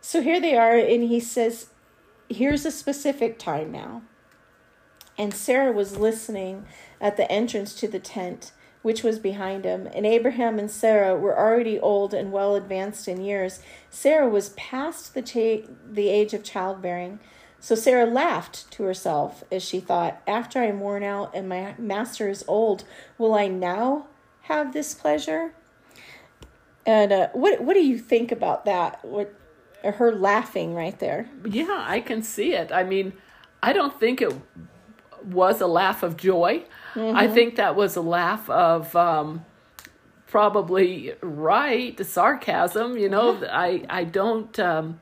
so 0.00 0.22
here 0.22 0.40
they 0.40 0.56
are, 0.56 0.76
and 0.76 1.04
he 1.04 1.20
says, 1.20 1.68
"Here's 2.28 2.64
a 2.64 2.70
specific 2.70 3.38
time 3.38 3.70
now." 3.70 4.02
And 5.18 5.34
Sarah 5.34 5.72
was 5.72 5.98
listening 5.98 6.64
at 7.00 7.16
the 7.16 7.30
entrance 7.30 7.74
to 7.74 7.86
the 7.88 7.98
tent 7.98 8.52
which 8.82 9.02
was 9.02 9.18
behind 9.18 9.64
him. 9.64 9.88
And 9.94 10.06
Abraham 10.06 10.58
and 10.58 10.70
Sarah 10.70 11.16
were 11.16 11.38
already 11.38 11.78
old 11.78 12.14
and 12.14 12.32
well 12.32 12.54
advanced 12.54 13.08
in 13.08 13.20
years. 13.20 13.60
Sarah 13.90 14.28
was 14.28 14.50
past 14.50 15.14
the, 15.14 15.22
cha- 15.22 15.68
the 15.90 16.08
age 16.08 16.32
of 16.32 16.42
childbearing. 16.42 17.20
So 17.60 17.74
Sarah 17.74 18.06
laughed 18.06 18.70
to 18.72 18.84
herself 18.84 19.44
as 19.52 19.62
she 19.62 19.80
thought, 19.80 20.20
After 20.26 20.60
I 20.60 20.66
am 20.66 20.80
worn 20.80 21.02
out 21.02 21.32
and 21.34 21.48
my 21.48 21.74
master 21.78 22.28
is 22.28 22.42
old, 22.48 22.84
will 23.18 23.34
I 23.34 23.48
now 23.48 24.06
have 24.42 24.72
this 24.72 24.94
pleasure? 24.94 25.52
And 26.86 27.12
uh, 27.12 27.28
what 27.34 27.60
what 27.60 27.74
do 27.74 27.84
you 27.84 27.98
think 27.98 28.32
about 28.32 28.64
that? 28.64 29.04
What 29.04 29.34
her 29.84 30.12
laughing 30.12 30.74
right 30.74 30.98
there? 30.98 31.28
Yeah, 31.44 31.84
I 31.86 32.00
can 32.00 32.22
see 32.22 32.54
it. 32.54 32.72
I 32.72 32.82
mean, 32.82 33.12
I 33.62 33.74
don't 33.74 33.98
think 34.00 34.22
it 34.22 34.32
was 35.22 35.60
a 35.60 35.66
laugh 35.66 36.02
of 36.02 36.16
joy. 36.16 36.64
Mm-hmm. 36.94 37.16
I 37.16 37.28
think 37.28 37.56
that 37.56 37.76
was 37.76 37.96
a 37.96 38.00
laugh 38.00 38.48
of 38.48 38.96
um, 38.96 39.44
probably 40.26 41.12
right 41.20 42.04
sarcasm. 42.04 42.96
You 42.96 43.10
know, 43.10 43.46
I 43.50 43.84
I 43.90 44.04
don't. 44.04 44.58
Um, 44.58 45.00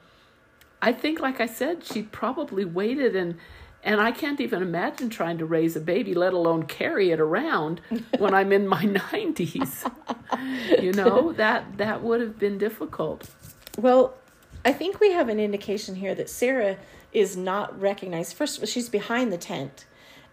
I 0.80 0.92
think, 0.92 1.20
like 1.20 1.40
I 1.40 1.46
said, 1.46 1.84
she 1.84 2.02
probably 2.02 2.64
waited 2.64 3.16
and 3.16 3.36
And 3.84 4.00
I 4.00 4.10
can't 4.10 4.40
even 4.40 4.60
imagine 4.60 5.08
trying 5.08 5.38
to 5.38 5.46
raise 5.46 5.76
a 5.76 5.80
baby, 5.80 6.12
let 6.12 6.32
alone 6.32 6.64
carry 6.64 7.10
it 7.10 7.20
around 7.20 7.80
when 8.18 8.34
I'm 8.34 8.52
in 8.52 8.66
my 8.66 8.82
90s. 8.84 9.90
You 10.82 10.92
know, 10.92 11.32
that 11.34 11.78
that 11.78 12.02
would 12.02 12.20
have 12.20 12.38
been 12.38 12.58
difficult. 12.58 13.30
Well, 13.78 14.14
I 14.64 14.72
think 14.72 14.98
we 15.00 15.12
have 15.12 15.28
an 15.28 15.38
indication 15.38 15.94
here 15.94 16.14
that 16.16 16.28
Sarah 16.28 16.76
is 17.12 17.36
not 17.36 17.80
recognized. 17.80 18.36
First 18.36 18.66
she's 18.66 18.88
behind 18.88 19.32
the 19.32 19.38
tent. 19.38 19.86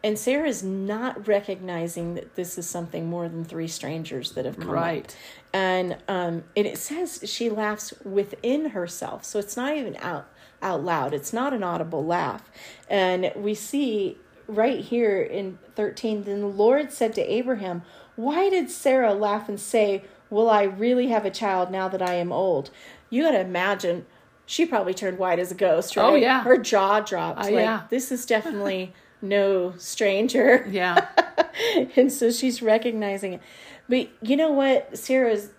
And 0.04 0.20
Sarah 0.20 0.48
is 0.48 0.62
not 0.62 1.28
recognizing 1.28 2.14
that 2.16 2.36
this 2.36 2.60
is 2.60 2.70
something 2.70 3.08
more 3.08 3.28
than 3.28 3.44
three 3.44 3.68
strangers 3.68 4.34
that 4.34 4.46
have 4.46 4.60
come. 4.60 4.70
Right. 4.70 5.06
Up. 5.06 5.12
And 5.54 5.98
um, 6.08 6.44
and 6.56 6.68
it 6.68 6.78
says 6.78 7.24
she 7.26 7.50
laughs 7.50 7.94
within 8.04 8.70
herself. 8.70 9.24
So 9.24 9.40
it's 9.40 9.56
not 9.56 9.76
even 9.76 9.96
out 9.98 10.28
out 10.66 10.84
loud. 10.84 11.14
It's 11.14 11.32
not 11.32 11.54
an 11.54 11.64
audible 11.64 12.04
laugh. 12.04 12.50
And 12.90 13.32
we 13.36 13.54
see 13.54 14.18
right 14.48 14.80
here 14.80 15.22
in 15.22 15.60
13, 15.76 16.24
then 16.24 16.42
the 16.42 16.48
Lord 16.48 16.92
said 16.92 17.14
to 17.16 17.22
Abraham, 17.22 17.84
Why 18.16 18.50
did 18.50 18.70
Sarah 18.70 19.14
laugh 19.14 19.48
and 19.48 19.60
say, 19.60 20.04
Will 20.30 20.50
I 20.50 20.64
really 20.64 21.08
have 21.10 21.24
a 21.24 21.30
child 21.30 21.72
now 21.72 21.88
that 21.88 22.02
I 22.02 22.16
am 22.16 22.32
old? 22.32 22.72
You 23.10 23.24
got 23.24 23.32
to 23.32 23.42
imagine 23.42 24.06
she 24.48 24.66
probably 24.66 24.94
turned 24.94 25.20
white 25.20 25.40
as 25.40 25.52
a 25.52 25.56
ghost, 25.56 25.96
oh, 25.98 26.02
right? 26.02 26.14
Oh, 26.14 26.16
yeah. 26.16 26.42
Her 26.42 26.58
jaw 26.58 27.00
dropped. 27.00 27.40
Oh, 27.40 27.44
like, 27.44 27.54
yeah. 27.54 27.84
this 27.90 28.12
is 28.12 28.26
definitely 28.26 28.94
no 29.22 29.74
stranger. 29.78 30.66
Yeah. 30.70 31.08
and 31.96 32.12
so 32.12 32.32
she's 32.32 32.62
recognizing 32.62 33.34
it. 33.34 33.42
But 33.88 34.10
you 34.22 34.36
know 34.36 34.52
what 34.52 34.98
Sarah's 34.98 35.50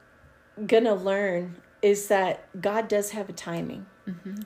gonna 0.66 0.95
learn 0.95 1.57
is 1.81 2.09
that 2.09 2.49
God 2.61 2.88
does 2.88 3.11
have 3.11 3.29
a 3.29 3.33
timing. 3.33 3.87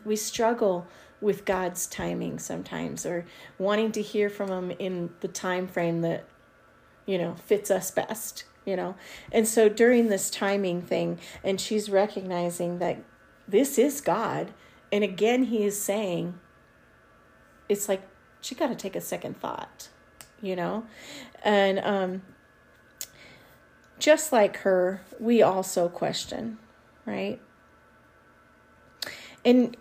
We 0.05 0.16
struggle 0.16 0.87
with 1.20 1.44
God's 1.44 1.87
timing 1.87 2.38
sometimes, 2.38 3.05
or 3.05 3.27
wanting 3.59 3.92
to 3.92 4.03
hear 4.03 4.31
from 4.31 4.51
Him 4.51 4.70
in 4.79 5.11
the 5.20 5.29
time 5.29 5.66
frame 5.68 6.01
that 6.03 6.25
you 7.07 7.18
know 7.18 7.35
fits 7.35 7.70
us 7.70 7.90
best. 7.90 8.44
You 8.66 8.77
know, 8.77 8.94
and 9.33 9.49
so 9.49 9.68
during 9.68 10.09
this 10.09 10.31
timing 10.31 10.83
thing, 10.83 11.18
and 11.42 11.61
she's 11.61 11.88
recognizing 11.90 12.79
that 12.79 13.03
this 13.49 13.79
is 13.79 14.01
God, 14.01 14.53
and 14.92 15.03
again 15.03 15.44
He 15.44 15.64
is 15.64 15.81
saying, 15.81 16.38
it's 17.68 17.88
like 17.88 18.03
she 18.40 18.55
got 18.55 18.68
to 18.68 18.75
take 18.75 18.96
a 18.96 19.01
second 19.01 19.40
thought, 19.40 19.88
you 20.42 20.57
know, 20.57 20.85
and 21.42 21.79
um, 21.81 22.23
just 23.99 24.33
like 24.33 24.59
her, 24.59 25.03
we 25.18 25.42
also 25.42 25.88
question, 25.88 26.59
right? 27.07 27.40
And 29.44 29.76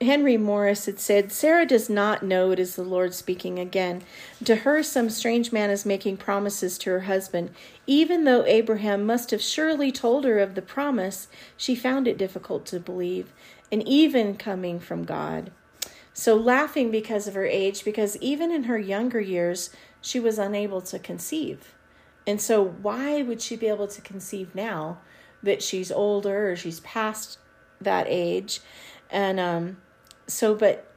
Henry 0.00 0.38
Morris 0.38 0.86
had 0.86 0.98
said, 0.98 1.30
Sarah 1.30 1.66
does 1.66 1.90
not 1.90 2.22
know 2.22 2.50
it 2.50 2.58
is 2.58 2.74
the 2.74 2.82
Lord 2.82 3.12
speaking 3.12 3.58
again. 3.58 4.02
To 4.44 4.56
her, 4.56 4.82
some 4.82 5.10
strange 5.10 5.52
man 5.52 5.68
is 5.68 5.84
making 5.84 6.16
promises 6.16 6.78
to 6.78 6.90
her 6.90 7.00
husband. 7.00 7.50
Even 7.86 8.24
though 8.24 8.46
Abraham 8.46 9.04
must 9.04 9.30
have 9.30 9.42
surely 9.42 9.92
told 9.92 10.24
her 10.24 10.38
of 10.38 10.54
the 10.54 10.62
promise, 10.62 11.28
she 11.54 11.74
found 11.74 12.08
it 12.08 12.16
difficult 12.16 12.64
to 12.66 12.80
believe, 12.80 13.30
and 13.70 13.86
even 13.86 14.36
coming 14.36 14.80
from 14.80 15.04
God. 15.04 15.50
So, 16.14 16.34
laughing 16.34 16.90
because 16.90 17.28
of 17.28 17.34
her 17.34 17.46
age, 17.46 17.84
because 17.84 18.16
even 18.16 18.50
in 18.50 18.64
her 18.64 18.78
younger 18.78 19.20
years, 19.20 19.70
she 20.00 20.18
was 20.18 20.38
unable 20.38 20.80
to 20.82 20.98
conceive. 20.98 21.74
And 22.26 22.40
so, 22.40 22.64
why 22.64 23.22
would 23.22 23.42
she 23.42 23.54
be 23.54 23.68
able 23.68 23.88
to 23.88 24.00
conceive 24.00 24.54
now 24.54 24.98
that 25.42 25.62
she's 25.62 25.92
older 25.92 26.50
or 26.50 26.56
she's 26.56 26.80
past 26.80 27.38
that 27.80 28.06
age? 28.08 28.60
And 29.10 29.40
um, 29.40 29.78
so, 30.26 30.54
but 30.54 30.90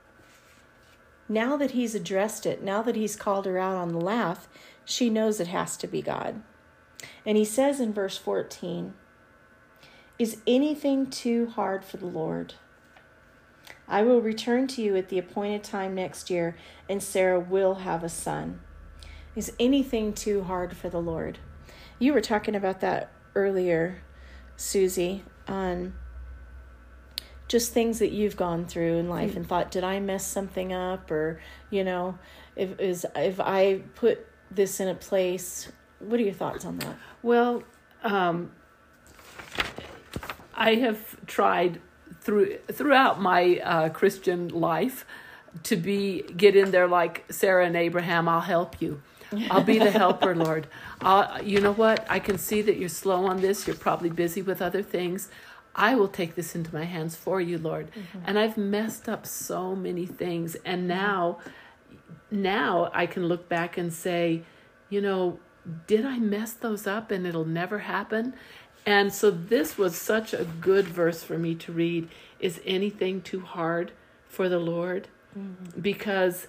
now 1.28 1.58
that 1.58 1.72
he's 1.72 1.96
addressed 1.96 2.46
it, 2.46 2.62
now 2.62 2.82
that 2.82 2.96
he's 2.96 3.16
called 3.16 3.46
her 3.46 3.58
out 3.58 3.76
on 3.76 3.92
the 3.92 4.02
laugh, 4.02 4.48
she 4.86 5.10
knows 5.10 5.40
it 5.40 5.48
has 5.48 5.78
to 5.78 5.88
be 5.88 6.02
God. 6.02 6.42
And 7.26 7.38
he 7.38 7.46
says 7.46 7.80
in 7.80 7.94
verse 7.94 8.18
14, 8.18 8.94
Is 10.20 10.38
anything 10.46 11.10
too 11.10 11.48
hard 11.48 11.84
for 11.84 11.98
the 11.98 12.06
Lord? 12.06 12.56
I 13.88 14.04
will 14.04 14.22
return 14.22 14.68
to 14.70 14.82
you 14.82 14.96
at 14.96 15.10
the 15.10 15.20
appointed 15.20 15.64
time 15.64 15.96
next 15.96 16.30
year, 16.30 16.56
and 16.90 17.02
Sarah 17.02 17.40
will 17.40 17.76
have 17.76 18.04
a 18.04 18.10
son. 18.10 18.60
Is 19.36 19.54
anything 19.60 20.14
too 20.14 20.44
hard 20.44 20.76
for 20.78 20.90
the 20.90 21.02
Lord? 21.02 21.40
You 22.00 22.14
were 22.14 22.22
talking 22.22 22.56
about 22.56 22.82
that 22.82 23.12
earlier, 23.36 24.04
Susie, 24.56 25.24
on 25.48 25.94
just 27.54 27.72
things 27.72 28.00
that 28.00 28.12
you've 28.12 28.36
gone 28.36 28.66
through 28.66 28.98
in 28.98 29.08
life 29.08 29.36
and 29.36 29.48
thought, 29.48 29.70
did 29.70 29.84
I 29.84 30.00
mess 30.00 30.26
something 30.26 30.74
up? 30.74 31.12
Or, 31.12 31.40
you 31.70 31.84
know, 31.84 32.18
if 32.56 32.80
is 32.80 33.06
if 33.16 33.40
I 33.40 33.84
put 33.94 34.26
this 34.50 34.80
in 34.80 34.88
a 34.88 34.96
place, 34.96 35.72
what 36.00 36.20
are 36.20 36.24
your 36.24 36.34
thoughts 36.34 36.66
on 36.66 36.80
that? 36.80 36.96
Well, 37.22 37.62
um, 38.02 38.52
I 40.56 40.74
have 40.76 41.24
tried 41.28 41.80
through 42.22 42.58
throughout 42.72 43.22
my 43.22 43.60
uh, 43.60 43.90
Christian 43.90 44.48
life 44.48 45.06
to 45.62 45.76
be 45.76 46.24
get 46.24 46.56
in 46.56 46.72
there 46.72 46.88
like 46.88 47.24
Sarah 47.30 47.68
and 47.68 47.76
Abraham. 47.76 48.28
I'll 48.28 48.42
help 48.42 48.82
you. 48.82 49.04
I'll 49.52 49.64
be 49.64 49.78
the 49.78 49.92
helper, 49.92 50.36
Lord. 50.46 50.68
I'll, 51.02 51.44
you 51.44 51.60
know 51.60 51.74
what? 51.74 52.06
I 52.10 52.20
can 52.20 52.38
see 52.38 52.64
that 52.64 52.78
you're 52.78 52.90
slow 52.90 53.26
on 53.26 53.42
this. 53.42 53.68
You're 53.68 53.76
probably 53.76 54.10
busy 54.10 54.42
with 54.42 54.62
other 54.62 54.84
things. 54.84 55.30
I 55.76 55.96
will 55.96 56.08
take 56.08 56.36
this 56.36 56.56
into 56.56 56.74
my 56.74 56.84
hands 56.84 57.16
for 57.16 57.42
you, 57.42 57.58
Lord. 57.58 57.92
Mm-hmm. 57.92 58.20
And 58.26 58.40
I've 58.40 58.58
messed 58.58 59.10
up 59.10 59.26
so 59.26 59.76
many 59.76 60.06
things, 60.06 60.56
and 60.66 60.82
mm-hmm. 60.82 61.00
now, 61.00 61.40
now 62.30 62.92
I 62.94 63.06
can 63.06 63.28
look 63.28 63.50
back 63.50 63.78
and 63.78 63.92
say, 63.92 64.44
you 64.90 65.02
know, 65.02 65.40
did 65.88 66.06
I 66.06 66.20
mess 66.20 66.54
those 66.54 66.86
up 66.86 67.10
and 67.10 67.26
it'll 67.26 67.46
never 67.46 67.80
happen? 67.80 68.34
And 68.86 69.14
so 69.14 69.32
this 69.32 69.78
was 69.78 69.96
such 69.96 70.34
a 70.34 70.44
good 70.44 70.88
verse 70.88 71.24
for 71.24 71.38
me 71.38 71.56
to 71.56 71.72
read. 71.72 72.10
Is 72.40 72.60
anything 72.66 73.22
too 73.22 73.40
hard 73.40 73.94
for 74.28 74.50
the 74.50 74.60
Lord? 74.60 75.08
Mm-hmm. 75.38 75.80
Because 75.80 76.48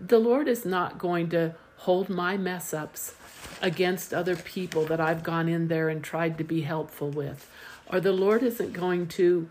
the 0.00 0.18
Lord 0.18 0.48
is 0.48 0.64
not 0.64 0.98
going 0.98 1.28
to 1.30 1.54
hold 1.78 2.08
my 2.08 2.36
mess 2.36 2.74
ups 2.74 3.14
against 3.62 4.12
other 4.12 4.34
people 4.34 4.84
that 4.86 5.00
I've 5.00 5.22
gone 5.22 5.48
in 5.48 5.68
there 5.68 5.88
and 5.88 6.02
tried 6.02 6.38
to 6.38 6.44
be 6.44 6.62
helpful 6.62 7.10
with. 7.10 7.48
Or 7.92 8.00
the 8.00 8.12
Lord 8.12 8.42
isn't 8.42 8.72
going 8.72 9.06
to 9.08 9.48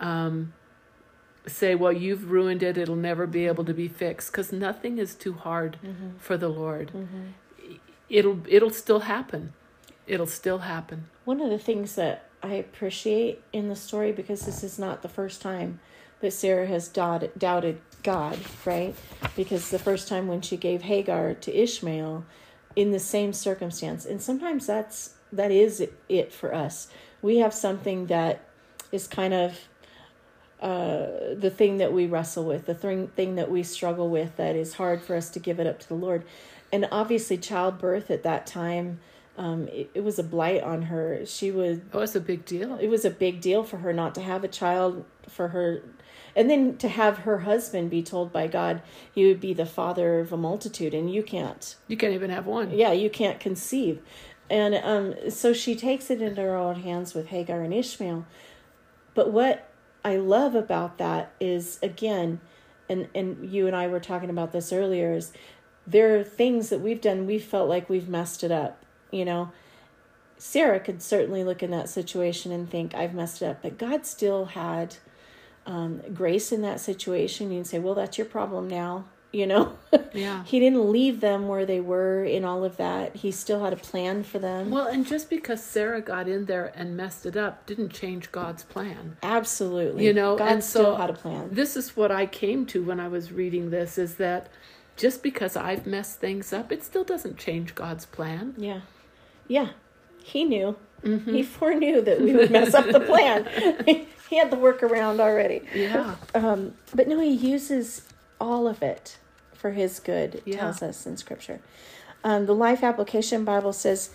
um, 0.00 0.52
say, 1.46 1.74
well, 1.74 1.92
you've 1.92 2.30
ruined 2.30 2.62
it, 2.62 2.78
it'll 2.78 2.96
never 2.96 3.26
be 3.26 3.46
able 3.46 3.64
to 3.64 3.74
be 3.74 3.88
fixed, 3.88 4.32
because 4.32 4.52
nothing 4.52 4.98
is 4.98 5.14
too 5.14 5.34
hard 5.34 5.78
for 6.18 6.36
the 6.36 6.48
Lord. 6.48 6.90
It'll, 8.08 8.40
it'll 8.48 8.70
still 8.70 9.00
happen. 9.00 9.52
It'll 10.06 10.26
still 10.26 10.58
happen. 10.58 11.08
One 11.24 11.40
of 11.40 11.50
the 11.50 11.58
things 11.58 11.94
that 11.94 12.28
I 12.42 12.54
appreciate 12.54 13.42
in 13.52 13.68
the 13.68 13.76
story, 13.76 14.12
because 14.12 14.44
this 14.44 14.62
is 14.62 14.78
not 14.78 15.02
the 15.02 15.08
first 15.08 15.40
time 15.40 15.80
that 16.20 16.32
Sarah 16.32 16.66
has 16.66 16.88
doubted, 16.88 17.32
doubted 17.38 17.80
God, 18.02 18.38
right? 18.64 18.94
Because 19.36 19.70
the 19.70 19.78
first 19.78 20.08
time 20.08 20.26
when 20.28 20.42
she 20.42 20.56
gave 20.56 20.82
Hagar 20.82 21.34
to 21.34 21.54
Ishmael 21.54 22.24
in 22.76 22.90
the 22.92 22.98
same 22.98 23.32
circumstance, 23.32 24.04
and 24.04 24.20
sometimes 24.20 24.66
that's 24.66 25.14
that 25.32 25.50
is 25.50 25.84
it 26.08 26.32
for 26.32 26.54
us. 26.54 26.88
We 27.24 27.38
have 27.38 27.54
something 27.54 28.06
that 28.06 28.34
is 28.92 29.06
kind 29.08 29.32
of 29.34 29.50
uh, 30.60 31.34
the 31.36 31.50
thing 31.54 31.78
that 31.78 31.92
we 31.92 32.06
wrestle 32.06 32.44
with, 32.44 32.66
the 32.66 32.74
thing 32.74 33.08
thing 33.08 33.34
that 33.36 33.50
we 33.50 33.62
struggle 33.62 34.08
with, 34.08 34.36
that 34.36 34.54
is 34.56 34.74
hard 34.74 35.02
for 35.02 35.14
us 35.16 35.30
to 35.30 35.38
give 35.38 35.58
it 35.60 35.66
up 35.66 35.78
to 35.80 35.88
the 35.88 35.94
Lord. 35.94 36.24
And 36.72 36.86
obviously, 36.90 37.36
childbirth 37.38 38.10
at 38.10 38.22
that 38.24 38.46
time, 38.46 39.00
um, 39.36 39.68
it, 39.68 39.90
it 39.94 40.04
was 40.04 40.18
a 40.18 40.22
blight 40.22 40.62
on 40.62 40.82
her. 40.82 41.24
She 41.26 41.50
was 41.50 41.78
Oh, 41.92 42.00
it's 42.00 42.14
a 42.14 42.20
big 42.20 42.44
deal. 42.44 42.76
it 42.78 42.88
was 42.88 43.04
a 43.04 43.10
big 43.10 43.40
deal 43.40 43.62
for 43.64 43.78
her 43.78 43.92
not 43.92 44.14
to 44.16 44.20
have 44.22 44.44
a 44.44 44.48
child 44.48 45.04
for 45.28 45.48
her 45.48 45.82
and 46.36 46.50
then 46.50 46.76
to 46.78 46.88
have 46.88 47.18
her 47.18 47.38
husband 47.38 47.88
be 47.90 48.02
told 48.02 48.32
by 48.32 48.46
god 48.46 48.82
he 49.14 49.24
would 49.26 49.40
be 49.40 49.54
the 49.54 49.64
father 49.64 50.20
of 50.20 50.32
a 50.32 50.36
multitude 50.36 50.92
and 50.92 51.12
you 51.12 51.22
can't 51.22 51.76
You 51.88 51.96
can't 51.96 52.12
even 52.12 52.30
have 52.30 52.44
one. 52.46 52.70
yeah 52.72 52.92
you 52.92 53.08
can't 53.08 53.40
conceive 53.40 54.00
and 54.50 54.74
um, 54.74 55.30
so 55.30 55.52
she 55.52 55.74
takes 55.74 56.10
it 56.10 56.20
into 56.20 56.40
her 56.40 56.56
own 56.56 56.82
hands 56.82 57.14
with 57.14 57.28
hagar 57.28 57.62
and 57.62 57.72
ishmael 57.74 58.26
but 59.14 59.30
what 59.30 59.70
i 60.04 60.16
love 60.16 60.54
about 60.54 60.98
that 60.98 61.32
is 61.40 61.78
again 61.82 62.40
and 62.88 63.08
and 63.14 63.50
you 63.50 63.66
and 63.66 63.74
i 63.76 63.86
were 63.86 64.00
talking 64.00 64.30
about 64.30 64.52
this 64.52 64.72
earlier 64.72 65.12
is 65.12 65.32
there 65.86 66.18
are 66.18 66.24
things 66.24 66.68
that 66.68 66.80
we've 66.80 67.00
done 67.00 67.26
we 67.26 67.38
felt 67.38 67.68
like 67.68 67.88
we've 67.88 68.08
messed 68.08 68.44
it 68.44 68.50
up 68.50 68.84
you 69.10 69.24
know 69.24 69.50
Sarah 70.36 70.80
could 70.80 71.00
certainly 71.00 71.44
look 71.44 71.62
in 71.62 71.70
that 71.70 71.88
situation 71.88 72.52
and 72.52 72.68
think, 72.68 72.94
I've 72.94 73.14
messed 73.14 73.40
it 73.40 73.46
up. 73.46 73.62
But 73.62 73.78
God 73.78 74.04
still 74.04 74.46
had 74.46 74.96
um, 75.66 76.02
grace 76.12 76.52
in 76.52 76.60
that 76.62 76.80
situation. 76.80 77.50
You 77.50 77.58
can 77.58 77.64
say, 77.64 77.78
well, 77.78 77.94
that's 77.94 78.18
your 78.18 78.26
problem 78.26 78.68
now. 78.68 79.06
You 79.34 79.48
know, 79.48 79.76
Yeah. 80.14 80.44
he 80.44 80.60
didn't 80.60 80.92
leave 80.92 81.20
them 81.20 81.48
where 81.48 81.66
they 81.66 81.80
were 81.80 82.24
in 82.24 82.44
all 82.44 82.64
of 82.64 82.76
that. 82.76 83.16
He 83.16 83.32
still 83.32 83.64
had 83.64 83.72
a 83.72 83.76
plan 83.76 84.22
for 84.22 84.38
them. 84.38 84.70
Well, 84.70 84.86
and 84.86 85.04
just 85.04 85.28
because 85.28 85.60
Sarah 85.62 86.00
got 86.00 86.28
in 86.28 86.44
there 86.44 86.72
and 86.76 86.96
messed 86.96 87.26
it 87.26 87.36
up 87.36 87.66
didn't 87.66 87.88
change 87.92 88.30
God's 88.30 88.62
plan. 88.62 89.16
Absolutely. 89.24 90.06
You 90.06 90.12
know, 90.12 90.36
God 90.36 90.52
and 90.52 90.64
still 90.64 90.84
so 90.84 90.96
had 90.96 91.10
a 91.10 91.14
plan. 91.14 91.48
This 91.50 91.76
is 91.76 91.96
what 91.96 92.12
I 92.12 92.26
came 92.26 92.64
to 92.66 92.84
when 92.84 93.00
I 93.00 93.08
was 93.08 93.32
reading 93.32 93.70
this 93.70 93.98
is 93.98 94.14
that 94.16 94.48
just 94.96 95.22
because 95.22 95.56
I've 95.56 95.84
messed 95.84 96.20
things 96.20 96.52
up, 96.52 96.70
it 96.70 96.84
still 96.84 97.04
doesn't 97.04 97.36
change 97.36 97.74
God's 97.74 98.06
plan. 98.06 98.54
Yeah. 98.56 98.82
Yeah. 99.48 99.70
He 100.22 100.44
knew. 100.44 100.76
He 101.02 101.42
foreknew 101.42 102.00
that 102.00 102.22
we 102.22 102.32
would 102.34 102.50
mess 102.50 102.72
up 102.72 102.86
the 102.86 103.00
plan. 103.00 103.44
he 104.30 104.36
had 104.38 104.50
the 104.50 104.56
workaround 104.56 105.20
already. 105.20 105.60
Yeah. 105.74 106.14
Um, 106.34 106.74
but 106.94 107.08
no, 107.08 107.20
he 107.20 107.28
uses 107.32 108.02
all 108.40 108.66
of 108.66 108.82
it 108.82 109.18
for 109.64 109.70
his 109.70 109.98
good, 109.98 110.42
Yeah. 110.44 110.58
tells 110.58 110.82
us 110.82 111.06
in 111.06 111.16
Scripture. 111.16 111.58
Um, 112.22 112.44
the 112.44 112.54
Life 112.54 112.84
Application 112.84 113.46
Bible 113.46 113.72
says, 113.72 114.10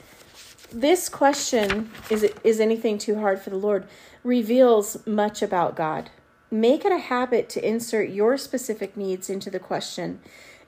This 0.72 1.10
question, 1.10 1.90
is, 2.12 2.22
it, 2.22 2.38
is 2.44 2.60
anything 2.60 3.00
too 3.00 3.16
hard 3.16 3.42
for 3.42 3.50
the 3.50 3.56
Lord, 3.56 3.88
reveals 4.24 5.08
much 5.08 5.42
about 5.42 5.76
God. 5.76 6.12
Make 6.52 6.86
it 6.86 6.92
a 6.92 7.00
habit 7.00 7.50
to 7.50 7.68
insert 7.68 8.12
your 8.12 8.38
specific 8.38 8.96
needs 8.96 9.28
into 9.28 9.50
the 9.50 9.58
question 9.58 10.20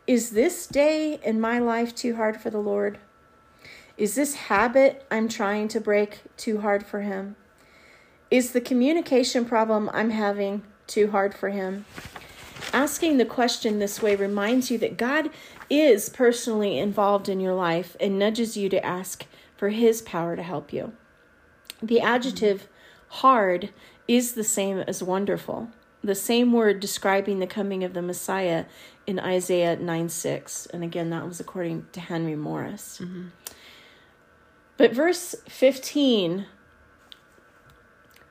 Is 0.08 0.32
this 0.32 0.66
day 0.66 1.20
in 1.24 1.40
my 1.40 1.60
life 1.60 1.94
too 1.94 2.16
hard 2.16 2.42
for 2.42 2.50
the 2.50 2.58
Lord? 2.58 2.98
Is 3.98 4.16
this 4.16 4.34
habit 4.34 5.06
I'm 5.12 5.30
trying 5.30 5.68
to 5.68 5.80
break 5.80 6.22
too 6.38 6.62
hard 6.62 6.84
for 6.84 7.02
Him? 7.02 7.36
Is 8.32 8.52
the 8.54 8.62
communication 8.62 9.46
problem 9.46 9.92
I'm 9.94 10.10
having 10.10 10.64
too 10.88 11.12
hard 11.12 11.36
for 11.36 11.50
Him? 11.50 11.86
Asking 12.74 13.18
the 13.18 13.26
question 13.26 13.80
this 13.80 14.02
way 14.02 14.16
reminds 14.16 14.72
you 14.72 14.78
that 14.78 14.98
God 14.98 15.30
is 15.70 16.08
personally 16.10 16.80
involved 16.80 17.28
in 17.28 17.40
your 17.40 17.54
life 17.54 17.98
and 18.00 18.18
nudges 18.18 18.56
you 18.56 18.70
to 18.70 18.86
ask 18.86 19.26
for 19.58 19.70
His 19.70 20.02
power 20.02 20.36
to 20.36 20.44
help 20.44 20.72
you. 20.72 20.94
The 21.82 22.00
adjective 22.00 22.68
hard 23.10 23.72
is 24.08 24.34
the 24.34 24.44
same 24.44 24.80
as 24.80 25.04
wonderful, 25.04 25.70
the 26.04 26.16
same 26.16 26.54
word 26.54 26.80
describing 26.80 27.40
the 27.40 27.48
coming 27.48 27.84
of 27.84 27.94
the 27.94 28.02
Messiah 28.02 28.66
in 29.06 29.20
Isaiah 29.20 29.76
9 29.76 30.10
6. 30.10 30.68
And 30.68 30.84
again, 30.84 31.10
that 31.10 31.28
was 31.28 31.40
according 31.40 31.88
to 31.92 32.00
Henry 32.00 32.36
Morris. 32.36 33.00
Mm-hmm. 33.02 33.28
But 34.78 34.94
verse 34.94 35.36
15, 35.48 36.46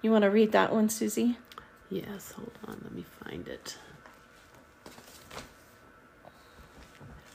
you 0.02 0.10
want 0.10 0.22
to 0.22 0.30
read 0.30 0.52
that 0.52 0.72
one, 0.72 0.88
Susie? 0.88 1.38
Yes, 1.90 2.32
hold 2.32 2.58
on, 2.66 2.80
let 2.82 2.92
me 2.92 3.04
find 3.22 3.46
it. 3.46 3.76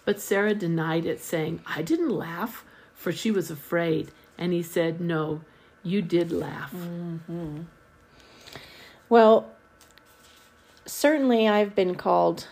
But 0.05 0.21
Sarah 0.21 0.53
denied 0.53 1.05
it, 1.05 1.19
saying, 1.19 1.61
I 1.65 1.81
didn't 1.81 2.09
laugh, 2.09 2.63
for 2.93 3.11
she 3.11 3.31
was 3.31 3.49
afraid. 3.49 4.11
And 4.37 4.53
he 4.53 4.61
said, 4.61 5.01
No, 5.01 5.41
you 5.83 6.01
did 6.01 6.31
laugh. 6.31 6.73
Well, 9.09 9.51
certainly 10.85 11.47
I've 11.47 11.75
been 11.75 11.95
called 11.95 12.47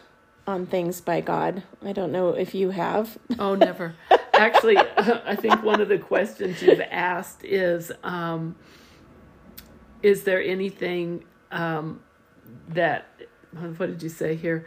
on 0.45 0.65
things 0.65 0.99
by 1.01 1.21
God. 1.21 1.63
I 1.83 1.93
don't 1.93 2.11
know 2.11 2.29
if 2.29 2.53
you 2.53 2.71
have. 2.71 3.17
Oh, 3.39 3.55
never. 3.55 3.95
Actually, 4.33 4.77
I 4.97 5.35
think 5.35 5.63
one 5.63 5.79
of 5.79 5.87
the 5.87 5.97
questions 5.97 6.61
you've 6.61 6.81
asked 6.81 7.43
is 7.43 7.91
um, 8.03 8.55
Is 10.01 10.23
there 10.23 10.41
anything 10.41 11.23
um, 11.51 12.01
that, 12.69 13.07
what 13.51 13.87
did 13.87 14.03
you 14.03 14.09
say 14.09 14.35
here? 14.35 14.65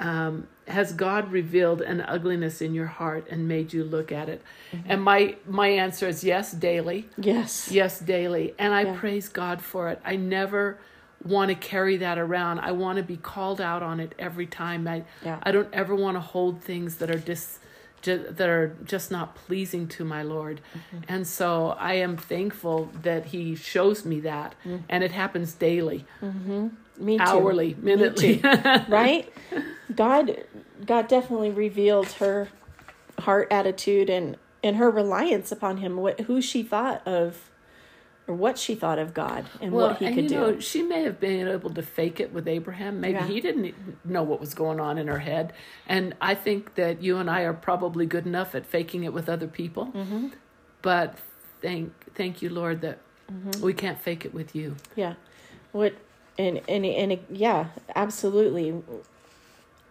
Um, 0.00 0.46
has 0.68 0.92
God 0.92 1.32
revealed 1.32 1.80
an 1.82 2.00
ugliness 2.02 2.60
in 2.60 2.74
your 2.74 2.86
heart 2.86 3.26
and 3.30 3.48
made 3.48 3.72
you 3.72 3.84
look 3.84 4.12
at 4.12 4.28
it? 4.28 4.42
And 4.86 5.02
my 5.02 5.36
my 5.46 5.68
answer 5.68 6.06
is 6.08 6.22
yes, 6.24 6.52
daily. 6.52 7.08
Yes. 7.16 7.70
Yes, 7.70 7.98
daily. 8.00 8.54
And 8.58 8.72
I 8.74 8.82
Yeah. 8.82 8.96
praise 8.98 9.28
God 9.28 9.60
for 9.62 9.88
it. 9.88 10.00
I 10.04 10.16
never 10.16 10.78
want 11.24 11.48
to 11.48 11.54
carry 11.54 11.96
that 11.96 12.18
around. 12.18 12.60
I 12.60 12.72
want 12.72 12.96
to 12.98 13.02
be 13.02 13.16
called 13.16 13.60
out 13.60 13.82
on 13.82 13.98
it 14.00 14.14
every 14.18 14.46
time. 14.46 14.86
I 14.86 15.02
Yeah. 15.24 15.38
I 15.42 15.50
don't 15.52 15.68
ever 15.72 15.94
want 15.94 16.16
to 16.16 16.20
hold 16.20 16.62
things 16.62 16.96
that 16.96 17.10
are 17.10 17.18
dis 17.18 17.58
that 18.02 18.40
are 18.48 18.76
just 18.84 19.10
not 19.10 19.34
pleasing 19.34 19.86
to 19.88 20.04
my 20.04 20.22
Lord. 20.22 20.60
Mm-hmm. 20.74 21.04
And 21.08 21.26
so 21.26 21.70
I 21.78 21.94
am 21.94 22.16
thankful 22.16 22.90
that 23.02 23.26
he 23.26 23.54
shows 23.54 24.04
me 24.04 24.20
that 24.20 24.54
Mm. 24.64 24.82
and 24.88 25.04
it 25.04 25.12
happens 25.12 25.52
daily, 25.54 26.04
Me 26.98 27.16
too. 27.18 27.22
hourly, 27.22 27.76
minutely. 27.80 28.40
right? 28.88 29.32
God 29.94 30.44
God 30.84 31.08
definitely 31.08 31.50
revealed 31.50 32.08
her 32.12 32.48
heart 33.20 33.48
attitude 33.50 34.08
and 34.10 34.36
and 34.62 34.76
her 34.76 34.90
reliance 34.90 35.52
upon 35.52 35.76
him, 35.78 35.96
what 35.96 36.20
who 36.22 36.40
she 36.40 36.62
thought 36.62 37.06
of 37.06 37.50
or 38.28 38.34
what 38.34 38.58
she 38.58 38.74
thought 38.74 38.98
of 38.98 39.14
God 39.14 39.46
and 39.60 39.72
well, 39.72 39.88
what 39.88 39.98
he 39.98 40.06
and 40.06 40.14
could 40.14 40.24
you 40.24 40.28
do. 40.28 40.36
know, 40.36 40.60
she 40.60 40.82
may 40.82 41.02
have 41.02 41.18
been 41.18 41.48
able 41.48 41.70
to 41.70 41.82
fake 41.82 42.20
it 42.20 42.32
with 42.32 42.46
Abraham. 42.46 43.00
Maybe 43.00 43.14
Yeah. 43.14 43.26
he 43.26 43.40
didn't 43.40 43.74
know 44.04 44.22
what 44.22 44.38
was 44.38 44.52
going 44.54 44.78
on 44.78 44.98
in 44.98 45.08
her 45.08 45.18
head. 45.20 45.54
And 45.88 46.14
I 46.20 46.34
think 46.34 46.74
that 46.74 47.02
you 47.02 47.16
and 47.16 47.30
I 47.30 47.42
are 47.42 47.54
probably 47.54 48.04
good 48.04 48.26
enough 48.26 48.54
at 48.54 48.66
faking 48.66 49.02
it 49.04 49.12
with 49.14 49.28
other 49.28 49.48
people. 49.48 49.86
Mm-hmm. 49.86 50.28
But 50.82 51.18
thank 51.62 51.92
thank 52.14 52.42
you, 52.42 52.50
Lord, 52.50 52.82
that 52.82 52.98
we 53.60 53.72
can't 53.72 53.98
fake 53.98 54.24
it 54.24 54.34
with 54.34 54.54
you. 54.54 54.76
Yeah. 54.94 55.14
What 55.72 55.94
and 56.38 56.60
and 56.68 56.84
and 56.84 57.18
yeah, 57.30 57.68
absolutely. 57.96 58.82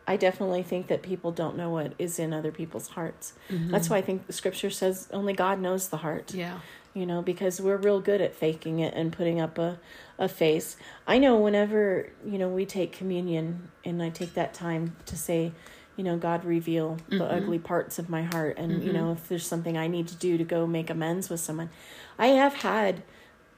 I 0.09 0.15
definitely 0.15 0.63
think 0.63 0.87
that 0.87 1.01
people 1.01 1.31
don't 1.33 1.57
know 1.57 1.69
what 1.69 1.91
is 1.99 2.17
in 2.17 2.31
other 2.31 2.51
people's 2.51 2.89
hearts. 2.89 3.33
That's 3.49 3.89
why 3.89 3.97
I 3.97 4.01
think 4.01 4.25
the 4.27 4.31
scripture 4.31 4.69
says 4.69 5.09
only 5.11 5.33
God 5.33 5.59
knows 5.59 5.89
the 5.89 5.97
heart. 5.97 6.33
Yeah. 6.33 6.59
You 6.97 7.05
know, 7.05 7.21
because 7.21 7.61
we're 7.61 7.77
real 7.77 8.01
good 8.01 8.21
at 8.21 8.33
faking 8.33 8.79
it 8.79 8.93
and 8.95 9.13
putting 9.13 9.39
up 9.39 9.57
a 9.57 9.79
a 10.17 10.27
face. 10.27 10.77
I 11.05 11.19
know 11.19 11.37
whenever, 11.37 12.09
you 12.25 12.39
know, 12.39 12.49
we 12.49 12.65
take 12.65 12.91
communion 12.91 13.69
and 13.85 14.01
I 14.01 14.09
take 14.09 14.33
that 14.33 14.53
time 14.53 14.95
to 15.05 15.15
say, 15.15 15.51
you 15.95 16.03
know, 16.03 16.17
God 16.17 16.43
reveal 16.43 16.97
the 17.09 17.25
ugly 17.25 17.59
parts 17.59 17.99
of 17.99 18.09
my 18.09 18.23
heart 18.23 18.57
and 18.57 18.83
you 18.83 18.91
know, 18.91 19.11
if 19.11 19.27
there's 19.27 19.45
something 19.45 19.77
I 19.77 19.87
need 19.87 20.07
to 20.07 20.15
do 20.15 20.37
to 20.37 20.43
go 20.43 20.65
make 20.65 20.89
amends 20.89 21.29
with 21.29 21.39
someone. 21.39 21.69
I 22.17 22.27
have 22.27 22.55
had 22.55 23.03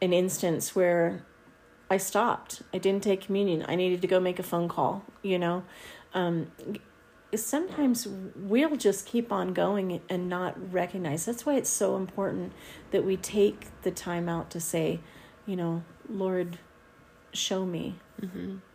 an 0.01 0.11
instance 0.11 0.75
where 0.75 1.23
I 1.89 1.97
stopped. 1.97 2.61
I 2.73 2.77
didn't 2.77 3.03
take 3.03 3.21
communion. 3.21 3.65
I 3.67 3.75
needed 3.75 4.01
to 4.01 4.07
go 4.07 4.19
make 4.19 4.39
a 4.39 4.43
phone 4.43 4.67
call, 4.67 5.03
you 5.23 5.39
know. 5.39 5.63
Um, 6.13 6.51
sometimes 7.35 8.07
we'll 8.35 8.75
just 8.75 9.05
keep 9.05 9.31
on 9.31 9.53
going 9.53 10.01
and 10.09 10.29
not 10.29 10.71
recognize. 10.73 11.25
That's 11.25 11.45
why 11.45 11.55
it's 11.55 11.69
so 11.69 11.95
important 11.95 12.53
that 12.91 13.05
we 13.05 13.17
take 13.17 13.67
the 13.83 13.91
time 13.91 14.27
out 14.27 14.49
to 14.51 14.59
say, 14.59 14.99
you 15.45 15.55
know, 15.55 15.83
Lord, 16.09 16.57
show 17.33 17.65
me. 17.65 17.95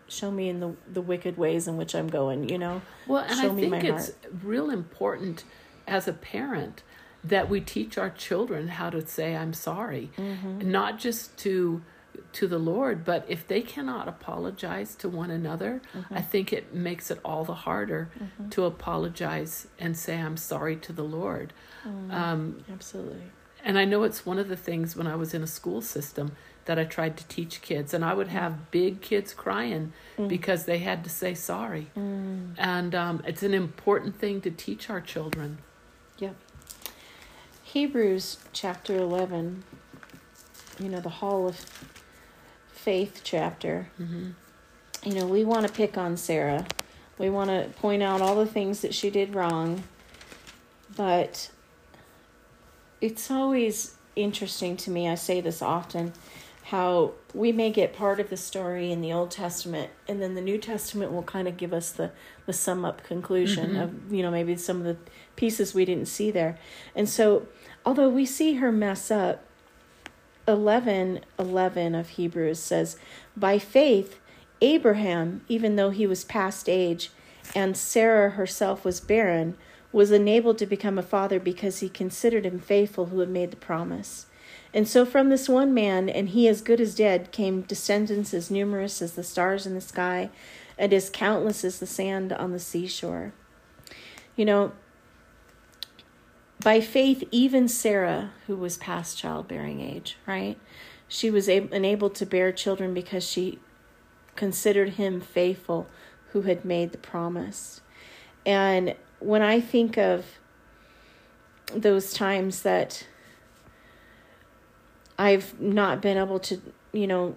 Show 0.07 0.31
me 0.31 0.49
in 0.49 0.61
the, 0.61 0.75
the 0.93 1.01
wicked 1.01 1.37
ways 1.38 1.67
in 1.67 1.77
which 1.77 1.95
I'm 1.95 2.09
going, 2.09 2.49
you 2.49 2.59
know? 2.59 2.83
Well, 3.07 3.25
and 3.25 3.38
Show 3.40 3.51
I 3.51 3.53
me 3.55 3.67
my 3.69 3.81
think 3.81 3.95
it's 3.97 4.12
real 4.43 4.71
important 4.71 5.45
as 5.87 6.07
a 6.07 6.12
parent 6.12 6.83
that 7.25 7.49
we 7.49 7.61
teach 7.61 7.97
our 7.97 8.11
children 8.11 8.69
how 8.69 8.90
to 8.90 9.05
say 9.07 9.35
I'm 9.35 9.55
sorry, 9.55 10.11
Mm-hmm. 10.19 10.71
not 10.71 10.99
just 10.99 11.37
to 11.38 11.83
to 12.33 12.46
the 12.48 12.59
Lord, 12.59 13.05
but 13.05 13.24
if 13.29 13.46
they 13.46 13.61
cannot 13.62 14.09
apologize 14.09 14.94
to 14.96 15.09
one 15.09 15.31
another, 15.31 15.81
Mm-hmm. 15.94 16.14
I 16.14 16.22
think 16.22 16.53
it 16.53 16.74
makes 16.74 17.11
it 17.11 17.18
all 17.24 17.44
the 17.44 17.55
harder 17.55 18.11
to 18.50 18.64
apologize 18.64 19.68
and 19.79 19.96
say 19.96 20.18
I'm 20.20 20.37
sorry 20.37 20.77
to 20.77 20.92
the 20.92 21.05
Lord. 21.05 21.53
Mm-hmm. 21.87 22.11
Um, 22.11 22.64
Absolutely. 22.72 23.22
and 23.64 23.79
I 23.79 23.85
know 23.85 24.03
it's 24.03 24.27
one 24.27 24.38
of 24.38 24.48
the 24.48 24.57
things 24.57 24.96
when 24.96 25.07
I 25.07 25.14
was 25.16 25.35
in 25.35 25.42
a 25.42 25.46
school 25.46 25.81
system 25.81 26.33
that 26.64 26.79
I 26.79 26.85
tried 26.85 27.16
to 27.18 27.27
teach 27.29 27.61
kids, 27.62 27.92
and 27.94 28.05
I 28.05 28.14
would 28.14 28.29
have 28.29 28.70
big 28.70 29.00
kids 29.03 29.35
crying 29.35 29.92
because 30.29 30.64
they 30.64 30.79
had 30.79 31.05
to 31.05 31.11
say 31.11 31.35
sorry. 31.35 31.90
And 31.94 32.94
um, 32.94 33.22
it's 33.27 33.42
an 33.42 33.53
important 33.55 34.16
thing 34.18 34.40
to 34.40 34.50
teach 34.50 34.88
our 34.90 35.00
children. 35.00 35.59
Yep. 36.18 36.35
Hebrews 37.62 38.38
chapter 38.53 38.96
11, 38.96 39.62
you 40.81 40.88
know, 40.88 41.00
the 41.00 41.09
Hall 41.20 41.46
of 41.48 41.64
Faith 42.85 43.23
chapter. 43.25 43.88
Mm-hmm. 43.99 44.33
You 45.05 45.14
know, 45.14 45.27
we 45.27 45.42
want 45.42 45.66
to 45.66 45.73
pick 45.73 45.97
on 45.97 46.18
Sarah. 46.18 46.66
We 47.16 47.31
want 47.31 47.49
to 47.49 47.70
point 47.81 48.03
out 48.03 48.20
all 48.20 48.37
the 48.37 48.44
things 48.44 48.83
that 48.83 48.92
she 48.92 49.09
did 49.09 49.35
wrong. 49.35 49.85
But 50.94 51.51
it's 53.01 53.31
always 53.31 53.94
interesting 54.16 54.77
to 54.77 54.90
me, 54.90 55.09
I 55.09 55.14
say 55.14 55.40
this 55.40 55.62
often, 55.62 56.12
how 56.64 57.12
we 57.33 57.53
may 57.53 57.70
get 57.70 57.94
part 57.94 58.20
of 58.20 58.29
the 58.29 58.37
story 58.37 58.92
in 58.92 59.01
the 59.01 59.14
Old 59.14 59.31
Testament 59.31 59.90
and 60.07 60.20
then 60.20 60.35
the 60.35 60.42
New 60.42 60.59
Testament 60.59 61.11
will 61.11 61.23
kind 61.23 61.49
of 61.49 61.57
give 61.57 61.73
us 61.73 61.90
the, 61.90 62.11
the 62.44 62.53
sum 62.53 62.85
up 62.85 63.03
conclusion 63.03 63.70
mm-hmm. 63.70 63.81
of, 63.81 64.12
you 64.12 64.23
know, 64.23 64.31
maybe 64.31 64.57
some 64.57 64.77
of 64.77 64.85
the 64.85 64.99
pieces 65.37 65.73
we 65.73 65.87
didn't 65.87 66.09
see 66.09 66.31
there. 66.31 66.59
And 66.94 67.09
so, 67.09 67.49
although 67.87 68.11
we 68.11 68.27
see 68.27 68.57
her 68.57 68.70
mess 68.70 69.11
up, 69.11 69.42
11 70.46 71.20
11 71.38 71.94
of 71.94 72.11
Hebrews 72.11 72.59
says, 72.59 72.96
By 73.37 73.59
faith, 73.59 74.20
Abraham, 74.61 75.42
even 75.48 75.76
though 75.76 75.90
he 75.90 76.07
was 76.07 76.24
past 76.24 76.68
age, 76.68 77.11
and 77.54 77.76
Sarah 77.76 78.30
herself 78.30 78.85
was 78.85 79.00
barren, 79.00 79.57
was 79.92 80.11
enabled 80.11 80.59
to 80.59 80.66
become 80.66 80.98
a 80.98 81.02
father 81.02 81.38
because 81.38 81.78
he 81.78 81.88
considered 81.88 82.44
him 82.44 82.59
faithful 82.59 83.07
who 83.07 83.20
had 83.20 83.28
made 83.28 83.50
the 83.50 83.57
promise. 83.57 84.26
And 84.72 84.88
so 84.88 85.07
from 85.07 85.28
this 85.28 85.48
one 85.48 85.72
man, 85.72 86.09
and 86.09 86.30
he 86.30 86.48
as 86.48 86.61
good 86.61 86.80
as 86.80 86.96
dead, 86.96 87.30
came 87.30 87.62
descendants 87.62 88.35
as 88.35 88.50
numerous 88.50 89.00
as 89.00 89.12
the 89.12 89.22
stars 89.22 89.66
in 89.66 89.74
the 89.74 89.80
sky, 89.80 90.30
and 90.76 90.92
as 90.92 91.11
countless 91.11 91.64
as 91.64 91.78
the 91.78 91.87
sand 91.87 92.33
on 92.33 92.50
the 92.50 92.59
seashore. 92.59 93.33
You 94.35 94.44
know, 94.44 94.72
by 96.64 96.81
faith, 96.81 97.22
even 97.31 97.68
Sarah, 97.68 98.33
who 98.46 98.57
was 98.57 98.79
past 98.79 99.18
childbearing 99.18 99.81
age, 99.81 100.16
right? 100.27 100.59
She 101.07 101.31
was 101.31 101.48
able, 101.48 101.72
enabled 101.72 102.14
to 102.16 102.27
bear 102.27 102.50
children 102.50 102.94
because 102.94 103.22
she 103.22 103.61
considered 104.35 104.94
him 104.94 105.20
faithful 105.20 105.87
who 106.33 106.42
had 106.42 106.64
made 106.64 106.92
the 106.92 106.98
promise. 106.98 107.83
And 108.46 108.96
when 109.20 109.42
I 109.42 109.61
think 109.61 109.98
of 109.98 110.24
those 111.72 112.12
times 112.14 112.62
that 112.62 113.07
I've 115.18 115.61
not 115.61 116.00
been 116.00 116.16
able 116.16 116.40
to, 116.40 116.61
you 116.92 117.07
know, 117.07 117.37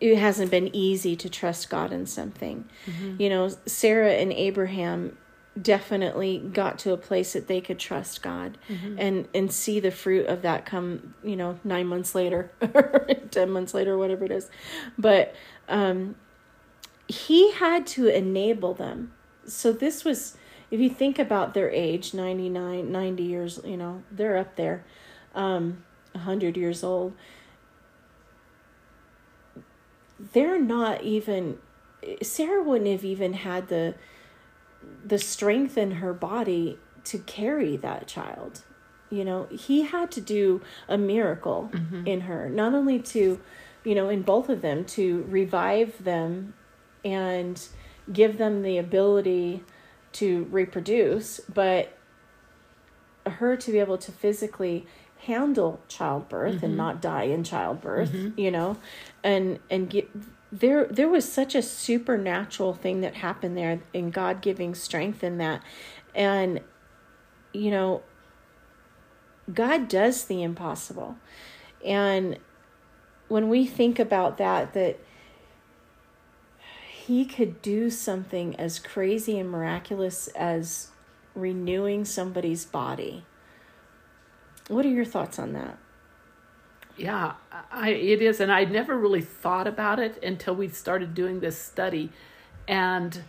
it 0.00 0.16
hasn't 0.16 0.50
been 0.50 0.74
easy 0.74 1.16
to 1.16 1.28
trust 1.28 1.68
God 1.68 1.92
in 1.92 2.06
something. 2.06 2.68
Mm-hmm. 2.86 3.20
You 3.20 3.28
know, 3.30 3.48
Sarah 3.66 4.12
and 4.12 4.32
Abraham 4.32 5.16
definitely 5.60 6.38
got 6.38 6.78
to 6.80 6.92
a 6.92 6.96
place 6.96 7.32
that 7.32 7.48
they 7.48 7.60
could 7.60 7.78
trust 7.78 8.22
God 8.22 8.58
mm-hmm. 8.68 8.96
and 8.98 9.28
and 9.34 9.52
see 9.52 9.80
the 9.80 9.90
fruit 9.90 10.26
of 10.26 10.42
that 10.42 10.64
come, 10.64 11.14
you 11.22 11.36
know, 11.36 11.58
9 11.64 11.86
months 11.86 12.14
later 12.14 12.50
or 12.60 13.06
10 13.30 13.50
months 13.50 13.74
later 13.74 13.96
whatever 13.98 14.24
it 14.24 14.30
is. 14.30 14.48
But 14.98 15.34
um 15.68 16.16
he 17.08 17.52
had 17.52 17.86
to 17.88 18.06
enable 18.06 18.74
them. 18.74 19.12
So 19.44 19.72
this 19.72 20.04
was 20.04 20.36
if 20.70 20.78
you 20.78 20.88
think 20.88 21.18
about 21.18 21.52
their 21.52 21.68
age, 21.70 22.14
99, 22.14 22.92
90 22.92 23.22
years, 23.24 23.60
you 23.64 23.76
know, 23.76 24.02
they're 24.10 24.36
up 24.36 24.56
there. 24.56 24.84
Um 25.34 25.84
100 26.12 26.56
years 26.56 26.82
old. 26.82 27.14
They're 30.32 30.60
not 30.60 31.02
even 31.02 31.58
Sarah 32.22 32.62
wouldn't 32.62 32.90
have 32.90 33.04
even 33.04 33.34
had 33.34 33.68
the 33.68 33.94
the 35.04 35.18
strength 35.18 35.76
in 35.76 35.92
her 35.92 36.12
body 36.12 36.78
to 37.04 37.18
carry 37.18 37.76
that 37.78 38.06
child. 38.06 38.62
You 39.10 39.24
know, 39.24 39.48
he 39.50 39.82
had 39.82 40.10
to 40.12 40.20
do 40.20 40.60
a 40.88 40.96
miracle 40.96 41.70
mm-hmm. 41.72 42.06
in 42.06 42.22
her, 42.22 42.48
not 42.48 42.74
only 42.74 43.00
to, 43.00 43.40
you 43.84 43.94
know, 43.94 44.08
in 44.08 44.22
both 44.22 44.48
of 44.48 44.62
them, 44.62 44.84
to 44.84 45.24
revive 45.28 46.04
them 46.04 46.54
and 47.04 47.60
give 48.12 48.38
them 48.38 48.62
the 48.62 48.78
ability 48.78 49.64
to 50.12 50.44
reproduce, 50.50 51.40
but 51.52 51.96
her 53.26 53.56
to 53.56 53.72
be 53.72 53.78
able 53.78 53.98
to 53.98 54.12
physically 54.12 54.86
handle 55.18 55.80
childbirth 55.88 56.56
mm-hmm. 56.56 56.64
and 56.64 56.76
not 56.76 57.02
die 57.02 57.24
in 57.24 57.44
childbirth, 57.44 58.10
mm-hmm. 58.10 58.38
you 58.38 58.50
know, 58.50 58.76
and 59.22 59.58
and 59.70 59.90
get 59.90 60.08
there 60.52 60.86
there 60.86 61.08
was 61.08 61.30
such 61.30 61.54
a 61.54 61.62
supernatural 61.62 62.74
thing 62.74 63.00
that 63.02 63.14
happened 63.16 63.56
there 63.56 63.80
in 63.92 64.10
God 64.10 64.40
giving 64.42 64.74
strength 64.74 65.22
in 65.22 65.38
that. 65.38 65.62
And 66.14 66.60
you 67.52 67.70
know, 67.70 68.02
God 69.52 69.88
does 69.88 70.24
the 70.24 70.42
impossible. 70.42 71.16
And 71.84 72.38
when 73.28 73.48
we 73.48 73.66
think 73.66 73.98
about 73.98 74.38
that 74.38 74.72
that 74.74 74.98
he 77.10 77.24
could 77.24 77.60
do 77.62 77.90
something 77.90 78.54
as 78.56 78.78
crazy 78.78 79.38
and 79.38 79.50
miraculous 79.50 80.28
as 80.28 80.90
renewing 81.34 82.04
somebody's 82.04 82.64
body. 82.64 83.24
What 84.68 84.84
are 84.84 84.90
your 84.90 85.04
thoughts 85.04 85.38
on 85.38 85.52
that? 85.54 85.78
Yeah, 87.00 87.32
I, 87.70 87.90
it 87.90 88.20
is. 88.22 88.40
And 88.40 88.52
I'd 88.52 88.70
never 88.70 88.96
really 88.96 89.22
thought 89.22 89.66
about 89.66 89.98
it 89.98 90.22
until 90.22 90.54
we 90.54 90.68
started 90.68 91.14
doing 91.14 91.40
this 91.40 91.58
study. 91.58 92.10
And 92.68 93.22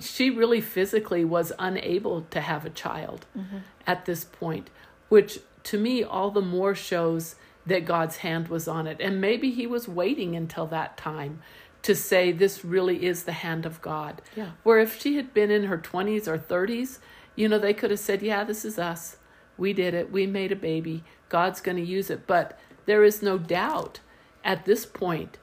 she 0.00 0.30
really 0.30 0.60
physically 0.60 1.24
was 1.24 1.52
unable 1.58 2.22
to 2.22 2.40
have 2.40 2.64
a 2.64 2.70
child 2.70 3.26
mm-hmm. 3.36 3.58
at 3.86 4.06
this 4.06 4.24
point, 4.24 4.70
which 5.08 5.40
to 5.64 5.78
me 5.78 6.02
all 6.02 6.30
the 6.30 6.42
more 6.42 6.74
shows 6.74 7.36
that 7.66 7.84
God's 7.84 8.18
hand 8.18 8.48
was 8.48 8.68
on 8.68 8.86
it. 8.86 8.98
And 9.00 9.20
maybe 9.20 9.50
he 9.50 9.66
was 9.66 9.88
waiting 9.88 10.36
until 10.36 10.66
that 10.66 10.96
time 10.96 11.40
to 11.82 11.94
say 11.94 12.32
this 12.32 12.64
really 12.64 13.04
is 13.06 13.24
the 13.24 13.32
hand 13.32 13.66
of 13.66 13.80
God. 13.82 14.22
Yeah. 14.34 14.50
Where 14.62 14.78
if 14.78 15.00
she 15.00 15.16
had 15.16 15.34
been 15.34 15.50
in 15.50 15.64
her 15.64 15.78
20s 15.78 16.26
or 16.26 16.38
30s, 16.38 16.98
you 17.34 17.48
know, 17.48 17.58
they 17.58 17.74
could 17.74 17.90
have 17.90 18.00
said, 18.00 18.22
yeah, 18.22 18.44
this 18.44 18.64
is 18.64 18.78
us. 18.78 19.16
We 19.56 19.72
did 19.72 19.94
it. 19.94 20.10
We 20.10 20.26
made 20.26 20.52
a 20.52 20.56
baby. 20.56 21.04
God's 21.28 21.60
going 21.60 21.76
to 21.76 21.82
use 21.82 22.10
it. 22.10 22.26
But 22.26 22.58
there 22.86 23.04
is 23.04 23.22
no 23.22 23.38
doubt 23.38 24.00
at 24.44 24.64
this 24.64 24.86
point, 24.86 25.38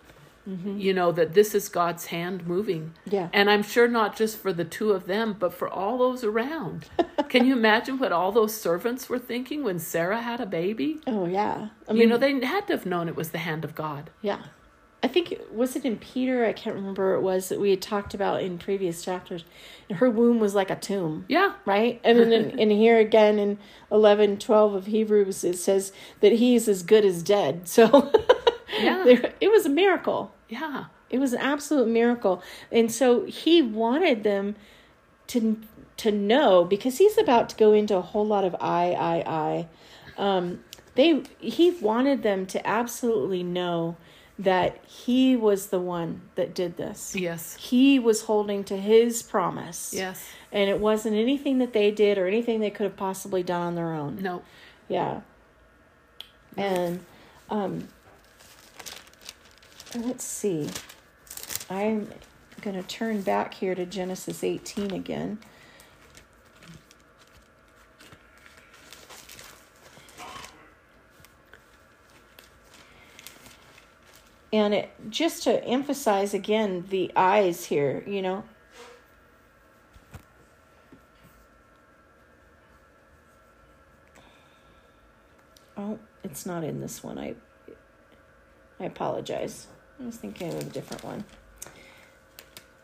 mm-hmm. 0.48 0.80
you 0.80 0.94
know, 0.94 1.12
that 1.12 1.34
this 1.34 1.54
is 1.54 1.68
God's 1.70 2.08
hand 2.08 2.48
moving. 2.48 2.94
Yeah. 3.06 3.30
And 3.34 3.50
I'm 3.50 3.64
sure 3.64 3.88
not 3.88 4.16
just 4.16 4.38
for 4.38 4.54
the 4.54 4.64
two 4.64 4.92
of 4.92 5.08
them, 5.08 5.36
but 5.38 5.54
for 5.54 5.68
all 5.68 5.98
those 5.98 6.24
around. 6.24 6.90
Can 7.30 7.46
you 7.46 7.54
imagine 7.54 8.00
what 8.00 8.12
all 8.12 8.32
those 8.32 8.56
servants 8.56 9.10
were 9.10 9.20
thinking 9.20 9.64
when 9.64 9.80
Sarah 9.80 10.22
had 10.22 10.40
a 10.40 10.46
baby? 10.46 11.02
Oh, 11.06 11.26
yeah. 11.26 11.70
I 11.88 11.94
mean, 11.94 12.04
you 12.04 12.08
know, 12.08 12.18
they 12.18 12.46
had 12.46 12.68
to 12.68 12.74
have 12.74 12.86
known 12.86 13.08
it 13.08 13.16
was 13.16 13.32
the 13.32 13.40
hand 13.40 13.66
of 13.66 13.76
God. 13.76 14.10
Yeah. 14.22 14.44
I 15.04 15.08
think 15.10 15.38
was 15.52 15.76
it 15.76 15.84
in 15.84 15.98
Peter? 15.98 16.46
I 16.46 16.54
can't 16.54 16.78
remember. 16.78 17.14
It 17.14 17.22
was 17.22 17.50
that 17.50 17.60
we 17.60 17.72
had 17.72 17.82
talked 17.82 18.14
about 18.14 18.42
in 18.42 18.58
previous 18.58 19.04
chapters. 19.04 19.44
Her 19.92 20.10
womb 20.10 20.40
was 20.40 20.56
like 20.56 20.70
a 20.70 20.78
tomb. 20.78 21.26
Yeah. 21.28 21.56
Right. 21.66 22.00
And 22.06 22.18
then 22.18 22.32
in, 22.32 22.58
in, 22.58 22.70
here 22.70 22.98
again 22.98 23.38
in 23.38 23.58
eleven 23.92 24.40
twelve 24.40 24.74
of 24.74 24.86
Hebrews 24.86 25.44
it 25.44 25.58
says 25.58 25.92
that 26.22 26.32
he's 26.32 26.70
as 26.70 26.84
good 26.84 27.06
as 27.06 27.22
dead. 27.22 27.68
So 27.74 28.12
yeah, 28.80 29.04
there, 29.04 29.34
it 29.42 29.52
was 29.52 29.66
a 29.66 29.70
miracle. 29.70 30.34
Yeah. 30.48 30.86
It 31.10 31.20
was 31.20 31.34
an 31.34 31.40
absolute 31.40 31.88
miracle, 31.88 32.42
and 32.72 32.92
so 32.92 33.26
he 33.26 33.62
wanted 33.62 34.24
them 34.24 34.56
to 35.28 35.62
to 35.98 36.12
know 36.12 36.64
because 36.64 36.98
he's 36.98 37.18
about 37.18 37.50
to 37.50 37.56
go 37.56 37.74
into 37.74 37.96
a 37.96 38.02
whole 38.02 38.26
lot 38.26 38.46
of 38.46 38.56
I 38.60 38.94
I 38.94 39.24
I. 39.28 39.68
Um, 40.18 40.64
they 40.96 41.24
he 41.40 41.72
wanted 41.72 42.24
them 42.24 42.46
to 42.48 42.66
absolutely 42.68 43.44
know 43.44 43.98
that 44.40 44.84
he 44.86 45.36
was 45.36 45.68
the 45.68 45.80
one 45.80 46.22
that 46.36 46.56
did 46.56 46.78
this. 46.78 47.16
Yes. 47.16 47.56
He 47.56 48.00
was 48.00 48.24
holding 48.24 48.64
to 48.66 48.78
his 48.78 49.22
promise. 49.22 49.94
Yes. 49.96 50.24
And 50.52 50.70
it 50.70 50.80
wasn't 50.80 51.16
anything 51.16 51.60
that 51.60 51.74
they 51.74 51.92
did 51.92 52.18
or 52.18 52.28
anything 52.28 52.60
they 52.60 52.72
could 52.72 52.86
have 52.86 52.98
possibly 52.98 53.44
done 53.44 53.62
on 53.62 53.76
their 53.76 53.94
own. 53.94 54.22
No. 54.22 54.42
Yeah. 54.88 55.22
And 56.58 57.06
um 57.50 57.88
let's 59.96 60.24
see. 60.24 60.70
I'm 61.70 62.10
going 62.62 62.76
to 62.76 62.88
turn 62.88 63.22
back 63.22 63.56
here 63.56 63.76
to 63.76 63.86
Genesis 63.86 64.44
18 64.44 64.92
again. 64.92 65.40
And 74.54 74.74
it 74.74 74.90
just 75.10 75.44
to 75.44 75.62
emphasize 75.66 76.34
again 76.34 76.86
the 76.90 77.12
eyes 77.16 77.66
here 77.66 78.04
you 78.08 78.22
know. 78.22 78.46
Oh 85.76 86.00
it's 86.24 86.46
not 86.46 86.64
in 86.64 86.80
this 86.80 87.04
one. 87.04 87.20
I 87.20 87.36
i 88.80 88.86
apologize. 88.86 89.68
I 90.02 90.06
was 90.06 90.18
thinking 90.18 90.50
of 90.50 90.60
a 90.60 90.64
different 90.64 91.04
one. 91.04 91.26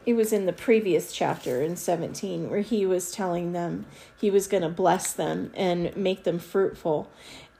It 0.05 0.13
was 0.13 0.31
in 0.31 0.45
the 0.45 0.53
previous 0.53 1.11
chapter 1.11 1.61
in 1.61 1.75
17 1.75 2.49
where 2.49 2.61
he 2.61 2.85
was 2.85 3.11
telling 3.11 3.51
them 3.51 3.85
he 4.19 4.31
was 4.31 4.47
going 4.47 4.63
to 4.63 4.69
bless 4.69 5.13
them 5.13 5.51
and 5.55 5.95
make 5.95 6.23
them 6.23 6.39
fruitful. 6.39 7.09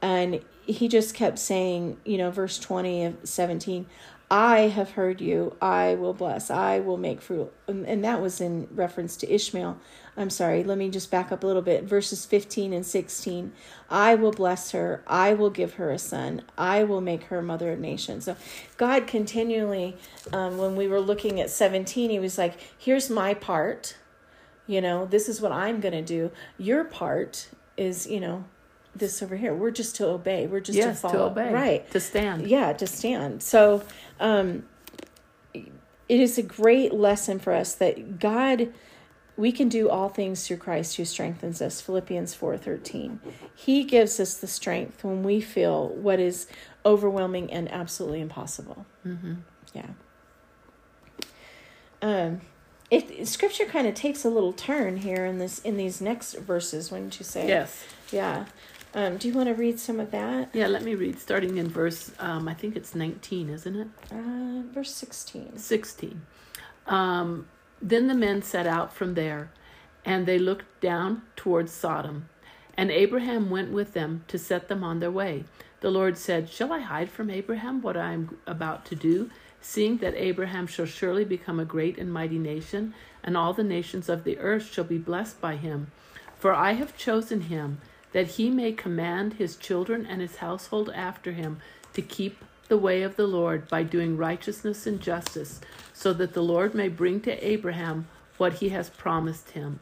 And 0.02 0.42
he 0.72 0.88
just 0.88 1.16
kept 1.16 1.40
saying, 1.40 1.98
you 2.06 2.18
know, 2.18 2.32
verse 2.32 2.60
20 2.60 3.06
of 3.06 3.18
17, 3.24 3.86
I 4.32 4.60
have 4.68 4.92
heard 4.92 5.22
you, 5.22 5.56
I 5.60 5.96
will 5.96 6.14
bless, 6.14 6.52
I 6.52 6.80
will 6.80 6.98
make 6.98 7.20
fruit. 7.20 7.52
And 7.68 8.04
that 8.04 8.22
was 8.22 8.40
in 8.40 8.68
reference 8.72 9.18
to 9.18 9.34
Ishmael. 9.34 9.80
I'm 10.16 10.30
sorry, 10.30 10.64
let 10.64 10.78
me 10.78 10.90
just 10.90 11.10
back 11.10 11.32
up 11.32 11.44
a 11.44 11.48
little 11.48 11.64
bit. 11.64 11.86
Verses 11.86 12.26
15 12.26 12.72
and 12.72 12.86
16 12.86 13.52
I 13.90 14.14
will 14.14 14.32
bless 14.32 14.70
her, 14.72 15.04
I 15.08 15.34
will 15.34 15.50
give 15.50 15.76
her 15.76 15.90
a 15.90 15.98
son, 15.98 16.44
I 16.58 16.84
will 16.84 17.02
make 17.02 17.24
her 17.24 17.42
mother 17.42 17.72
of 17.72 17.80
nations. 17.80 18.26
So 18.26 18.36
God 18.78 19.08
continually, 19.08 19.98
um, 20.32 20.60
when 20.60 20.76
we 20.76 20.88
were 20.88 21.02
looking 21.02 21.42
at 21.42 21.50
17, 21.50 22.12
he 22.12 22.20
was 22.20 22.38
like, 22.38 22.60
here's 22.78 23.10
my 23.10 23.34
part. 23.34 23.96
You 24.68 24.82
know, 24.82 25.08
this 25.08 25.28
is 25.28 25.42
what 25.42 25.52
I'm 25.52 25.80
going 25.80 25.94
to 25.94 26.04
do. 26.04 26.32
Your 26.60 26.84
part 26.84 27.50
is, 27.76 28.06
you 28.06 28.20
know, 28.20 28.46
this 29.00 29.22
over 29.24 29.36
here. 29.36 29.54
We're 29.54 29.72
just 29.72 29.96
to 29.98 30.08
obey. 30.08 30.48
We're 30.48 30.60
just 30.60 30.78
yes, 30.78 31.02
to 31.02 31.08
follow. 31.08 31.14
To 31.14 31.32
obey. 31.32 31.54
Right. 31.54 31.92
To 31.92 32.00
stand. 32.00 32.48
Yeah, 32.48 32.74
to 32.74 32.88
stand. 32.88 33.42
So 33.44 33.84
um, 34.20 34.64
it 35.54 35.70
is 36.10 36.38
a 36.38 36.44
great 36.44 36.94
lesson 36.94 37.40
for 37.40 37.54
us 37.54 37.76
that 37.76 38.20
God 38.20 38.74
we 39.40 39.54
can 39.54 39.70
do 39.70 39.90
all 39.90 40.10
things 40.10 40.46
through 40.46 40.58
Christ 40.58 40.98
who 40.98 41.06
strengthens 41.06 41.62
us. 41.62 41.80
Philippians 41.80 42.36
4:13. 42.36 43.20
He 43.56 43.86
gives 43.86 44.20
us 44.20 44.36
the 44.36 44.48
strength 44.48 45.02
when 45.04 45.24
we 45.24 45.40
feel 45.40 45.88
what 45.88 46.20
is 46.20 46.48
overwhelming 46.86 47.52
and 47.52 47.72
absolutely 47.72 48.20
impossible. 48.20 48.86
Mm-hmm. 49.06 49.36
Yeah. 49.74 49.92
Um 52.02 52.42
it 52.92 53.28
scripture 53.28 53.66
kind 53.66 53.88
of 53.88 53.94
takes 53.94 54.26
a 54.26 54.30
little 54.30 54.52
turn 54.52 54.98
here 54.98 55.26
in 55.26 55.38
this 55.38 55.60
in 55.60 55.78
these 55.78 56.02
next 56.02 56.34
verses, 56.34 56.92
wouldn't 56.92 57.18
you 57.20 57.24
say? 57.24 57.48
Yes. 57.48 57.86
Yeah. 58.12 58.46
Um, 58.94 59.18
do 59.18 59.28
you 59.28 59.34
want 59.36 59.50
to 59.50 59.54
read 59.54 59.80
some 59.80 60.00
of 60.00 60.12
that? 60.12 60.50
Yeah, 60.54 60.68
let 60.68 60.84
me 60.84 60.96
read, 60.96 61.20
starting 61.20 61.58
in 61.58 61.70
verse, 61.70 62.12
um, 62.20 62.48
I 62.48 62.56
think 62.56 62.76
it's 62.76 62.96
19, 62.96 63.50
isn't 63.50 63.76
it? 63.76 63.88
Uh, 64.12 64.64
verse 64.74 64.92
16. 64.94 65.58
16. 65.58 66.22
Um, 66.88 67.48
then 67.82 68.08
the 68.08 68.16
men 68.16 68.42
set 68.42 68.66
out 68.66 68.92
from 68.92 69.14
there, 69.14 69.52
and 70.04 70.26
they 70.26 70.40
looked 70.40 70.82
down 70.82 71.22
towards 71.36 71.72
Sodom. 71.72 72.30
And 72.76 72.90
Abraham 72.90 73.50
went 73.50 73.72
with 73.72 73.94
them 73.94 74.24
to 74.28 74.40
set 74.40 74.70
them 74.70 74.84
on 74.84 75.00
their 75.00 75.12
way. 75.12 75.44
The 75.82 75.92
Lord 75.92 76.18
said, 76.18 76.50
Shall 76.50 76.74
I 76.74 76.80
hide 76.80 77.10
from 77.10 77.30
Abraham 77.30 77.82
what 77.82 77.96
I 77.96 78.14
am 78.14 78.38
about 78.48 78.86
to 78.86 78.96
do, 78.96 79.30
seeing 79.62 79.98
that 79.98 80.16
Abraham 80.16 80.66
shall 80.66 80.86
surely 80.86 81.26
become 81.26 81.60
a 81.60 81.66
great 81.66 81.98
and 82.00 82.12
mighty 82.12 82.40
nation, 82.40 82.96
and 83.24 83.38
all 83.38 83.54
the 83.54 83.64
nations 83.64 84.10
of 84.10 84.24
the 84.24 84.40
earth 84.40 84.72
shall 84.72 84.84
be 84.84 84.98
blessed 84.98 85.40
by 85.40 85.58
him? 85.58 85.92
For 86.38 86.54
I 86.54 86.74
have 86.74 86.98
chosen 86.98 87.42
him 87.42 87.82
that 88.12 88.28
he 88.28 88.50
may 88.50 88.72
command 88.72 89.34
his 89.34 89.56
children 89.56 90.06
and 90.06 90.22
his 90.22 90.38
household 90.38 90.90
after 90.94 91.32
him 91.32 91.60
to 91.94 92.02
keep 92.02 92.44
the 92.68 92.78
way 92.78 93.02
of 93.02 93.16
the 93.16 93.28
Lord 93.28 93.68
by 93.68 93.84
doing 93.84 94.18
righteousness 94.18 94.86
and 94.86 95.02
justice, 95.02 95.60
so 95.94 96.14
that 96.14 96.34
the 96.34 96.44
Lord 96.44 96.74
may 96.74 96.88
bring 96.88 97.20
to 97.22 97.48
Abraham 97.48 98.08
what 98.38 98.54
he 98.54 98.70
has 98.70 98.90
promised 98.90 99.52
him. 99.52 99.80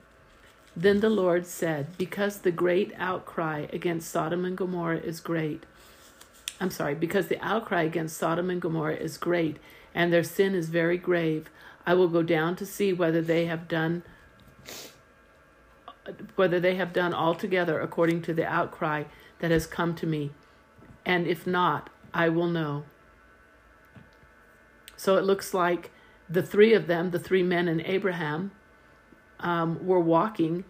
Then 0.76 1.00
the 1.00 1.10
Lord 1.10 1.46
said, 1.46 1.98
Because 1.98 2.40
the 2.40 2.52
great 2.52 2.94
outcry 2.98 3.68
against 3.74 4.10
Sodom 4.10 4.46
and 4.46 4.58
Gomorrah 4.58 5.00
is 5.00 5.20
great, 5.20 5.66
I'm 6.60 6.72
sorry, 6.72 6.96
because 6.96 7.28
the 7.28 7.44
outcry 7.44 7.84
against 7.84 8.18
Sodom 8.18 8.50
and 8.50 8.62
Gomorrah 8.62 8.96
is 8.96 9.18
great, 9.18 9.58
and 9.94 10.12
their 10.12 10.24
sin 10.24 10.56
is 10.56 10.70
very 10.70 10.98
grave, 10.98 11.50
I 11.86 11.94
will 11.94 12.10
go 12.10 12.24
down 12.24 12.56
to 12.58 12.66
see 12.66 12.94
whether 12.94 13.22
they 13.22 13.46
have 13.46 13.68
done 13.68 14.04
whether 16.36 16.60
they 16.60 16.76
have 16.76 16.94
done 16.94 17.14
altogether 17.14 17.80
according 17.80 18.22
to 18.24 18.34
the 18.34 18.46
outcry 18.46 19.04
that 19.40 19.52
has 19.52 19.68
come 19.68 19.96
to 19.96 20.06
me, 20.06 20.32
and 21.06 21.28
if 21.28 21.46
not, 21.46 21.90
I 22.14 22.30
will 22.30 22.48
know. 22.48 22.84
So 24.96 25.18
it 25.18 25.24
looks 25.24 25.54
like 25.54 25.92
the 26.30 26.42
three 26.42 26.74
of 26.74 26.88
them, 26.88 27.12
the 27.12 27.20
three 27.20 27.44
men 27.44 27.68
and 27.68 27.82
Abraham, 27.82 28.52
um, 29.40 29.86
were 29.86 30.00
walking, 30.00 30.64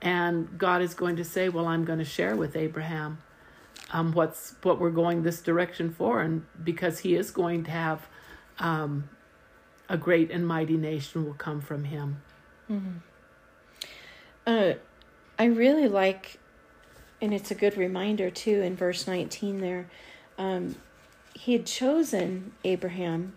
and 0.00 0.56
God 0.58 0.80
is 0.80 0.94
going 0.94 1.16
to 1.16 1.24
say, 1.24 1.48
"Well, 1.48 1.66
I'm 1.66 1.84
going 1.84 1.98
to 1.98 2.04
share 2.04 2.36
with 2.36 2.56
Abraham 2.56 3.18
um, 3.92 4.12
what's 4.12 4.54
what 4.62 4.78
we're 4.78 4.90
going 4.90 5.22
this 5.22 5.40
direction 5.40 5.90
for, 5.90 6.20
and 6.20 6.46
because 6.62 7.00
he 7.00 7.16
is 7.16 7.30
going 7.30 7.64
to 7.64 7.70
have 7.70 8.06
um, 8.58 9.08
a 9.88 9.96
great 9.96 10.30
and 10.30 10.46
mighty 10.46 10.76
nation 10.76 11.24
will 11.24 11.34
come 11.34 11.60
from 11.60 11.84
him." 11.84 12.22
Mm-hmm. 12.70 12.98
Uh, 14.46 14.74
I 15.38 15.44
really 15.44 15.88
like, 15.88 16.38
and 17.20 17.32
it's 17.32 17.50
a 17.50 17.54
good 17.54 17.76
reminder 17.76 18.30
too 18.30 18.60
in 18.60 18.76
verse 18.76 19.06
19 19.06 19.60
there. 19.60 19.88
Um, 20.38 20.76
he 21.34 21.52
had 21.52 21.66
chosen 21.66 22.52
Abraham 22.64 23.34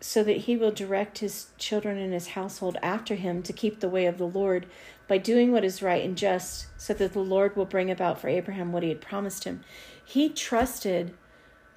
so 0.00 0.22
that 0.22 0.38
he 0.38 0.56
will 0.56 0.70
direct 0.70 1.18
his 1.18 1.48
children 1.58 1.98
and 1.98 2.12
his 2.12 2.28
household 2.28 2.76
after 2.82 3.14
him 3.14 3.42
to 3.42 3.52
keep 3.52 3.80
the 3.80 3.88
way 3.88 4.06
of 4.06 4.18
the 4.18 4.26
Lord 4.26 4.66
by 5.08 5.18
doing 5.18 5.52
what 5.52 5.64
is 5.64 5.82
right 5.82 6.04
and 6.04 6.16
just, 6.16 6.66
so 6.76 6.94
that 6.94 7.12
the 7.12 7.20
Lord 7.20 7.56
will 7.56 7.64
bring 7.64 7.90
about 7.90 8.20
for 8.20 8.28
Abraham 8.28 8.72
what 8.72 8.82
he 8.82 8.88
had 8.90 9.00
promised 9.00 9.44
him. 9.44 9.64
He 10.04 10.28
trusted 10.28 11.14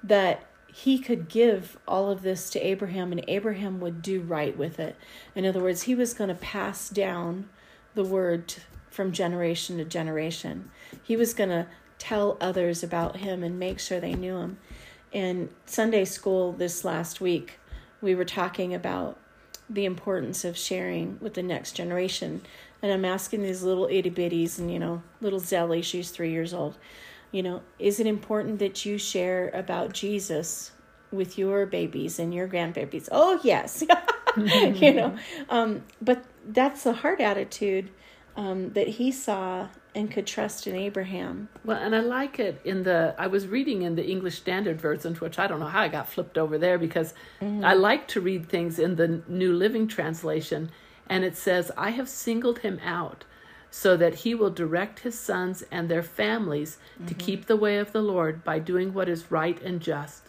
that 0.02 0.44
he 0.72 0.98
could 0.98 1.28
give 1.28 1.78
all 1.88 2.10
of 2.10 2.22
this 2.22 2.50
to 2.50 2.60
Abraham 2.60 3.10
and 3.10 3.24
Abraham 3.26 3.80
would 3.80 4.02
do 4.02 4.20
right 4.20 4.56
with 4.56 4.78
it. 4.78 4.96
In 5.34 5.44
other 5.44 5.60
words, 5.60 5.82
he 5.82 5.94
was 5.94 6.14
going 6.14 6.28
to 6.28 6.34
pass 6.34 6.88
down 6.88 7.48
the 7.94 8.04
word 8.04 8.54
from 8.90 9.12
generation 9.12 9.78
to 9.78 9.84
generation. 9.84 10.70
He 11.02 11.16
was 11.16 11.34
going 11.34 11.50
to 11.50 11.66
tell 11.98 12.36
others 12.40 12.82
about 12.82 13.18
him 13.18 13.42
and 13.42 13.58
make 13.58 13.78
sure 13.78 14.00
they 14.00 14.14
knew 14.14 14.38
him. 14.38 14.58
In 15.12 15.50
Sunday 15.66 16.04
school 16.04 16.52
this 16.52 16.84
last 16.84 17.20
week, 17.20 17.58
we 18.00 18.14
were 18.14 18.24
talking 18.24 18.74
about 18.74 19.18
the 19.68 19.84
importance 19.84 20.44
of 20.44 20.56
sharing 20.56 21.18
with 21.20 21.34
the 21.34 21.42
next 21.42 21.72
generation. 21.72 22.42
And 22.82 22.90
I'm 22.90 23.04
asking 23.04 23.42
these 23.42 23.62
little 23.62 23.86
itty 23.90 24.10
bitties 24.10 24.58
and, 24.58 24.72
you 24.72 24.78
know, 24.78 25.02
little 25.20 25.40
Zelly, 25.40 25.84
she's 25.84 26.10
three 26.10 26.30
years 26.30 26.54
old, 26.54 26.76
you 27.30 27.42
know, 27.42 27.62
is 27.78 28.00
it 28.00 28.06
important 28.06 28.58
that 28.58 28.84
you 28.84 28.98
share 28.98 29.50
about 29.50 29.92
Jesus 29.92 30.72
with 31.12 31.38
your 31.38 31.66
babies 31.66 32.18
and 32.18 32.34
your 32.34 32.48
grandbabies? 32.48 33.08
Oh, 33.12 33.38
yes. 33.44 33.84
you 34.36 34.94
know, 34.94 35.16
um, 35.48 35.82
but 36.00 36.24
that's 36.46 36.84
the 36.84 36.92
heart 36.92 37.20
attitude 37.20 37.90
um, 38.36 38.72
that 38.72 38.88
he 38.88 39.12
saw 39.12 39.68
and 39.94 40.10
could 40.10 40.26
trust 40.26 40.66
in 40.66 40.76
Abraham. 40.76 41.48
Well, 41.64 41.78
and 41.78 41.94
I 41.94 42.00
like 42.00 42.38
it 42.38 42.60
in 42.64 42.84
the, 42.84 43.14
I 43.18 43.26
was 43.26 43.48
reading 43.48 43.82
in 43.82 43.96
the 43.96 44.06
English 44.06 44.36
Standard 44.36 44.80
Version, 44.80 45.14
which 45.16 45.38
I 45.38 45.46
don't 45.46 45.60
know 45.60 45.66
how 45.66 45.80
I 45.80 45.88
got 45.88 46.08
flipped 46.08 46.38
over 46.38 46.58
there 46.58 46.78
because 46.78 47.12
mm-hmm. 47.40 47.64
I 47.64 47.74
like 47.74 48.06
to 48.08 48.20
read 48.20 48.48
things 48.48 48.78
in 48.78 48.96
the 48.96 49.22
New 49.26 49.52
Living 49.52 49.88
Translation. 49.88 50.70
And 51.08 51.24
it 51.24 51.36
says, 51.36 51.72
I 51.76 51.90
have 51.90 52.08
singled 52.08 52.60
him 52.60 52.78
out 52.84 53.24
so 53.70 53.96
that 53.96 54.16
he 54.16 54.34
will 54.34 54.50
direct 54.50 55.00
his 55.00 55.18
sons 55.18 55.64
and 55.70 55.88
their 55.88 56.02
families 56.02 56.78
mm-hmm. 56.94 57.06
to 57.06 57.14
keep 57.14 57.46
the 57.46 57.56
way 57.56 57.78
of 57.78 57.92
the 57.92 58.02
Lord 58.02 58.44
by 58.44 58.58
doing 58.58 58.94
what 58.94 59.08
is 59.08 59.30
right 59.30 59.60
and 59.60 59.80
just. 59.80 60.22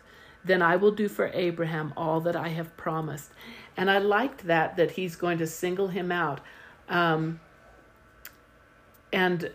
Then 0.44 0.62
I 0.64 0.76
will 0.76 0.92
do 0.92 1.08
for 1.08 1.28
Abraham 1.34 1.94
all 1.96 2.20
that 2.22 2.36
I 2.36 2.50
have 2.50 2.76
promised. 2.78 3.32
And 3.78 3.90
I 3.90 3.98
liked 4.00 4.46
that, 4.48 4.76
that 4.78 4.92
he's 4.92 5.16
going 5.16 5.38
to 5.40 5.48
single 5.48 5.88
him 5.88 6.12
out. 6.12 6.42
Um, 6.90 7.40
and 9.14 9.52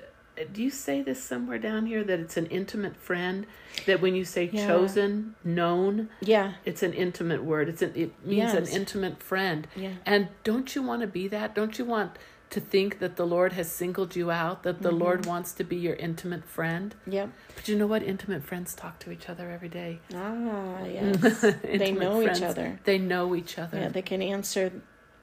do 0.53 0.63
you 0.63 0.71
say 0.71 1.03
this 1.03 1.23
somewhere 1.23 1.59
down 1.59 1.87
here 1.87 2.05
that 2.05 2.21
it's 2.21 2.37
an 2.37 2.47
intimate 2.47 2.97
friend? 2.97 3.47
That 3.87 4.01
when 4.01 4.15
you 4.15 4.25
say 4.25 4.51
yeah. 4.53 4.67
chosen, 4.67 5.35
known, 5.45 6.09
yeah, 6.21 6.55
it's 6.65 6.83
an 6.83 6.93
intimate 6.93 7.45
word. 7.45 7.69
It's 7.69 7.83
an, 7.83 7.93
it 7.95 8.13
means 8.25 8.53
yes. 8.53 8.55
an 8.55 8.67
intimate 8.67 9.23
friend. 9.23 9.67
Yeah. 9.75 9.93
And 10.05 10.29
don't 10.45 10.75
you 10.75 10.83
want 10.83 11.03
to 11.03 11.07
be 11.07 11.29
that? 11.29 11.55
Don't 11.55 11.79
you 11.79 11.85
want 11.85 12.13
to 12.51 12.61
think 12.61 12.99
that 13.01 13.17
the 13.17 13.27
Lord 13.27 13.53
has 13.55 13.71
singled 13.71 14.17
you 14.17 14.31
out? 14.31 14.63
That 14.63 14.83
the 14.83 14.91
mm-hmm. 14.91 14.99
Lord 14.99 15.27
wants 15.27 15.53
to 15.53 15.65
be 15.65 15.77
your 15.77 15.95
intimate 15.95 16.45
friend? 16.45 16.95
Yep. 17.07 17.31
But 17.55 17.69
you 17.69 17.77
know 17.77 17.87
what? 17.87 18.03
Intimate 18.03 18.45
friends 18.45 18.75
talk 18.75 18.99
to 19.01 19.11
each 19.11 19.29
other 19.29 19.51
every 19.51 19.69
day. 19.69 20.01
Ah, 20.15 20.85
yes. 20.85 21.41
they 21.63 21.93
know 21.93 22.23
friends, 22.23 22.39
each 22.39 22.45
other. 22.45 22.81
They 22.85 22.99
know 22.99 23.35
each 23.35 23.59
other. 23.59 23.79
Yeah, 23.79 23.89
they 23.89 24.03
can 24.03 24.23
answer 24.23 24.73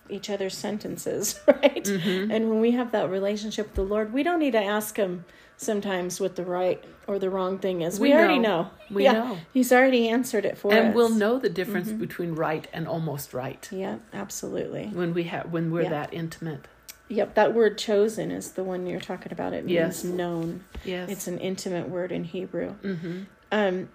each 0.09 0.30
other's 0.30 0.55
sentences, 0.55 1.39
right? 1.47 1.84
Mm-hmm. 1.84 2.32
And 2.32 2.49
when 2.49 2.59
we 2.59 2.71
have 2.71 2.91
that 2.91 3.09
relationship 3.09 3.67
with 3.67 3.76
the 3.76 3.84
Lord, 3.84 4.13
we 4.13 4.24
don't 4.24 4.39
need 4.39 4.51
to 4.51 4.63
ask 4.63 4.97
Him 4.97 5.26
sometimes 5.57 6.19
what 6.19 6.36
the 6.36 6.43
right 6.43 6.84
or 7.07 7.19
the 7.19 7.30
wrong 7.30 7.59
thing 7.59 7.82
is. 7.82 7.99
We, 7.99 8.09
we 8.09 8.15
already 8.15 8.39
know. 8.39 8.69
We 8.89 9.03
yeah, 9.03 9.13
know. 9.13 9.38
He's 9.53 9.71
already 9.71 10.09
answered 10.09 10.45
it 10.45 10.57
for 10.57 10.71
and 10.71 10.80
us. 10.80 10.86
And 10.86 10.95
we'll 10.95 11.09
know 11.09 11.39
the 11.39 11.49
difference 11.49 11.89
mm-hmm. 11.89 11.99
between 11.99 12.36
right 12.36 12.67
and 12.74 12.88
almost 12.88 13.34
right. 13.34 13.67
Yeah, 13.71 13.97
absolutely. 14.13 14.88
When 14.88 15.13
we 15.13 15.24
have 15.24 15.51
when 15.51 15.71
we're 15.71 15.84
yeah. 15.84 15.89
that 15.89 16.13
intimate. 16.13 16.67
Yep, 17.10 17.36
that 17.36 17.54
word 17.54 17.78
chosen 17.78 18.32
is 18.32 18.51
the 18.51 18.64
one 18.64 18.88
you're 18.88 18.99
talking 18.99 19.32
about. 19.32 19.54
It 19.54 19.66
means 19.66 19.74
yes. 19.74 20.04
known. 20.04 20.64
Yes. 20.86 21.10
It's 21.10 21.28
an 21.28 21.38
intimate 21.39 21.89
word 21.89 22.12
in 22.12 22.24
Hebrew. 22.24 22.76
Mm-hmm. 22.82 23.24
Um, 23.51 23.89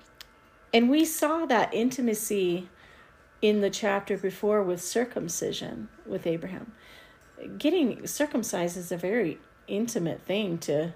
and 0.72 0.90
we 0.90 1.04
saw 1.04 1.46
that 1.46 1.72
intimacy 1.72 2.68
in 3.40 3.60
the 3.60 3.70
chapter 3.70 4.16
before 4.16 4.62
with 4.62 4.82
circumcision 4.82 5.88
with 6.06 6.26
Abraham. 6.26 6.72
Getting 7.56 8.06
circumcised 8.06 8.76
is 8.76 8.90
a 8.90 8.96
very 8.96 9.38
intimate 9.68 10.22
thing 10.22 10.58
to, 10.58 10.92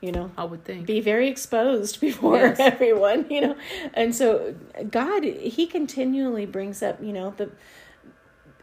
you 0.00 0.12
know, 0.12 0.30
I 0.36 0.44
would 0.44 0.64
think 0.64 0.86
be 0.86 1.00
very 1.00 1.28
exposed 1.28 2.00
before 2.00 2.38
yes. 2.38 2.60
everyone, 2.60 3.26
you 3.30 3.40
know. 3.40 3.56
And 3.94 4.14
so 4.14 4.54
God, 4.90 5.24
He 5.24 5.66
continually 5.66 6.46
brings 6.46 6.82
up, 6.82 7.02
you 7.02 7.12
know, 7.12 7.34
the 7.36 7.50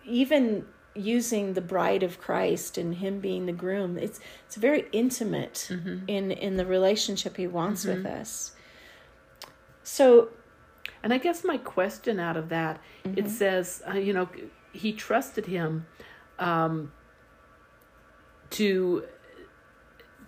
even 0.05 0.65
using 0.95 1.53
the 1.53 1.61
bride 1.61 2.03
of 2.03 2.19
Christ 2.19 2.77
and 2.77 2.95
Him 2.95 3.19
being 3.19 3.45
the 3.45 3.53
groom. 3.53 3.97
It's 3.97 4.19
it's 4.45 4.55
very 4.55 4.85
intimate 4.91 5.67
mm-hmm. 5.69 6.05
in 6.07 6.31
in 6.31 6.57
the 6.57 6.65
relationship 6.65 7.37
He 7.37 7.47
wants 7.47 7.85
mm-hmm. 7.85 8.03
with 8.03 8.05
us. 8.05 8.51
So 9.83 10.29
and 11.03 11.13
I 11.13 11.17
guess 11.17 11.43
my 11.43 11.57
question 11.57 12.19
out 12.19 12.37
of 12.37 12.49
that, 12.49 12.79
mm-hmm. 13.03 13.19
it 13.19 13.29
says, 13.29 13.83
uh, 13.87 13.97
you 13.97 14.13
know, 14.13 14.29
he 14.71 14.93
trusted 14.93 15.45
him 15.45 15.85
um, 16.39 16.91
to 18.51 19.05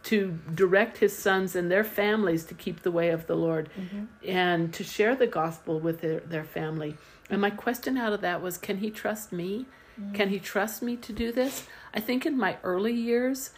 to 0.03 0.37
direct 0.53 0.99
his 0.99 1.17
sons 1.17 1.55
and 1.55 1.71
their 1.71 1.83
families 1.83 2.45
to 2.45 2.53
keep 2.53 2.83
the 2.83 2.91
way 2.91 3.09
of 3.09 3.25
the 3.25 3.35
Lord 3.35 3.69
mm-hmm. 3.75 4.03
and 4.23 4.71
to 4.71 4.83
share 4.83 5.15
the 5.15 5.25
gospel 5.25 5.79
with 5.79 6.01
their, 6.01 6.19
their 6.19 6.43
family. 6.43 6.95
And 7.27 7.41
my 7.41 7.49
question 7.49 7.97
out 7.97 8.13
of 8.13 8.21
that 8.21 8.39
was, 8.39 8.59
can 8.59 8.77
he 8.77 8.91
trust 8.91 9.31
me? 9.31 9.65
Mm-hmm. 9.99 10.13
Can 10.13 10.29
he 10.29 10.39
trust 10.39 10.81
me 10.81 10.95
to 10.97 11.13
do 11.13 11.31
this? 11.31 11.67
I 11.93 11.99
think 11.99 12.25
in 12.25 12.37
my 12.37 12.57
early 12.63 12.93
years, 12.93 13.51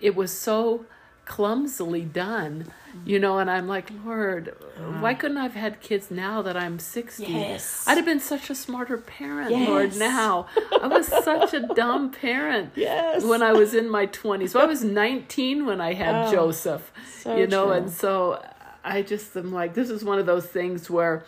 it 0.00 0.14
was 0.14 0.36
so 0.36 0.86
clumsily 1.26 2.02
done, 2.02 2.72
you 3.04 3.18
know. 3.18 3.38
And 3.38 3.48
I'm 3.50 3.68
like, 3.68 3.90
Lord, 4.04 4.54
why 5.00 5.14
couldn't 5.14 5.36
I 5.36 5.42
have 5.44 5.54
had 5.54 5.80
kids 5.80 6.10
now 6.10 6.42
that 6.42 6.56
I'm 6.56 6.78
60? 6.78 7.24
Yes. 7.24 7.84
I'd 7.86 7.96
have 7.96 8.04
been 8.06 8.20
such 8.20 8.50
a 8.50 8.54
smarter 8.54 8.96
parent, 8.96 9.52
Lord. 9.52 9.96
Now 9.96 10.46
I 10.82 10.86
was 10.88 11.06
such 11.06 11.54
a 11.54 11.60
dumb 11.74 12.10
parent 12.10 12.72
Yes. 12.74 13.22
when 13.24 13.42
I 13.42 13.52
was 13.52 13.74
in 13.74 13.88
my 13.88 14.06
20s. 14.06 14.50
So 14.50 14.60
I 14.60 14.64
was 14.64 14.82
19 14.82 15.66
when 15.66 15.80
I 15.80 15.92
had 15.94 16.26
Oh, 16.26 16.32
Joseph, 16.32 16.90
so 17.22 17.36
you 17.36 17.46
know, 17.46 17.66
true. 17.66 17.74
and 17.74 17.90
so 17.90 18.44
I 18.84 19.02
just 19.02 19.36
am 19.36 19.52
like, 19.52 19.74
this 19.74 19.90
is 19.90 20.02
one 20.02 20.18
of 20.18 20.26
those 20.26 20.46
things 20.46 20.88
where, 20.90 21.24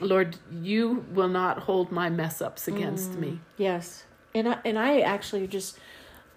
Lord, 0.00 0.36
you 0.50 1.04
will 1.12 1.28
not 1.28 1.60
hold 1.60 1.92
my 1.92 2.10
mess 2.10 2.42
ups 2.42 2.66
against 2.68 3.12
Mm. 3.12 3.18
me. 3.18 3.40
Yes. 3.56 4.04
And 4.34 4.48
I, 4.48 4.58
and 4.64 4.78
I 4.78 5.00
actually 5.00 5.46
just 5.46 5.78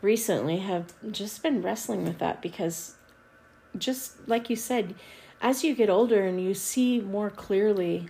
recently 0.02 0.58
have 0.58 0.94
just 1.12 1.42
been 1.42 1.62
wrestling 1.64 2.04
with 2.06 2.20
that 2.20 2.42
because 2.42 2.96
just 3.78 4.28
like 4.28 4.50
you 4.50 4.56
said, 4.56 4.94
as 5.42 5.64
you 5.64 5.74
get 5.74 5.90
older 5.90 6.24
and 6.26 6.40
you 6.42 6.54
see 6.54 7.00
more 7.00 7.30
clearly 7.32 8.10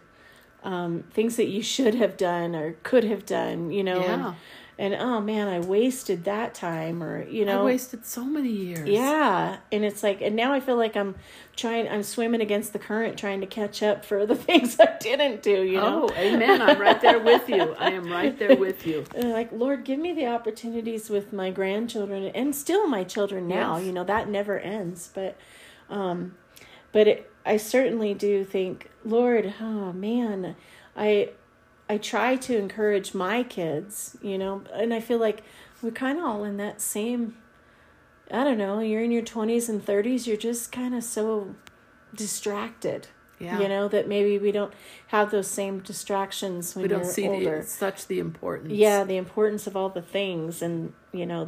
um, 0.64 1.04
things 1.14 1.38
that 1.38 1.48
you 1.48 1.62
should 1.62 1.96
have 1.96 2.18
done 2.18 2.56
or 2.56 2.74
could 2.84 3.06
have 3.06 3.26
done, 3.26 3.72
you 3.72 3.84
know, 3.84 4.02
Yeah. 4.02 4.28
and, 4.28 4.36
and 4.80 4.94
oh 4.94 5.20
man, 5.22 5.48
I 5.48 5.60
wasted 5.60 6.26
that 6.26 6.54
time 6.54 7.02
or, 7.02 7.28
you 7.28 7.46
know, 7.46 7.62
I 7.62 7.66
wasted 7.66 8.06
so 8.06 8.24
many 8.24 8.50
years. 8.50 8.88
yeah. 8.88 9.58
And 9.72 9.84
it's 9.84 10.04
like, 10.04 10.22
and 10.22 10.36
now 10.36 10.54
I 10.54 10.60
feel 10.60 10.76
like 10.78 10.96
I'm 10.96 11.16
trying, 11.56 11.88
I'm 11.90 12.04
swimming 12.04 12.42
against 12.42 12.74
the 12.74 12.80
current 12.80 13.18
trying 13.18 13.42
to 13.42 13.48
catch 13.48 13.82
up 13.82 14.06
for 14.06 14.26
the 14.28 14.36
things 14.48 14.80
I 14.80 14.96
didn't 15.00 15.42
do, 15.42 15.64
you 15.64 15.78
know? 15.78 16.08
Oh, 16.12 16.16
amen. 16.16 16.62
I'm 16.62 16.80
right 16.80 17.02
there 17.02 17.20
with 17.20 17.50
you. 17.50 17.76
I 17.80 17.90
am 17.92 18.12
right 18.12 18.38
there 18.38 18.56
with 18.56 18.86
you. 18.86 19.04
And 19.16 19.32
like 19.32 19.52
lord 19.52 19.84
give 19.84 20.00
me 20.00 20.14
the 20.14 20.28
opportunities 20.28 21.10
with 21.10 21.34
my 21.34 21.50
grandchildren 21.50 22.26
and 22.36 22.56
still 22.56 22.88
my 22.88 23.04
children 23.04 23.48
now 23.48 23.78
Yes. 23.78 23.86
you 23.88 23.92
know 23.94 24.04
that 24.04 24.30
never 24.30 24.60
ends 24.60 25.10
but 25.14 25.38
um 25.90 26.36
but 26.92 27.08
it, 27.08 27.32
i 27.46 27.58
certainly 27.58 28.14
do 28.14 28.44
think 28.44 28.90
lord 29.04 29.54
oh 29.60 29.92
man 29.94 30.56
i 30.96 31.30
i 31.90 31.98
try 31.98 32.36
to 32.36 32.58
encourage 32.58 33.14
my 33.14 33.44
kids 33.44 34.18
you 34.22 34.38
know 34.38 34.62
and 34.74 34.94
i 34.94 35.00
feel 35.00 35.20
like 35.20 35.44
we're 35.82 35.92
kind 35.92 36.18
of 36.20 36.26
all 36.26 36.44
in 36.44 36.58
that 36.58 36.82
same 36.82 37.38
i 38.32 38.44
don't 38.44 38.58
know 38.58 38.80
you're 38.80 39.04
in 39.04 39.12
your 39.12 39.22
20s 39.24 39.70
and 39.70 39.86
30s 39.86 40.28
you're 40.28 40.36
just 40.38 40.72
kind 40.72 40.94
of 40.96 41.04
so 41.04 41.56
distracted 42.16 43.08
Yeah. 43.40 43.60
you 43.62 43.68
know 43.70 43.88
that 43.88 44.08
maybe 44.08 44.38
we 44.40 44.52
don't 44.52 44.74
have 45.08 45.30
those 45.32 45.48
same 45.48 45.80
distractions 45.80 46.76
when 46.76 46.84
we 46.84 46.90
don't 46.90 47.06
see 47.06 47.28
older 47.28 47.62
the, 47.62 47.68
such 47.68 48.08
the 48.08 48.20
importance. 48.20 48.74
yeah 48.74 49.04
the 49.04 49.18
importance 49.18 49.68
of 49.68 49.76
all 49.78 49.90
the 49.90 50.02
things 50.02 50.62
and 50.62 50.94
you 51.14 51.26
know 51.26 51.48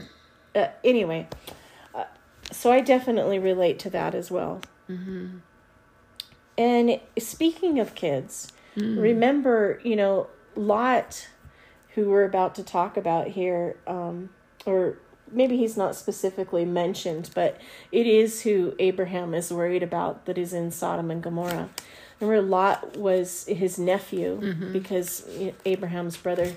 uh, 0.55 0.67
anyway 0.83 1.27
uh, 1.95 2.05
so 2.51 2.71
i 2.71 2.79
definitely 2.81 3.39
relate 3.39 3.79
to 3.79 3.89
that 3.89 4.13
as 4.15 4.29
well 4.31 4.61
Mm-hmm. 4.89 5.37
and 6.57 6.99
speaking 7.19 7.79
of 7.79 7.93
kids 7.95 8.51
remember 8.79 9.79
you 9.83 9.95
know 9.95 10.27
lot 10.55 11.27
who 11.95 12.09
we're 12.09 12.25
about 12.25 12.55
to 12.55 12.63
talk 12.63 12.97
about 12.97 13.27
here 13.27 13.75
um, 13.87 14.29
or 14.65 14.97
maybe 15.31 15.57
he's 15.57 15.77
not 15.77 15.95
specifically 15.95 16.65
mentioned 16.65 17.29
but 17.35 17.59
it 17.91 18.07
is 18.07 18.41
who 18.41 18.73
abraham 18.79 19.33
is 19.33 19.51
worried 19.51 19.83
about 19.83 20.25
that 20.25 20.37
is 20.37 20.53
in 20.53 20.71
sodom 20.71 21.11
and 21.11 21.21
gomorrah. 21.23 21.69
Remember 22.19 22.41
lot 22.41 22.97
was 22.97 23.45
his 23.45 23.79
nephew 23.79 24.71
because 24.73 25.25
abraham's 25.65 26.17
brother 26.17 26.53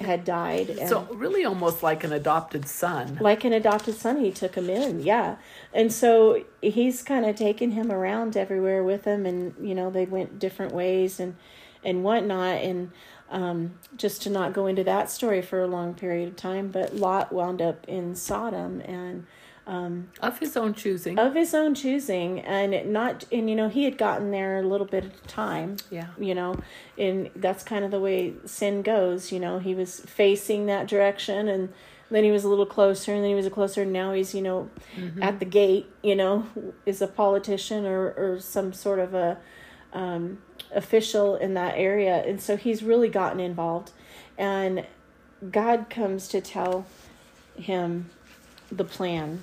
had 0.00 0.24
died 0.24 0.70
and 0.70 0.88
So 0.88 1.02
really, 1.12 1.44
almost 1.44 1.82
like 1.84 2.02
an 2.02 2.12
adopted 2.12 2.66
son. 2.66 3.18
like 3.20 3.44
an 3.44 3.52
adopted 3.52 3.94
son 3.94 4.20
he 4.20 4.32
took 4.32 4.56
him 4.56 4.68
in 4.68 5.00
yeah. 5.00 5.36
And 5.72 5.92
so 5.92 6.42
he's 6.60 7.02
kind 7.04 7.24
of 7.24 7.36
taken 7.36 7.70
him 7.70 7.92
around 7.92 8.36
everywhere 8.36 8.82
with 8.82 9.04
him 9.04 9.24
and 9.24 9.54
you 9.62 9.74
know 9.74 9.90
they 9.90 10.04
went 10.04 10.40
different 10.40 10.72
ways 10.72 11.20
and 11.20 11.36
and 11.84 12.02
whatnot 12.04 12.56
and 12.62 12.90
um, 13.30 13.74
just 13.96 14.22
to 14.22 14.30
not 14.30 14.52
go 14.52 14.66
into 14.66 14.84
that 14.84 15.10
story 15.10 15.42
for 15.42 15.60
a 15.62 15.66
long 15.66 15.94
period 15.94 16.28
of 16.28 16.36
time 16.36 16.68
but 16.68 16.94
lot 16.96 17.32
wound 17.32 17.60
up 17.62 17.84
in 17.88 18.14
sodom 18.14 18.80
and 18.82 19.26
of 20.20 20.38
his 20.40 20.56
own 20.58 20.74
choosing. 20.74 21.18
of 21.18 21.34
his 21.34 21.54
own 21.54 21.74
choosing 21.74 22.40
and 22.40 22.92
not 22.92 23.24
and 23.32 23.48
you 23.48 23.56
know 23.56 23.68
he 23.68 23.84
had 23.84 23.96
gotten 23.96 24.30
there 24.30 24.58
a 24.58 24.62
little 24.62 24.86
bit 24.86 25.04
at 25.04 25.14
a 25.14 25.26
time 25.26 25.76
Yeah. 25.90 26.08
you 26.18 26.34
know 26.34 26.56
and 26.98 27.30
that's 27.34 27.64
kind 27.64 27.82
of 27.84 27.90
the 27.90 27.98
way 28.00 28.34
sin 28.44 28.82
goes 28.82 29.32
you 29.32 29.40
know 29.40 29.58
he 29.58 29.74
was 29.74 30.00
facing 30.00 30.66
that 30.66 30.86
direction 30.86 31.48
and 31.48 31.70
then 32.10 32.24
he 32.24 32.30
was 32.30 32.44
a 32.44 32.48
little 32.48 32.66
closer 32.66 33.14
and 33.14 33.22
then 33.22 33.30
he 33.30 33.34
was 33.34 33.46
a 33.46 33.50
closer 33.50 33.82
and 33.82 33.92
now 33.92 34.12
he's 34.12 34.34
you 34.34 34.42
know 34.42 34.68
at 35.22 35.38
the 35.40 35.46
gate 35.46 35.86
you 36.02 36.14
know 36.14 36.46
is 36.84 37.00
a 37.00 37.08
politician 37.08 37.86
or 37.86 38.12
or 38.18 38.38
some 38.40 38.72
sort 38.74 38.98
of 38.98 39.14
a 39.14 39.38
um, 39.94 40.38
official 40.74 41.36
in 41.36 41.54
that 41.54 41.74
area. 41.76 42.22
And 42.26 42.40
so 42.40 42.56
he's 42.56 42.82
really 42.82 43.08
gotten 43.08 43.40
involved. 43.40 43.92
And 44.36 44.86
god 45.50 45.88
comes 45.88 46.28
to 46.28 46.40
tell 46.40 46.86
him 47.56 48.10
the 48.70 48.84
plan. 48.84 49.42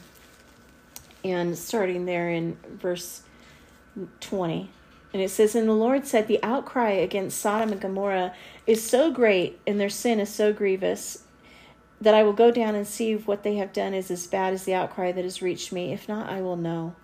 And 1.24 1.58
starting 1.58 2.06
there 2.06 2.30
in 2.30 2.58
verse 2.80 3.22
20 4.22 4.70
and 5.14 5.22
it 5.22 5.30
says 5.30 5.54
and 5.56 5.68
the 5.68 5.74
lord 5.74 6.08
said 6.08 6.28
the 6.28 6.41
outcry 6.41 6.91
against 6.91 7.38
sodom 7.38 7.72
and 7.72 7.82
gomorrah 7.82 8.34
is 8.66 8.88
so 8.88 9.12
great 9.12 9.60
and 9.68 9.80
their 9.80 9.89
sin 9.89 10.20
is 10.20 10.30
so 10.30 10.54
grievous 10.54 11.24
that 11.99 12.14
i 12.14 12.24
will 12.24 12.34
go 12.34 12.52
down 12.52 12.74
and 12.74 12.88
see 12.88 13.12
if 13.12 13.28
what 13.28 13.43
they 13.43 13.56
have 13.56 13.74
done 13.74 13.93
is 13.93 14.10
as 14.10 14.28
bad 14.28 14.54
as 14.54 14.64
the 14.64 14.74
outcry 14.74 15.12
that 15.12 15.24
has 15.24 15.41
reached 15.41 15.72
me. 15.72 15.91
If 15.91 16.08
not 16.08 16.30
i 16.30 16.41
will 16.41 16.56
know 16.56 16.95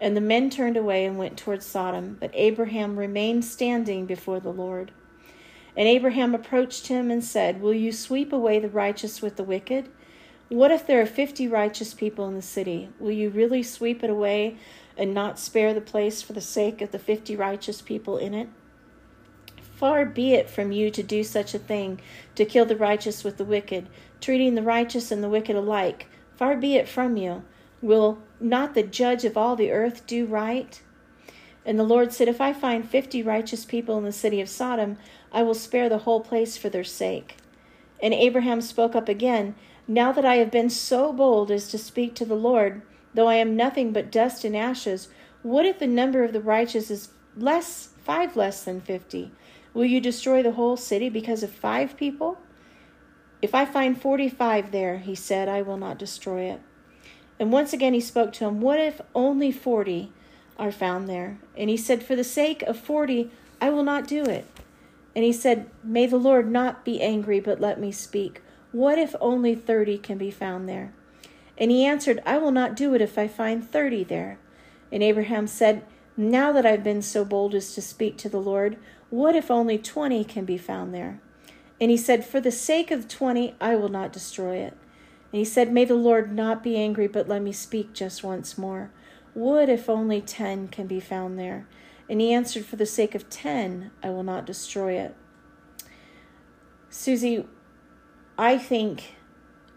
and 0.00 0.16
the 0.16 0.20
men 0.20 0.48
turned 0.48 0.76
away 0.76 1.04
and 1.04 1.18
went 1.18 1.36
towards 1.36 1.66
sodom 1.66 2.16
but 2.20 2.30
abraham 2.34 2.98
remained 2.98 3.44
standing 3.44 4.06
before 4.06 4.40
the 4.40 4.52
lord 4.52 4.90
and 5.76 5.86
abraham 5.86 6.34
approached 6.34 6.88
him 6.88 7.10
and 7.10 7.22
said 7.22 7.60
will 7.60 7.74
you 7.74 7.92
sweep 7.92 8.32
away 8.32 8.58
the 8.58 8.68
righteous 8.68 9.20
with 9.20 9.36
the 9.36 9.44
wicked 9.44 9.88
what 10.50 10.72
if 10.72 10.84
there 10.84 11.00
are 11.00 11.06
fifty 11.06 11.46
righteous 11.46 11.94
people 11.94 12.26
in 12.26 12.34
the 12.34 12.42
city? 12.42 12.88
Will 12.98 13.12
you 13.12 13.30
really 13.30 13.62
sweep 13.62 14.02
it 14.02 14.10
away 14.10 14.56
and 14.96 15.14
not 15.14 15.38
spare 15.38 15.72
the 15.72 15.80
place 15.80 16.22
for 16.22 16.32
the 16.32 16.40
sake 16.40 16.82
of 16.82 16.90
the 16.90 16.98
fifty 16.98 17.36
righteous 17.36 17.80
people 17.80 18.18
in 18.18 18.34
it? 18.34 18.48
Far 19.76 20.04
be 20.04 20.34
it 20.34 20.50
from 20.50 20.72
you 20.72 20.90
to 20.90 21.04
do 21.04 21.22
such 21.22 21.54
a 21.54 21.58
thing, 21.60 22.00
to 22.34 22.44
kill 22.44 22.66
the 22.66 22.76
righteous 22.76 23.22
with 23.22 23.36
the 23.36 23.44
wicked, 23.44 23.88
treating 24.20 24.56
the 24.56 24.62
righteous 24.62 25.12
and 25.12 25.22
the 25.22 25.28
wicked 25.28 25.54
alike. 25.54 26.08
Far 26.34 26.56
be 26.56 26.74
it 26.74 26.88
from 26.88 27.16
you. 27.16 27.44
Will 27.80 28.18
not 28.40 28.74
the 28.74 28.82
judge 28.82 29.24
of 29.24 29.36
all 29.36 29.56
the 29.56 29.70
earth 29.70 30.06
do 30.06 30.26
right? 30.26 30.80
And 31.64 31.78
the 31.78 31.84
Lord 31.84 32.12
said, 32.12 32.28
If 32.28 32.40
I 32.40 32.52
find 32.52 32.88
fifty 32.88 33.22
righteous 33.22 33.64
people 33.64 33.98
in 33.98 34.04
the 34.04 34.12
city 34.12 34.40
of 34.40 34.48
Sodom, 34.48 34.96
I 35.30 35.42
will 35.42 35.54
spare 35.54 35.88
the 35.88 35.98
whole 35.98 36.20
place 36.20 36.56
for 36.56 36.68
their 36.68 36.84
sake. 36.84 37.36
And 38.02 38.14
Abraham 38.14 38.60
spoke 38.60 38.96
up 38.96 39.08
again, 39.08 39.54
Now 39.86 40.10
that 40.12 40.24
I 40.24 40.36
have 40.36 40.50
been 40.50 40.70
so 40.70 41.12
bold 41.12 41.50
as 41.50 41.68
to 41.68 41.78
speak 41.78 42.14
to 42.14 42.24
the 42.24 42.34
Lord, 42.34 42.82
though 43.12 43.28
I 43.28 43.34
am 43.34 43.56
nothing 43.56 43.92
but 43.92 44.10
dust 44.10 44.44
and 44.44 44.56
ashes, 44.56 45.08
what 45.42 45.66
if 45.66 45.78
the 45.78 45.86
number 45.86 46.24
of 46.24 46.32
the 46.32 46.40
righteous 46.40 46.90
is 46.90 47.10
less, 47.36 47.90
five 48.02 48.36
less 48.36 48.64
than 48.64 48.80
fifty? 48.80 49.30
Will 49.74 49.84
you 49.84 50.00
destroy 50.00 50.42
the 50.42 50.52
whole 50.52 50.76
city 50.76 51.08
because 51.08 51.42
of 51.42 51.50
five 51.50 51.96
people? 51.96 52.38
If 53.42 53.54
I 53.54 53.64
find 53.64 54.00
forty 54.00 54.28
five 54.28 54.72
there, 54.72 54.98
he 54.98 55.14
said, 55.14 55.48
I 55.48 55.62
will 55.62 55.76
not 55.76 55.98
destroy 55.98 56.42
it. 56.42 56.60
And 57.40 57.50
once 57.50 57.72
again 57.72 57.94
he 57.94 58.00
spoke 58.00 58.34
to 58.34 58.44
him, 58.44 58.60
What 58.60 58.78
if 58.78 59.00
only 59.14 59.50
forty 59.50 60.12
are 60.58 60.70
found 60.70 61.08
there? 61.08 61.38
And 61.56 61.70
he 61.70 61.76
said, 61.76 62.02
For 62.02 62.14
the 62.14 62.22
sake 62.22 62.62
of 62.62 62.78
forty, 62.78 63.30
I 63.62 63.70
will 63.70 63.82
not 63.82 64.06
do 64.06 64.24
it. 64.24 64.46
And 65.16 65.24
he 65.24 65.32
said, 65.32 65.70
May 65.82 66.06
the 66.06 66.18
Lord 66.18 66.50
not 66.50 66.84
be 66.84 67.00
angry, 67.00 67.40
but 67.40 67.60
let 67.60 67.80
me 67.80 67.90
speak. 67.92 68.42
What 68.72 68.98
if 68.98 69.16
only 69.20 69.54
thirty 69.54 69.96
can 69.96 70.18
be 70.18 70.30
found 70.30 70.68
there? 70.68 70.92
And 71.56 71.70
he 71.70 71.84
answered, 71.84 72.22
I 72.26 72.36
will 72.36 72.52
not 72.52 72.76
do 72.76 72.94
it 72.94 73.00
if 73.00 73.16
I 73.16 73.26
find 73.26 73.68
thirty 73.68 74.04
there. 74.04 74.38
And 74.92 75.02
Abraham 75.02 75.46
said, 75.46 75.84
Now 76.18 76.52
that 76.52 76.66
I've 76.66 76.84
been 76.84 77.02
so 77.02 77.24
bold 77.24 77.54
as 77.54 77.74
to 77.74 77.80
speak 77.80 78.18
to 78.18 78.28
the 78.28 78.38
Lord, 78.38 78.76
what 79.08 79.34
if 79.34 79.50
only 79.50 79.78
twenty 79.78 80.24
can 80.24 80.44
be 80.44 80.58
found 80.58 80.92
there? 80.94 81.20
And 81.80 81.90
he 81.90 81.96
said, 81.96 82.22
For 82.22 82.40
the 82.40 82.52
sake 82.52 82.90
of 82.90 83.08
twenty, 83.08 83.54
I 83.62 83.76
will 83.76 83.88
not 83.88 84.12
destroy 84.12 84.56
it. 84.56 84.76
And 85.32 85.38
he 85.38 85.44
said, 85.44 85.72
May 85.72 85.84
the 85.84 85.94
Lord 85.94 86.32
not 86.32 86.62
be 86.62 86.76
angry, 86.76 87.06
but 87.06 87.28
let 87.28 87.42
me 87.42 87.52
speak 87.52 87.92
just 87.92 88.24
once 88.24 88.58
more. 88.58 88.90
Would 89.34 89.68
if 89.68 89.88
only 89.88 90.20
ten 90.20 90.68
can 90.68 90.86
be 90.86 91.00
found 91.00 91.38
there? 91.38 91.66
And 92.08 92.20
he 92.20 92.32
answered, 92.32 92.64
For 92.64 92.76
the 92.76 92.86
sake 92.86 93.14
of 93.14 93.30
ten, 93.30 93.92
I 94.02 94.10
will 94.10 94.24
not 94.24 94.44
destroy 94.44 94.94
it. 94.94 95.14
Suzie, 96.90 97.46
I 98.36 98.58
think, 98.58 99.14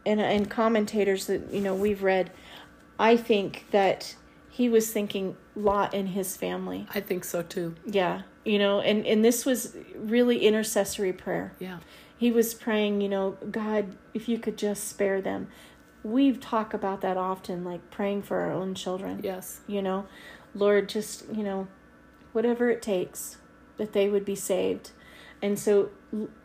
and, 0.05 0.19
and 0.19 0.49
commentators 0.49 1.27
that, 1.27 1.53
you 1.53 1.61
know, 1.61 1.75
we've 1.75 2.01
read, 2.01 2.31
I 2.97 3.17
think 3.17 3.67
that 3.69 4.15
he 4.49 4.69
was 4.69 4.91
thinking 4.91 5.35
Lot 5.55 5.93
and 5.93 6.09
his 6.09 6.35
family. 6.35 6.87
I 6.93 6.99
think 6.99 7.23
so 7.23 7.43
too. 7.43 7.75
Yeah. 7.85 8.23
You 8.45 8.59
know, 8.59 8.81
and, 8.81 9.05
and 9.05 9.23
this 9.23 9.45
was 9.45 9.75
really 9.95 10.45
intercessory 10.45 11.13
prayer 11.13 11.53
Yeah. 11.59 11.79
He 12.23 12.31
was 12.31 12.53
praying, 12.53 13.01
you 13.01 13.09
know, 13.09 13.31
God, 13.51 13.97
if 14.13 14.29
you 14.29 14.39
could 14.39 14.57
just 14.57 14.87
spare 14.87 15.21
them. 15.21 15.49
we've 16.03 16.39
talked 16.39 16.73
about 16.73 17.01
that 17.01 17.17
often, 17.17 17.65
like 17.65 17.91
praying 17.91 18.21
for 18.21 18.39
our 18.39 18.51
own 18.53 18.75
children. 18.75 19.19
Yes. 19.21 19.59
You 19.67 19.81
know, 19.81 20.05
Lord, 20.55 20.87
just, 20.87 21.25
you 21.33 21.43
know, 21.43 21.67
whatever 22.31 22.69
it 22.69 22.81
takes 22.81 23.39
that 23.75 23.91
they 23.91 24.07
would 24.07 24.23
be 24.23 24.35
saved. 24.37 24.91
And 25.41 25.59
so 25.59 25.89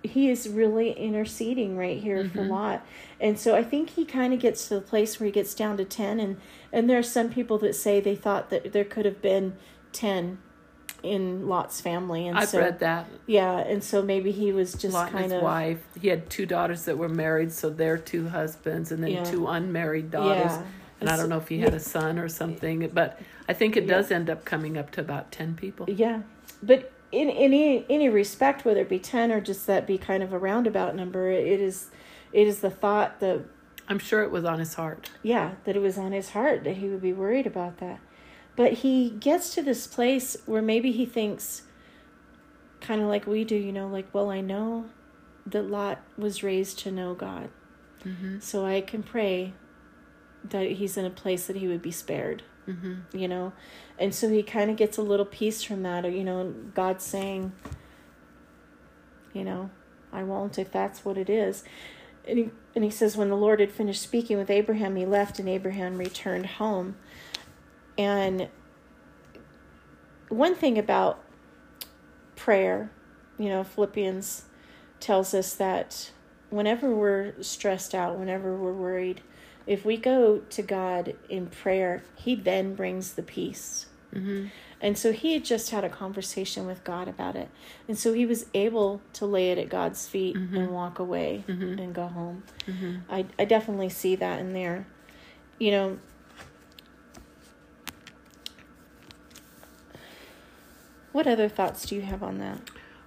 he 0.02 0.28
is 0.28 0.48
really 0.48 0.90
interceding 0.90 1.76
right 1.76 2.00
here 2.00 2.24
mm-hmm. 2.24 2.36
for 2.36 2.42
Lot. 2.42 2.84
And 3.20 3.38
so 3.38 3.54
I 3.54 3.62
think 3.62 3.90
he 3.90 4.04
kind 4.04 4.34
of 4.34 4.40
gets 4.40 4.66
to 4.66 4.74
the 4.74 4.80
place 4.80 5.20
where 5.20 5.26
he 5.26 5.32
gets 5.32 5.54
down 5.54 5.76
to 5.76 5.84
10 5.84 6.18
and 6.18 6.40
and 6.72 6.90
there 6.90 6.98
are 6.98 7.04
some 7.04 7.30
people 7.30 7.58
that 7.58 7.76
say 7.76 8.00
they 8.00 8.16
thought 8.16 8.50
that 8.50 8.72
there 8.72 8.84
could 8.84 9.04
have 9.04 9.22
been 9.22 9.56
10 9.92 10.38
in 11.08 11.48
Lot's 11.48 11.80
family 11.80 12.28
and 12.28 12.38
I've 12.38 12.48
so, 12.48 12.58
read 12.60 12.80
that. 12.80 13.06
Yeah, 13.26 13.58
and 13.58 13.82
so 13.82 14.02
maybe 14.02 14.30
he 14.30 14.52
was 14.52 14.72
just 14.74 14.94
Lot 14.94 15.10
kind 15.12 15.24
his 15.24 15.32
of 15.34 15.42
wife. 15.42 15.78
He 16.00 16.08
had 16.08 16.28
two 16.30 16.46
daughters 16.46 16.84
that 16.84 16.98
were 16.98 17.08
married, 17.08 17.52
so 17.52 17.70
their 17.70 17.96
two 17.98 18.28
husbands 18.28 18.92
and 18.92 19.02
then 19.02 19.10
Yeah. 19.10 19.24
two 19.24 19.46
unmarried 19.46 20.10
daughters. 20.10 20.52
Yeah. 20.52 20.62
And 21.00 21.08
I 21.08 21.16
don't 21.16 21.28
know 21.28 21.38
if 21.38 21.48
he 21.48 21.58
had 21.60 21.74
a 21.74 21.80
son 21.80 22.18
or 22.18 22.28
something, 22.28 22.90
but 22.92 23.20
I 23.48 23.52
think 23.52 23.76
it 23.76 23.86
does 23.86 24.10
end 24.10 24.28
up 24.28 24.44
coming 24.44 24.76
up 24.76 24.90
to 24.92 25.00
about 25.00 25.30
10 25.30 25.54
people. 25.54 25.86
Yeah, 25.88 26.22
but 26.62 26.92
in 27.12 27.30
any 27.30 27.86
any 27.88 28.08
respect, 28.08 28.64
whether 28.64 28.80
it 28.80 28.88
be 28.88 28.98
ten 28.98 29.32
or 29.32 29.40
just 29.40 29.66
that 29.66 29.86
be 29.86 29.96
kind 29.96 30.22
of 30.22 30.32
a 30.32 30.38
roundabout 30.38 30.94
number, 30.94 31.30
it 31.30 31.60
is 31.60 31.90
it 32.32 32.46
is 32.46 32.60
the 32.60 32.68
thought 32.70 33.20
that 33.20 33.40
I'm 33.88 33.98
sure 33.98 34.22
it 34.22 34.30
was 34.30 34.44
on 34.44 34.58
his 34.58 34.74
heart. 34.74 35.10
yeah 35.22 35.52
that 35.64 35.74
it 35.74 35.78
was 35.78 35.96
on 35.96 36.12
his 36.12 36.30
heart 36.30 36.64
that 36.64 36.76
he 36.76 36.88
would 36.88 37.00
be 37.00 37.12
worried 37.14 37.46
about 37.46 37.78
that. 37.78 38.00
But 38.58 38.72
he 38.84 39.10
gets 39.10 39.54
to 39.54 39.62
this 39.62 39.86
place 39.86 40.36
where 40.44 40.60
maybe 40.62 40.90
he 40.90 41.06
thinks, 41.06 41.62
kind 42.80 43.00
of 43.00 43.06
like 43.06 43.24
we 43.26 43.44
do, 43.44 43.54
you 43.54 43.72
know, 43.72 43.86
like 43.86 44.12
well, 44.12 44.30
I 44.30 44.40
know 44.40 44.86
that 45.46 45.62
Lot 45.70 46.00
was 46.18 46.42
raised 46.42 46.78
to 46.80 46.90
know 46.90 47.14
God, 47.14 47.48
Mm-hmm. 48.04 48.40
so 48.40 48.64
I 48.66 48.80
can 48.80 49.02
pray 49.02 49.54
that 50.44 50.72
he's 50.72 50.96
in 50.96 51.04
a 51.04 51.10
place 51.10 51.46
that 51.46 51.56
he 51.56 51.66
would 51.68 51.82
be 51.82 51.90
spared 51.90 52.42
Mm-hmm. 52.68 53.16
you 53.16 53.26
know 53.28 53.52
and 53.98 54.14
so 54.14 54.28
he 54.28 54.42
kind 54.42 54.70
of 54.70 54.76
gets 54.76 54.98
a 54.98 55.02
little 55.02 55.24
peace 55.24 55.62
from 55.62 55.82
that 55.84 56.04
or 56.04 56.10
you 56.10 56.22
know 56.22 56.54
god's 56.74 57.02
saying 57.02 57.52
you 59.32 59.42
know 59.42 59.70
i 60.12 60.22
won't 60.22 60.58
if 60.58 60.70
that's 60.70 61.02
what 61.04 61.16
it 61.16 61.30
is 61.30 61.64
and 62.26 62.38
he, 62.38 62.50
and 62.74 62.84
he 62.84 62.90
says 62.90 63.16
when 63.16 63.30
the 63.30 63.36
lord 63.36 63.58
had 63.60 63.72
finished 63.72 64.02
speaking 64.02 64.36
with 64.36 64.50
abraham 64.50 64.96
he 64.96 65.06
left 65.06 65.38
and 65.38 65.48
abraham 65.48 65.96
returned 65.98 66.44
home 66.46 66.94
and 67.98 68.48
one 70.30 70.54
thing 70.54 70.78
about 70.78 71.22
prayer 72.36 72.90
you 73.38 73.48
know 73.48 73.64
philippians 73.64 74.44
tells 75.00 75.34
us 75.34 75.54
that 75.54 76.10
whenever 76.50 76.94
we're 76.94 77.34
stressed 77.42 77.94
out 77.94 78.18
whenever 78.18 78.56
we're 78.56 78.72
worried 78.72 79.20
if 79.66 79.84
we 79.84 79.98
go 79.98 80.38
to 80.38 80.62
God 80.62 81.14
in 81.28 81.48
prayer, 81.48 82.02
He 82.16 82.34
then 82.34 82.74
brings 82.74 83.12
the 83.12 83.22
peace. 83.22 83.84
Mm-hmm. 84.14 84.46
And 84.80 84.96
so 84.96 85.12
he 85.12 85.34
had 85.34 85.44
just 85.44 85.68
had 85.68 85.84
a 85.84 85.90
conversation 85.90 86.66
with 86.66 86.82
God 86.84 87.06
about 87.06 87.36
it. 87.36 87.50
And 87.86 87.98
so 87.98 88.14
he 88.14 88.24
was 88.24 88.46
able 88.54 89.02
to 89.12 89.26
lay 89.26 89.50
it 89.50 89.58
at 89.58 89.68
God's 89.68 90.08
feet 90.08 90.36
Mhm. 90.36 90.56
and 90.56 90.70
walk 90.70 90.98
away 90.98 91.44
Mhm. 91.46 91.78
and 91.78 91.94
go 91.94 92.06
home. 92.06 92.44
Mm-hmm. 92.66 93.12
I, 93.12 93.26
I 93.38 93.44
definitely 93.44 93.90
see 93.90 94.16
that 94.16 94.40
in 94.40 94.54
there. 94.54 94.86
You 95.58 95.70
know, 95.72 95.98
what 101.18 101.26
other 101.26 101.48
thoughts 101.48 101.84
do 101.84 101.96
you 101.96 102.02
have 102.02 102.22
on 102.22 102.38
that? 102.38 102.60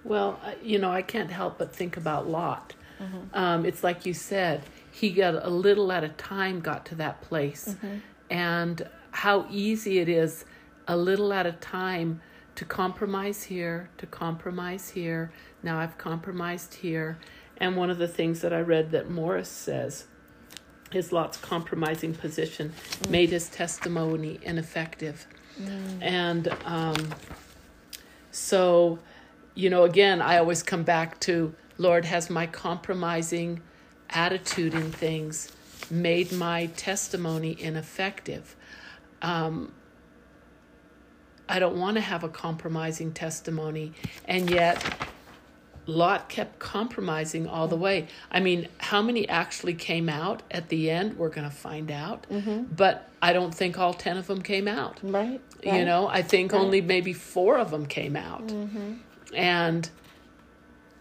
Well, 0.04 0.38
uh, 0.44 0.50
you 0.62 0.78
know, 0.78 0.90
I 0.92 1.00
can't 1.00 1.30
help 1.30 1.56
but 1.56 1.74
think 1.74 1.96
about 1.96 2.28
Lot. 2.28 2.74
Mhm. 3.00 3.34
Um, 3.34 3.64
it's 3.64 3.82
like 3.82 4.04
you 4.04 4.12
said, 4.12 4.64
he 4.90 5.08
got 5.08 5.42
a 5.42 5.48
little 5.48 5.90
at 5.90 6.04
a 6.04 6.10
time, 6.10 6.60
got 6.60 6.84
to 6.86 6.94
that 6.96 7.22
place, 7.22 7.74
Mhm. 7.82 8.00
and 8.28 8.86
how 9.12 9.46
easy 9.50 9.98
it 9.98 10.10
is, 10.10 10.44
a 10.86 10.94
little 10.94 11.32
at 11.32 11.46
a 11.46 11.52
time, 11.52 12.20
to 12.56 12.66
compromise 12.66 13.44
here, 13.44 13.88
to 13.96 14.04
compromise 14.06 14.90
here. 14.90 15.32
Now 15.62 15.78
I've 15.78 15.96
compromised 15.96 16.74
here, 16.74 17.16
and 17.56 17.78
one 17.78 17.88
of 17.88 17.96
the 17.96 18.08
things 18.08 18.42
that 18.42 18.52
I 18.52 18.60
read 18.60 18.90
that 18.90 19.08
Morris 19.08 19.48
says 19.48 20.04
is 20.92 21.12
Lot's 21.12 21.38
compromising 21.38 22.12
position 22.12 22.74
made 23.08 23.30
his 23.30 23.48
testimony 23.48 24.38
ineffective, 24.42 25.26
and 26.02 26.48
um, 26.66 27.14
so 28.32 28.98
you 29.54 29.70
know 29.70 29.84
again 29.84 30.20
i 30.20 30.38
always 30.38 30.62
come 30.62 30.82
back 30.82 31.20
to 31.20 31.54
lord 31.78 32.04
has 32.04 32.28
my 32.28 32.46
compromising 32.46 33.60
attitude 34.10 34.74
in 34.74 34.90
things 34.90 35.52
made 35.90 36.32
my 36.32 36.66
testimony 36.76 37.56
ineffective? 37.60 38.56
Um, 39.20 39.72
i 41.48 41.58
don't 41.58 41.76
want 41.76 41.96
to 41.96 42.00
have 42.00 42.24
a 42.24 42.28
compromising 42.28 43.12
testimony 43.12 43.92
and 44.26 44.50
yet 44.50 44.82
lot 45.86 46.28
kept 46.28 46.58
compromising 46.60 47.46
all 47.48 47.66
the 47.66 47.76
way 47.76 48.06
i 48.30 48.38
mean 48.38 48.68
how 48.78 49.02
many 49.02 49.28
actually 49.28 49.74
came 49.74 50.08
out 50.08 50.42
at 50.50 50.68
the 50.68 50.88
end 50.90 51.16
we're 51.18 51.28
going 51.28 51.48
to 51.48 51.54
find 51.54 51.90
out 51.90 52.24
but 52.76 53.08
i 53.20 53.32
don't 53.32 53.52
think 53.54 53.78
all 53.78 53.92
10 53.92 54.16
of 54.16 54.26
them 54.28 54.42
came 54.42 54.68
out 54.68 55.00
Right? 55.02 55.40
you 55.62 55.84
know 55.84 56.06
i 56.06 56.22
think 56.22 56.52
Right. 56.52 56.60
only 56.60 56.80
maybe 56.80 57.12
four 57.12 57.58
of 57.58 57.70
them 57.72 57.86
came 57.86 58.14
out 58.16 58.46
Mm-hmm. 58.46 58.92
and 59.34 59.90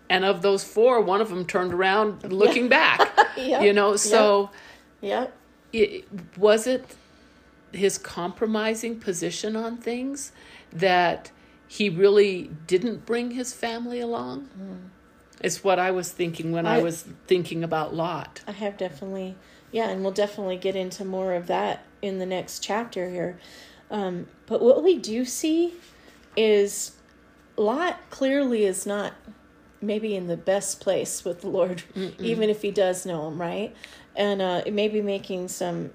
and 0.10 0.26
of 0.26 0.42
those 0.42 0.64
four 0.64 1.00
one 1.02 1.22
of 1.22 1.30
them 1.30 1.46
turned 1.46 1.74
around 1.74 2.32
looking 2.32 2.68
back 2.68 3.12
Yep. 3.38 3.62
you 3.64 3.74
know 3.74 3.96
so 3.96 4.50
Yep. 5.02 5.32
it, 5.74 6.06
was 6.38 6.68
it 6.68 6.96
his 7.72 7.98
compromising 7.98 9.00
position 9.00 9.56
on 9.56 9.78
things 9.78 10.32
that 10.74 11.32
he 11.78 11.88
really 11.90 12.50
didn't 12.68 13.06
bring 13.06 13.32
his 13.32 13.54
family 13.54 14.00
along 14.02 14.38
it's 15.40 15.64
what 15.64 15.80
i 15.80 15.90
was 15.90 16.12
thinking 16.12 16.52
when 16.52 16.66
I, 16.66 16.76
I- 16.80 16.84
was 16.84 17.04
thinking 17.28 17.64
about 17.64 17.94
lot 17.96 18.42
I 18.48 18.52
have 18.52 18.76
definitely, 18.78 19.36
yeah, 19.72 19.88
and 19.90 20.02
we'll 20.04 20.12
definitely 20.26 20.58
get 20.58 20.76
into 20.76 21.06
more 21.06 21.34
of 21.34 21.48
that 21.48 21.86
in 22.02 22.20
the 22.20 22.26
next 22.26 22.60
chapter 22.62 23.10
here. 23.10 23.40
Um, 23.90 24.28
but 24.46 24.62
what 24.62 24.84
we 24.84 24.98
do 24.98 25.24
see 25.26 25.74
is 26.36 26.92
Lot 27.58 27.98
clearly 28.10 28.66
is 28.66 28.86
not 28.86 29.14
maybe 29.82 30.16
in 30.16 30.28
the 30.28 30.38
best 30.38 30.80
place 30.82 31.24
with 31.24 31.42
the 31.42 31.48
Lord, 31.50 31.84
even 32.20 32.50
if 32.50 32.62
he 32.62 32.72
does 32.72 33.06
know 33.06 33.28
him, 33.28 33.40
right? 33.40 33.74
And 34.16 34.42
uh, 34.42 34.64
maybe 34.72 35.02
making 35.02 35.48
some 35.48 35.92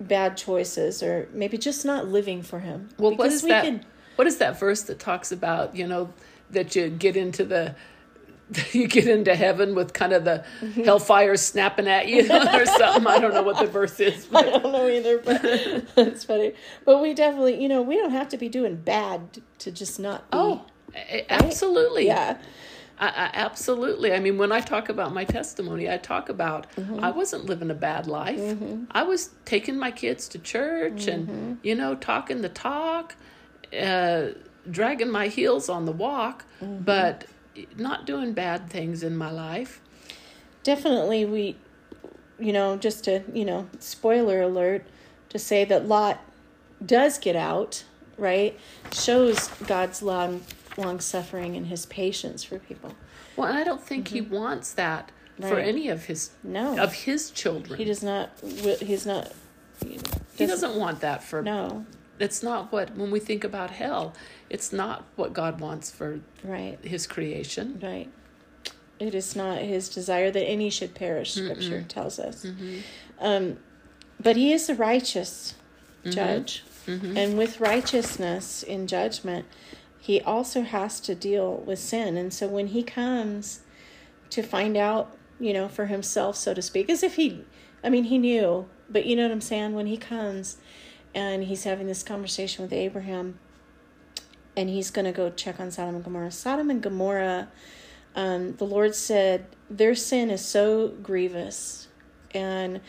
bad 0.00 0.36
choices 0.36 1.02
or 1.02 1.28
maybe 1.32 1.56
just 1.58 1.84
not 1.84 2.08
living 2.08 2.42
for 2.42 2.58
him. 2.60 2.88
well 2.98 3.10
what 3.10 3.18
Because 3.18 3.34
is 3.34 3.42
we 3.44 3.50
that 3.50 3.64
can- 3.64 3.84
what 4.16 4.26
is 4.26 4.36
that 4.38 4.58
verse 4.58 4.82
that 4.82 4.98
talks 4.98 5.32
about 5.32 5.74
you 5.76 5.86
know 5.86 6.12
that 6.50 6.74
you 6.76 6.88
get 6.88 7.16
into 7.16 7.44
the 7.44 7.74
you 8.72 8.86
get 8.86 9.06
into 9.08 9.34
heaven 9.34 9.74
with 9.74 9.92
kind 9.92 10.12
of 10.12 10.24
the 10.24 10.44
Mm-hmm. 10.60 10.84
hellfire 10.84 11.36
snapping 11.36 11.88
at 11.88 12.08
you 12.08 12.20
or 12.30 12.66
something 12.66 13.06
i 13.06 13.18
don't 13.18 13.32
know 13.34 13.42
what 13.42 13.58
the 13.58 13.66
verse 13.66 13.98
is 14.00 14.26
But. 14.26 14.46
I 14.46 14.50
don't 14.58 14.72
know 14.72 14.88
either, 14.88 15.18
but 15.18 15.40
it's 15.96 16.24
funny. 16.24 16.52
But 16.84 17.00
we 17.02 17.14
definitely, 17.14 17.60
you 17.62 17.68
know, 17.68 17.82
we 17.82 17.96
don't 17.96 18.10
have 18.12 18.28
to 18.30 18.36
be 18.36 18.48
doing 18.48 18.76
bad 18.76 19.40
to 19.60 19.70
just 19.72 19.98
not 19.98 20.30
be. 20.30 20.36
oh 20.38 20.64
a- 20.94 21.26
absolutely 21.32 22.06
yeah. 22.06 22.36
I, 22.98 23.06
I, 23.08 23.30
absolutely. 23.34 24.12
I 24.12 24.20
mean, 24.20 24.38
when 24.38 24.52
I 24.52 24.60
talk 24.60 24.88
about 24.88 25.12
my 25.12 25.24
testimony, 25.24 25.90
I 25.90 25.96
talk 25.96 26.28
about 26.28 26.66
Mm-hmm. 26.76 27.02
I 27.02 27.10
wasn't 27.10 27.46
living 27.46 27.70
a 27.70 27.74
bad 27.74 28.06
life. 28.06 28.40
I 28.92 29.02
was 29.02 29.30
taking 29.44 29.76
my 29.78 29.90
kids 29.90 30.28
to 30.28 30.38
church 30.38 31.06
Mm-hmm. 31.06 31.30
and, 31.32 31.58
you 31.62 31.74
know, 31.74 31.94
talking 31.96 32.42
the 32.42 32.48
talk, 32.50 33.16
uh, 33.80 34.28
dragging 34.70 35.10
my 35.10 35.28
heels 35.28 35.68
on 35.68 35.84
the 35.86 35.92
walk, 35.92 36.44
Mm-hmm. 36.60 36.84
but 36.84 37.24
not 37.76 38.06
doing 38.06 38.32
bad 38.32 38.70
things 38.70 39.02
in 39.02 39.16
my 39.16 39.30
life. 39.30 39.80
definitely 40.62 41.24
we 41.24 41.56
you 42.38 42.52
know 42.52 42.76
just 42.76 43.04
to 43.04 43.22
you 43.32 43.44
know 43.44 43.68
spoiler 43.78 44.40
alert 44.42 44.86
to 45.28 45.38
say 45.38 45.64
that 45.64 45.86
lot 45.86 46.20
does 46.84 47.18
get 47.18 47.36
out 47.36 47.84
right 48.16 48.58
shows 48.92 49.48
god's 49.66 50.02
long 50.02 50.40
long 50.76 50.98
suffering 51.00 51.56
and 51.56 51.66
his 51.66 51.84
patience 51.86 52.42
for 52.42 52.58
people 52.58 52.94
Well, 53.36 53.48
and 53.48 53.58
I 53.58 53.64
don't 53.64 53.82
think 53.82 54.08
he 54.08 54.20
wants 54.20 54.72
that 54.74 55.10
for 55.40 55.46
Mm-hmm. 55.56 55.68
Any 55.68 55.88
of 55.88 56.04
his 56.06 56.30
no 56.44 56.78
of 56.78 56.92
his 56.92 57.30
children. 57.30 57.76
he 57.78 57.84
does 57.84 58.02
not 58.02 58.30
he's 58.80 59.04
not 59.06 59.32
you 59.84 59.96
know, 59.96 60.02
he 60.36 60.46
doesn't 60.46 60.74
want 60.76 61.00
that 61.00 61.22
for 61.22 61.42
no 61.42 61.84
it's 62.22 62.42
not 62.42 62.72
what 62.72 62.96
when 62.96 63.10
we 63.10 63.20
think 63.20 63.44
about 63.44 63.70
hell, 63.70 64.14
it's 64.48 64.72
not 64.72 65.04
what 65.16 65.32
God 65.32 65.60
wants 65.60 65.90
for 65.90 66.20
right 66.44 66.78
his 66.82 67.06
creation. 67.06 67.78
right 67.82 68.08
it 69.00 69.14
is 69.16 69.34
not 69.34 69.58
his 69.58 69.88
desire 69.88 70.30
that 70.30 70.44
any 70.44 70.70
should 70.70 70.94
perish 70.94 71.32
scripture 71.34 71.82
tells 71.88 72.18
us 72.18 72.44
Mm-hmm. 72.44 72.78
um 73.20 73.56
but 74.20 74.36
he 74.36 74.52
is 74.52 74.68
a 74.68 74.74
righteous 74.74 75.54
judge 76.08 76.62
Mm-hmm. 76.86 77.16
and 77.16 77.38
with 77.38 77.60
righteousness 77.60 78.62
in 78.64 78.86
judgment 78.88 79.46
he 80.00 80.20
also 80.20 80.62
has 80.62 80.98
to 81.00 81.14
deal 81.14 81.58
with 81.68 81.78
sin 81.78 82.16
and 82.16 82.34
so 82.34 82.48
when 82.48 82.68
he 82.68 82.82
comes 82.82 83.60
to 84.30 84.42
find 84.42 84.76
out 84.76 85.16
you 85.38 85.52
know 85.52 85.68
for 85.68 85.86
himself 85.86 86.34
so 86.36 86.52
to 86.54 86.60
speak 86.62 86.90
as 86.90 87.02
if 87.04 87.14
he 87.16 87.44
i 87.84 87.88
mean 87.88 88.04
he 88.04 88.18
knew 88.18 88.66
but 88.90 89.06
you 89.06 89.16
know 89.16 89.22
what 89.22 89.32
I'm 89.32 89.40
saying? 89.40 89.72
When 89.74 89.86
he 89.86 89.96
comes 89.96 90.58
and 91.14 91.44
he's 91.44 91.64
having 91.64 91.86
this 91.86 92.02
conversation 92.02 92.62
with 92.62 92.72
Abraham 92.72 93.38
and 94.56 94.68
he's 94.68 94.90
going 94.90 95.04
to 95.04 95.12
go 95.12 95.30
check 95.30 95.58
on 95.60 95.70
Sodom 95.70 95.96
and 95.96 96.04
Gomorrah. 96.04 96.30
Sodom 96.30 96.70
and 96.70 96.82
Gomorrah, 96.82 97.48
um, 98.14 98.56
the 98.56 98.64
Lord 98.64 98.94
said 98.94 99.46
their 99.70 99.94
sin 99.94 100.30
is 100.30 100.44
so 100.44 100.88
grievous. 100.88 101.88
And 102.34 102.80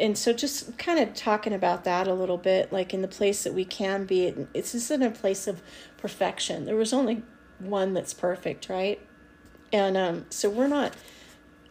and 0.00 0.18
so 0.18 0.32
just 0.32 0.76
kind 0.78 0.98
of 0.98 1.14
talking 1.14 1.52
about 1.52 1.84
that 1.84 2.08
a 2.08 2.14
little 2.14 2.36
bit 2.36 2.72
like 2.72 2.92
in 2.92 3.02
the 3.02 3.08
place 3.08 3.44
that 3.44 3.54
we 3.54 3.64
can 3.64 4.04
be 4.04 4.34
it's 4.54 4.72
just 4.72 4.90
in 4.90 5.02
a 5.02 5.10
place 5.10 5.46
of 5.46 5.62
perfection 5.98 6.64
there 6.64 6.74
was 6.74 6.92
only 6.92 7.22
one 7.60 7.94
that's 7.94 8.12
perfect 8.12 8.68
right 8.68 9.00
and 9.72 9.96
um, 9.96 10.26
so 10.30 10.50
we're 10.50 10.66
not 10.66 10.94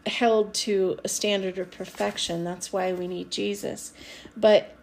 held 0.07 0.53
to 0.53 0.97
a 1.03 1.09
standard 1.09 1.57
of 1.57 1.69
perfection 1.69 2.45
that's 2.45 2.71
why 2.71 2.93
we 2.93 3.07
need 3.09 3.29
jesus 3.29 3.91
but 4.37 4.75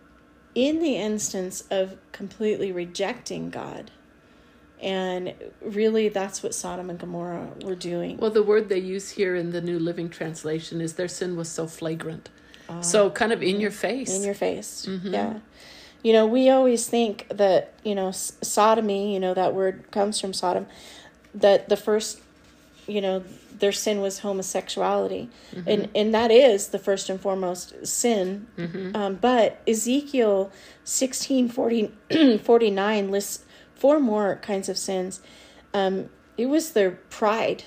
in 0.58 0.80
the 0.80 0.96
instance 0.96 1.64
of 1.70 1.96
completely 2.12 2.72
rejecting 2.72 3.50
god 3.50 3.90
and 4.80 5.34
really 5.60 6.08
that's 6.08 6.42
what 6.42 6.54
sodom 6.54 6.88
and 6.88 6.98
gomorrah 6.98 7.48
were 7.64 7.74
doing 7.74 8.16
well 8.18 8.30
the 8.30 8.42
word 8.42 8.68
they 8.68 8.78
use 8.78 9.10
here 9.10 9.34
in 9.34 9.50
the 9.50 9.60
new 9.60 9.78
living 9.78 10.08
translation 10.08 10.80
is 10.80 10.94
their 10.94 11.08
sin 11.08 11.36
was 11.36 11.48
so 11.48 11.66
flagrant 11.66 12.28
so 12.80 13.10
kind 13.10 13.32
of 13.32 13.42
in 13.42 13.60
your 13.60 13.70
face. 13.70 14.14
In 14.14 14.22
your 14.22 14.34
face. 14.34 14.86
Mm-hmm. 14.86 15.14
Yeah. 15.14 15.38
You 16.02 16.12
know, 16.12 16.26
we 16.26 16.48
always 16.48 16.86
think 16.86 17.26
that, 17.28 17.72
you 17.82 17.94
know, 17.94 18.12
sodomy, 18.12 19.12
you 19.12 19.20
know, 19.20 19.34
that 19.34 19.54
word 19.54 19.90
comes 19.90 20.20
from 20.20 20.32
Sodom, 20.32 20.66
that 21.34 21.68
the 21.68 21.76
first, 21.76 22.20
you 22.86 23.00
know, 23.00 23.24
their 23.58 23.72
sin 23.72 24.00
was 24.00 24.20
homosexuality. 24.20 25.28
Mm-hmm. 25.54 25.68
And, 25.68 25.88
and 25.94 26.14
that 26.14 26.30
is 26.30 26.68
the 26.68 26.78
first 26.78 27.08
and 27.08 27.20
foremost 27.20 27.86
sin. 27.86 28.46
Mm-hmm. 28.56 28.96
Um, 28.96 29.14
but 29.16 29.60
Ezekiel 29.66 30.50
16 30.84 31.48
40, 31.48 31.92
49 32.42 33.10
lists 33.10 33.44
four 33.74 34.00
more 34.00 34.36
kinds 34.36 34.68
of 34.68 34.76
sins. 34.76 35.20
Um, 35.72 36.08
it 36.36 36.46
was 36.46 36.72
their 36.72 36.92
pride. 36.92 37.64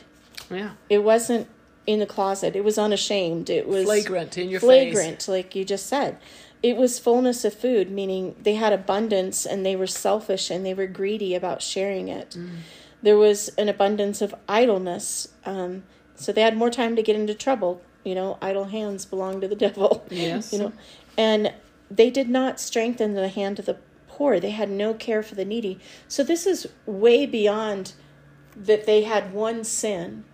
Yeah. 0.49 0.71
It 0.89 1.03
wasn't 1.03 1.47
in 1.87 1.99
the 1.99 2.05
closet. 2.05 2.55
It 2.55 2.63
was 2.63 2.77
unashamed. 2.77 3.49
It 3.49 3.67
was 3.67 3.85
flagrant 3.85 4.37
in 4.37 4.49
your 4.49 4.59
flagrant, 4.59 5.17
face. 5.17 5.27
like 5.27 5.55
you 5.55 5.65
just 5.65 5.87
said. 5.87 6.17
It 6.61 6.77
was 6.77 6.99
fullness 6.99 7.43
of 7.43 7.55
food, 7.55 7.89
meaning 7.89 8.35
they 8.39 8.53
had 8.53 8.71
abundance 8.71 9.45
and 9.45 9.65
they 9.65 9.75
were 9.75 9.87
selfish 9.87 10.51
and 10.51 10.65
they 10.65 10.75
were 10.75 10.85
greedy 10.85 11.33
about 11.33 11.61
sharing 11.61 12.07
it. 12.07 12.31
Mm. 12.31 12.57
There 13.01 13.17
was 13.17 13.49
an 13.57 13.69
abundance 13.69 14.21
of 14.21 14.35
idleness, 14.47 15.29
um, 15.45 15.83
so 16.15 16.31
they 16.31 16.41
had 16.41 16.55
more 16.55 16.69
time 16.69 16.95
to 16.95 17.03
get 17.03 17.15
into 17.15 17.33
trouble. 17.33 17.81
You 18.03 18.15
know, 18.15 18.37
idle 18.41 18.65
hands 18.65 19.05
belong 19.05 19.41
to 19.41 19.47
the 19.47 19.55
devil. 19.55 20.05
Yes. 20.11 20.51
You 20.53 20.59
know, 20.59 20.73
and 21.17 21.53
they 21.89 22.09
did 22.09 22.29
not 22.29 22.59
strengthen 22.59 23.13
the 23.13 23.27
hand 23.27 23.59
of 23.59 23.65
the 23.65 23.77
poor. 24.07 24.39
They 24.39 24.51
had 24.51 24.69
no 24.69 24.93
care 24.93 25.23
for 25.23 25.35
the 25.35 25.45
needy. 25.45 25.79
So 26.07 26.23
this 26.23 26.45
is 26.45 26.67
way 26.85 27.25
beyond 27.25 27.93
that 28.55 28.85
they 28.85 29.03
had 29.03 29.33
one 29.33 29.63
sin 29.63 30.25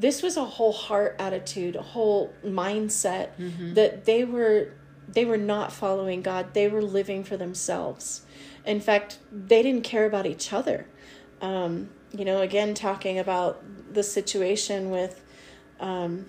this 0.00 0.22
was 0.22 0.36
a 0.36 0.44
whole 0.44 0.72
heart 0.72 1.14
attitude 1.18 1.76
a 1.76 1.82
whole 1.82 2.32
mindset 2.44 3.28
mm-hmm. 3.38 3.74
that 3.74 4.06
they 4.06 4.24
were 4.24 4.72
they 5.08 5.24
were 5.24 5.36
not 5.36 5.70
following 5.70 6.22
god 6.22 6.54
they 6.54 6.68
were 6.68 6.82
living 6.82 7.22
for 7.22 7.36
themselves 7.36 8.22
in 8.64 8.80
fact 8.80 9.18
they 9.30 9.62
didn't 9.62 9.84
care 9.84 10.06
about 10.06 10.26
each 10.26 10.52
other 10.52 10.86
um, 11.42 11.88
you 12.12 12.24
know 12.24 12.40
again 12.40 12.74
talking 12.74 13.18
about 13.18 13.62
the 13.92 14.02
situation 14.02 14.90
with 14.90 15.22
um, 15.78 16.26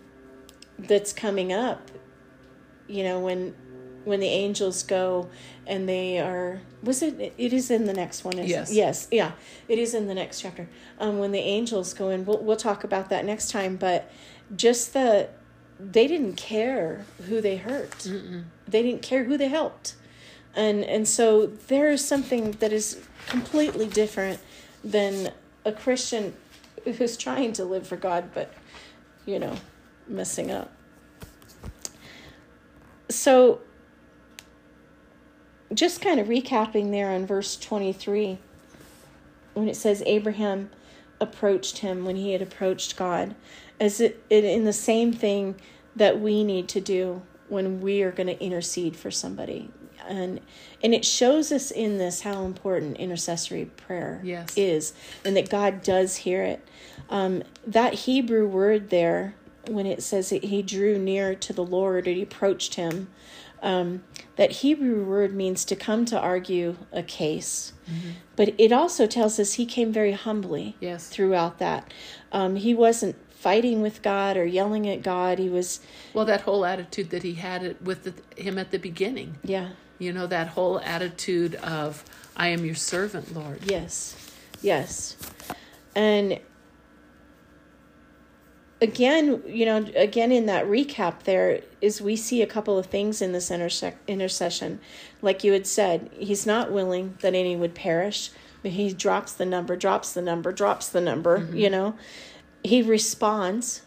that's 0.78 1.14
coming 1.14 1.52
up 1.52 1.92
you 2.88 3.04
know 3.04 3.20
when 3.20 3.54
when 4.04 4.20
the 4.20 4.28
angels 4.28 4.84
go 4.84 5.30
and 5.68 5.88
they 5.88 6.20
are 6.20 6.62
was 6.82 7.02
it 7.02 7.34
it 7.38 7.54
is 7.54 7.70
in 7.70 7.86
the 7.86 7.94
next 7.94 8.24
one 8.24 8.38
yes 8.38 8.72
it? 8.72 8.76
yes 8.76 9.08
yeah 9.12 9.32
it 9.68 9.78
is 9.78 9.94
in 9.94 10.08
the 10.08 10.14
next 10.14 10.42
chapter 10.42 10.68
um 11.00 11.20
when 11.20 11.32
the 11.32 11.40
angels 11.40 11.94
go 11.94 12.10
in 12.10 12.26
we'll, 12.26 12.40
we'll 12.40 12.58
talk 12.58 12.84
about 12.84 13.10
that 13.10 13.24
next 13.26 13.52
time 13.52 13.76
but 13.78 14.12
just 14.56 14.94
the 14.94 15.30
they 15.80 16.08
didn't 16.08 16.36
care 16.36 17.06
who 17.28 17.42
they 17.42 17.58
hurt 17.58 17.92
Mm-mm. 18.00 18.44
they 18.68 18.82
didn't 18.82 19.02
care 19.02 19.26
who 19.26 19.38
they 19.38 19.48
helped 19.50 19.96
and 20.56 20.84
and 20.84 21.08
so 21.08 21.46
there 21.46 21.92
is 21.92 22.04
something 22.04 22.52
that 22.54 22.74
is 22.74 23.00
completely 23.28 23.88
different 23.88 24.40
than 24.84 25.32
a 25.66 25.72
christian 25.72 26.34
who's 26.84 27.18
trying 27.18 27.54
to 27.54 27.64
live 27.64 27.86
for 27.86 27.98
god 27.98 28.30
but 28.34 28.54
you 29.26 29.40
know 29.40 29.56
messing 30.08 30.52
up 30.52 30.72
so 33.10 33.62
just 35.74 36.02
kind 36.02 36.20
of 36.20 36.28
recapping 36.28 36.92
there 36.92 37.10
on 37.12 37.26
verse 37.26 37.58
23, 37.58 38.38
when 39.54 39.70
it 39.70 39.76
says 39.76 40.04
Abraham 40.06 40.70
approached 41.20 41.80
him 41.80 42.06
when 42.06 42.16
he 42.16 42.34
had 42.34 42.42
approached 42.42 42.98
God, 42.98 43.36
as 43.80 44.02
it, 44.02 44.24
it 44.30 44.44
in 44.44 44.66
the 44.66 44.74
same 44.74 45.14
thing 45.14 45.56
that 45.96 46.20
we 46.20 46.44
need 46.44 46.68
to 46.70 46.82
do 46.82 47.22
when 47.48 47.82
we 47.82 48.02
are 48.02 48.12
going 48.12 48.28
to 48.28 48.42
intercede 48.44 48.96
for 48.96 49.12
somebody. 49.12 49.70
And 50.12 50.42
and 50.84 50.94
it 50.94 51.06
shows 51.06 51.52
us 51.52 51.72
in 51.72 51.98
this 51.98 52.22
how 52.22 52.44
important 52.44 52.98
intercessory 52.98 53.66
prayer 53.66 54.20
yes. 54.24 54.54
is, 54.58 54.94
and 55.24 55.38
that 55.38 55.50
God 55.50 55.82
does 55.82 56.18
hear 56.18 56.44
it. 56.44 56.68
Um, 57.10 57.44
that 57.66 57.94
Hebrew 57.94 58.48
word 58.48 58.90
there, 58.90 59.36
when 59.68 59.86
it 59.86 60.04
says 60.04 60.30
that 60.32 60.44
he 60.44 60.62
drew 60.62 61.00
near 61.00 61.34
to 61.36 61.54
the 61.54 61.64
Lord 61.64 62.08
or 62.08 62.12
he 62.12 62.22
approached 62.22 62.76
him, 62.76 63.08
um, 63.62 64.04
that 64.36 64.52
Hebrew 64.52 65.04
word 65.06 65.34
means 65.34 65.64
to 65.66 65.76
come 65.76 66.04
to 66.06 66.20
argue 66.20 66.76
a 66.92 67.04
case, 67.04 67.74
mm-hmm. 67.90 68.12
but 68.36 68.54
it 68.58 68.72
also 68.72 69.08
tells 69.08 69.40
us 69.40 69.54
he 69.54 69.66
came 69.66 69.94
very 69.94 70.14
humbly 70.14 70.76
yes. 70.80 71.08
throughout 71.08 71.60
that. 71.60 71.94
Um, 72.32 72.56
he 72.56 72.74
wasn't 72.74 73.16
fighting 73.42 73.82
with 73.82 74.02
God 74.02 74.38
or 74.38 74.46
yelling 74.46 74.88
at 74.88 75.02
God. 75.02 75.40
He 75.40 75.50
was 75.50 75.80
well 76.14 76.26
that 76.26 76.42
whole 76.42 76.64
attitude 76.64 77.10
that 77.10 77.24
he 77.24 77.34
had 77.34 77.76
with 77.86 78.04
the, 78.04 78.42
him 78.42 78.58
at 78.58 78.72
the 78.72 78.78
beginning. 78.78 79.38
Yeah, 79.44 79.70
you 80.02 80.12
know 80.12 80.28
that 80.28 80.48
whole 80.48 80.80
attitude 80.82 81.56
of 81.56 82.04
"I 82.36 82.48
am 82.48 82.66
your 82.66 82.76
servant, 82.76 83.36
Lord." 83.36 83.60
Yes, 83.64 84.16
yes, 84.62 85.16
and 85.96 86.40
again, 88.82 89.44
you 89.46 89.66
know, 89.66 89.86
again 89.96 90.32
in 90.32 90.48
that 90.48 90.66
recap, 90.66 91.24
there 91.24 91.62
is 91.80 92.02
we 92.02 92.16
see 92.16 92.42
a 92.42 92.48
couple 92.48 92.78
of 92.78 92.88
things 92.88 93.22
in 93.22 93.32
this 93.32 93.50
interse- 93.50 93.94
intercession. 94.08 94.80
Like 95.22 95.44
you 95.44 95.54
had 95.54 95.68
said, 95.68 96.10
he's 96.14 96.46
not 96.46 96.72
willing 96.72 97.18
that 97.22 97.36
any 97.36 97.56
would 97.56 97.76
perish, 97.76 98.32
but 98.64 98.72
he 98.72 98.92
drops 98.92 99.34
the 99.34 99.46
number, 99.46 99.76
drops 99.76 100.14
the 100.14 100.22
number, 100.22 100.52
drops 100.52 100.90
the 100.90 101.02
number, 101.02 101.40
mm-hmm. 101.40 101.56
you 101.56 101.70
know. 101.70 101.96
He 102.64 102.82
responds. 102.82 103.84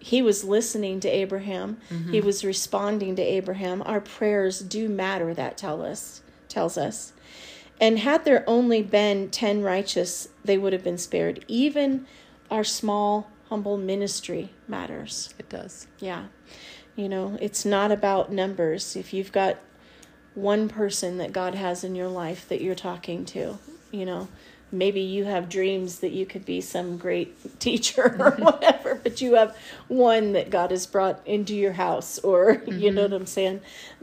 He 0.00 0.22
was 0.22 0.44
listening 0.44 0.98
to 1.00 1.08
Abraham. 1.08 1.76
Mm-hmm. 1.90 2.12
He 2.12 2.20
was 2.20 2.44
responding 2.44 3.14
to 3.16 3.22
Abraham. 3.22 3.82
Our 3.84 4.00
prayers 4.00 4.60
do 4.60 4.88
matter, 4.88 5.32
that 5.34 5.56
tell 5.56 5.82
us 5.82 6.22
tells 6.48 6.76
us. 6.76 7.12
And 7.80 7.98
had 8.00 8.24
there 8.24 8.44
only 8.46 8.82
been 8.82 9.30
ten 9.30 9.62
righteous, 9.62 10.28
they 10.44 10.58
would 10.58 10.72
have 10.72 10.84
been 10.84 10.98
spared. 10.98 11.44
Even 11.48 12.06
our 12.50 12.64
small 12.64 13.30
humble 13.48 13.76
ministry 13.76 14.50
matters. 14.68 15.34
It 15.38 15.48
does. 15.48 15.86
Yeah. 15.98 16.26
You 16.96 17.08
know, 17.08 17.38
it's 17.40 17.64
not 17.64 17.90
about 17.92 18.32
numbers. 18.32 18.96
If 18.96 19.12
you've 19.14 19.32
got 19.32 19.58
one 20.34 20.68
person 20.68 21.18
that 21.18 21.32
God 21.32 21.54
has 21.54 21.82
in 21.82 21.94
your 21.94 22.08
life 22.08 22.48
that 22.48 22.60
you're 22.60 22.74
talking 22.74 23.24
to, 23.26 23.58
you 23.90 24.04
know, 24.04 24.28
maybe 24.70 25.00
you 25.00 25.24
have 25.24 25.48
dreams 25.48 25.98
that 25.98 26.10
you 26.10 26.26
could 26.26 26.44
be 26.44 26.60
some 26.60 26.96
great 26.96 27.58
teacher 27.60 28.16
or 28.18 28.30
whatever, 28.44 28.79
but 29.02 29.20
you 29.20 29.34
have 29.34 29.56
one 29.88 30.32
that 30.32 30.50
God 30.50 30.70
has 30.70 30.86
brought 30.86 31.26
into 31.26 31.54
your 31.54 31.72
house 31.72 32.18
or 32.20 32.56
mm-hmm. 32.56 32.78
you 32.78 32.90
know 32.92 33.02
what 33.02 33.12
I'm 33.12 33.26
saying? 33.26 33.60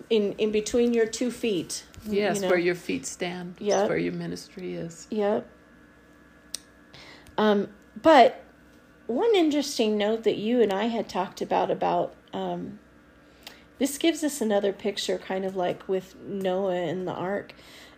In 0.10 0.34
in 0.34 0.52
between 0.52 0.94
your 0.94 1.06
two 1.06 1.32
feet. 1.32 1.84
Yes, 2.06 2.38
you 2.38 2.42
know? 2.44 2.50
where 2.50 2.60
your 2.60 2.76
feet 2.76 3.06
stand. 3.06 3.56
Yeah. 3.60 3.88
Where 3.88 3.98
your 3.98 4.14
ministry 4.14 4.76
is. 4.76 5.08
Yep. 5.10 5.48
Um, 7.38 7.68
but 8.02 8.44
one 9.08 9.36
interesting 9.36 9.98
note 9.98 10.24
that 10.24 10.38
you 10.38 10.62
and 10.62 10.72
I 10.72 10.86
had 10.86 11.10
talked 11.10 11.42
about 11.42 11.70
about 11.70 12.14
um, 12.34 12.80
this 13.80 13.98
gives 13.98 14.24
us 14.24 14.42
another 14.42 14.74
picture, 14.74 15.18
kind 15.18 15.46
of 15.46 15.56
like 15.56 15.88
with 15.88 16.16
Noah 16.20 16.76
and 16.76 17.08
the 17.08 17.14
ark, 17.14 17.54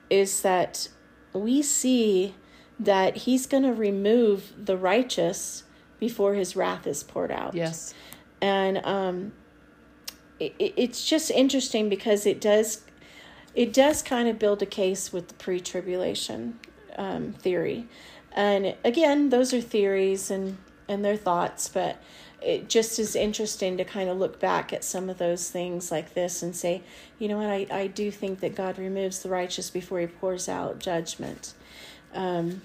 is 0.09 0.41
that 0.41 0.89
we 1.33 1.61
see 1.61 2.35
that 2.79 3.17
he's 3.17 3.45
going 3.45 3.63
to 3.63 3.73
remove 3.73 4.53
the 4.65 4.77
righteous 4.77 5.63
before 5.99 6.33
his 6.33 6.55
wrath 6.55 6.87
is 6.87 7.03
poured 7.03 7.31
out. 7.31 7.53
Yes, 7.53 7.93
and 8.41 8.83
um, 8.85 9.31
it, 10.39 10.53
it's 10.57 11.05
just 11.05 11.31
interesting 11.31 11.89
because 11.89 12.25
it 12.25 12.41
does 12.41 12.83
it 13.55 13.73
does 13.73 14.01
kind 14.01 14.29
of 14.29 14.37
build 14.37 14.61
a 14.61 14.65
case 14.65 15.11
with 15.11 15.27
the 15.27 15.33
pre-tribulation 15.33 16.59
um, 16.97 17.33
theory 17.33 17.87
and 18.33 18.75
again 18.83 19.29
those 19.29 19.53
are 19.53 19.61
theories 19.61 20.29
and 20.29 20.57
and 20.89 21.05
their 21.05 21.15
thoughts, 21.15 21.69
but 21.69 22.01
it 22.41 22.67
just 22.67 22.99
is 22.99 23.15
interesting 23.15 23.77
to 23.77 23.85
kind 23.85 24.09
of 24.09 24.17
look 24.17 24.39
back 24.39 24.73
at 24.73 24.83
some 24.83 25.09
of 25.09 25.17
those 25.17 25.49
things 25.49 25.91
like 25.91 26.13
this 26.13 26.41
and 26.41 26.55
say, 26.55 26.81
you 27.19 27.27
know 27.27 27.37
what, 27.37 27.49
I, 27.49 27.67
I 27.71 27.87
do 27.87 28.11
think 28.11 28.39
that 28.39 28.55
God 28.55 28.77
removes 28.79 29.19
the 29.19 29.29
righteous 29.29 29.69
before 29.69 29.99
he 29.99 30.07
pours 30.07 30.49
out 30.49 30.79
judgment. 30.79 31.53
Um, 32.13 32.61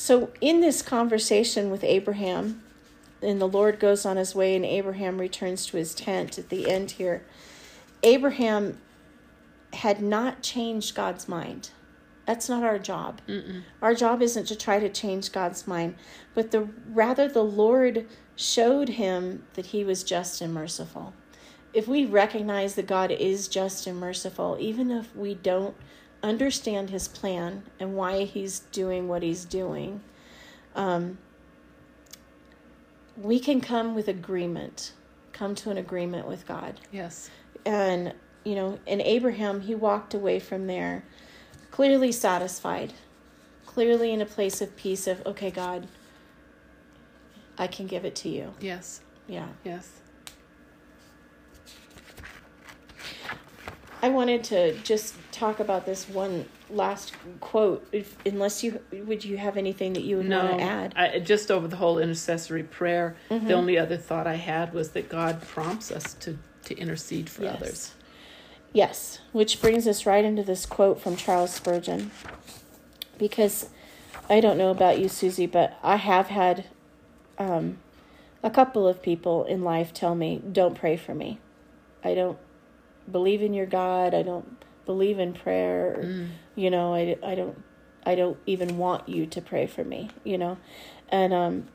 so, 0.00 0.30
in 0.40 0.62
this 0.62 0.80
conversation 0.80 1.70
with 1.70 1.84
Abraham, 1.84 2.62
and 3.20 3.38
the 3.38 3.46
Lord 3.46 3.78
goes 3.78 4.06
on 4.06 4.16
his 4.16 4.34
way, 4.34 4.56
and 4.56 4.64
Abraham 4.64 5.18
returns 5.18 5.66
to 5.66 5.76
his 5.76 5.94
tent 5.94 6.38
at 6.38 6.48
the 6.48 6.70
end 6.70 6.92
here. 6.92 7.22
Abraham 8.02 8.80
had 9.74 10.00
not 10.00 10.40
changed 10.40 10.94
God's 10.94 11.28
mind. 11.28 11.68
That's 12.24 12.48
not 12.48 12.62
our 12.62 12.78
job. 12.78 13.20
Mm-mm. 13.28 13.60
Our 13.82 13.94
job 13.94 14.22
isn't 14.22 14.46
to 14.46 14.56
try 14.56 14.78
to 14.78 14.88
change 14.88 15.32
God's 15.32 15.66
mind, 15.66 15.96
but 16.32 16.50
the 16.50 16.70
rather 16.88 17.28
the 17.28 17.44
Lord 17.44 18.06
showed 18.36 18.88
him 18.88 19.44
that 19.52 19.66
he 19.66 19.84
was 19.84 20.02
just 20.02 20.40
and 20.40 20.54
merciful. 20.54 21.12
If 21.74 21.86
we 21.86 22.06
recognize 22.06 22.74
that 22.76 22.86
God 22.86 23.10
is 23.10 23.48
just 23.48 23.86
and 23.86 24.00
merciful, 24.00 24.56
even 24.58 24.90
if 24.90 25.14
we 25.14 25.34
don't 25.34 25.76
understand 26.22 26.90
his 26.90 27.08
plan 27.08 27.64
and 27.78 27.94
why 27.94 28.24
he's 28.24 28.60
doing 28.60 29.08
what 29.08 29.22
he's 29.22 29.44
doing, 29.44 30.00
um, 30.74 31.18
we 33.16 33.38
can 33.38 33.60
come 33.60 33.94
with 33.94 34.08
agreement, 34.08 34.92
come 35.32 35.54
to 35.56 35.70
an 35.70 35.78
agreement 35.78 36.26
with 36.26 36.46
God. 36.46 36.80
Yes. 36.92 37.30
And, 37.66 38.14
you 38.44 38.54
know, 38.54 38.78
in 38.86 39.00
Abraham, 39.00 39.60
he 39.60 39.74
walked 39.74 40.14
away 40.14 40.40
from 40.40 40.66
there 40.66 41.04
clearly 41.70 42.12
satisfied, 42.12 42.92
clearly 43.66 44.12
in 44.12 44.20
a 44.20 44.26
place 44.26 44.60
of 44.60 44.76
peace 44.76 45.06
of, 45.06 45.24
okay, 45.26 45.50
God, 45.50 45.86
I 47.58 47.66
can 47.66 47.86
give 47.86 48.04
it 48.04 48.14
to 48.16 48.28
you. 48.28 48.54
Yes. 48.60 49.02
Yeah. 49.28 49.48
Yes. 49.64 50.00
I 54.02 54.08
wanted 54.08 54.44
to 54.44 54.74
just 54.78 55.14
talk 55.32 55.60
about 55.60 55.84
this 55.84 56.08
one 56.08 56.46
last 56.70 57.12
quote. 57.40 57.86
If, 57.92 58.16
unless 58.24 58.62
you 58.62 58.80
would 58.92 59.24
you 59.24 59.36
have 59.36 59.56
anything 59.56 59.92
that 59.94 60.02
you 60.02 60.18
would 60.18 60.26
No, 60.28 60.44
want 60.46 60.58
to 60.58 60.64
add? 60.64 60.94
I, 60.96 61.18
just 61.18 61.50
over 61.50 61.68
the 61.68 61.76
whole 61.76 61.98
intercessory 61.98 62.62
prayer, 62.62 63.16
Mhm. 63.30 63.46
the 63.48 63.54
only 63.54 63.76
other 63.78 63.96
thought 63.96 64.26
I 64.26 64.36
had 64.36 64.72
was 64.72 64.92
that 64.92 65.08
God 65.08 65.42
prompts 65.42 65.90
us 65.90 66.14
to, 66.14 66.38
to 66.64 66.76
intercede 66.78 67.28
for 67.28 67.42
Yes. 67.42 67.54
others. 67.56 67.94
Yes, 68.72 69.18
which 69.32 69.60
brings 69.60 69.86
us 69.88 70.06
right 70.06 70.24
into 70.24 70.42
this 70.42 70.64
quote 70.64 71.00
from 71.00 71.16
Charles 71.16 71.52
Spurgeon. 71.52 72.10
Because 73.18 73.68
I 74.30 74.40
don't 74.40 74.56
know 74.56 74.70
about 74.70 74.98
you, 74.98 75.06
Suzie, 75.06 75.50
but 75.50 75.76
I 75.82 75.96
have 75.96 76.28
had 76.28 76.64
um, 77.36 77.78
a 78.42 78.50
couple 78.50 78.86
of 78.86 79.02
people 79.02 79.44
in 79.44 79.62
life 79.64 79.92
tell 79.92 80.14
me, 80.14 80.40
don't 80.52 80.74
pray 80.74 80.96
for 80.96 81.14
me. 81.14 81.38
I 82.04 82.14
don't 82.14 82.38
believe 83.12 83.42
in 83.42 83.54
your 83.54 83.66
God. 83.66 84.14
I 84.14 84.22
don't 84.22 84.64
believe 84.86 85.18
in 85.18 85.32
prayer. 85.32 85.96
or, 85.98 86.04
Mm. 86.04 86.28
You 86.56 86.70
know, 86.70 86.94
I, 86.94 87.16
I 87.22 87.34
don't 87.34 87.62
I 88.04 88.14
don't 88.14 88.38
even 88.46 88.78
want 88.78 89.08
you 89.08 89.26
to 89.26 89.40
pray 89.42 89.66
for 89.66 89.84
me, 89.84 90.10
you 90.24 90.38
know. 90.38 90.58
And 91.10 91.32
um, 91.32 91.68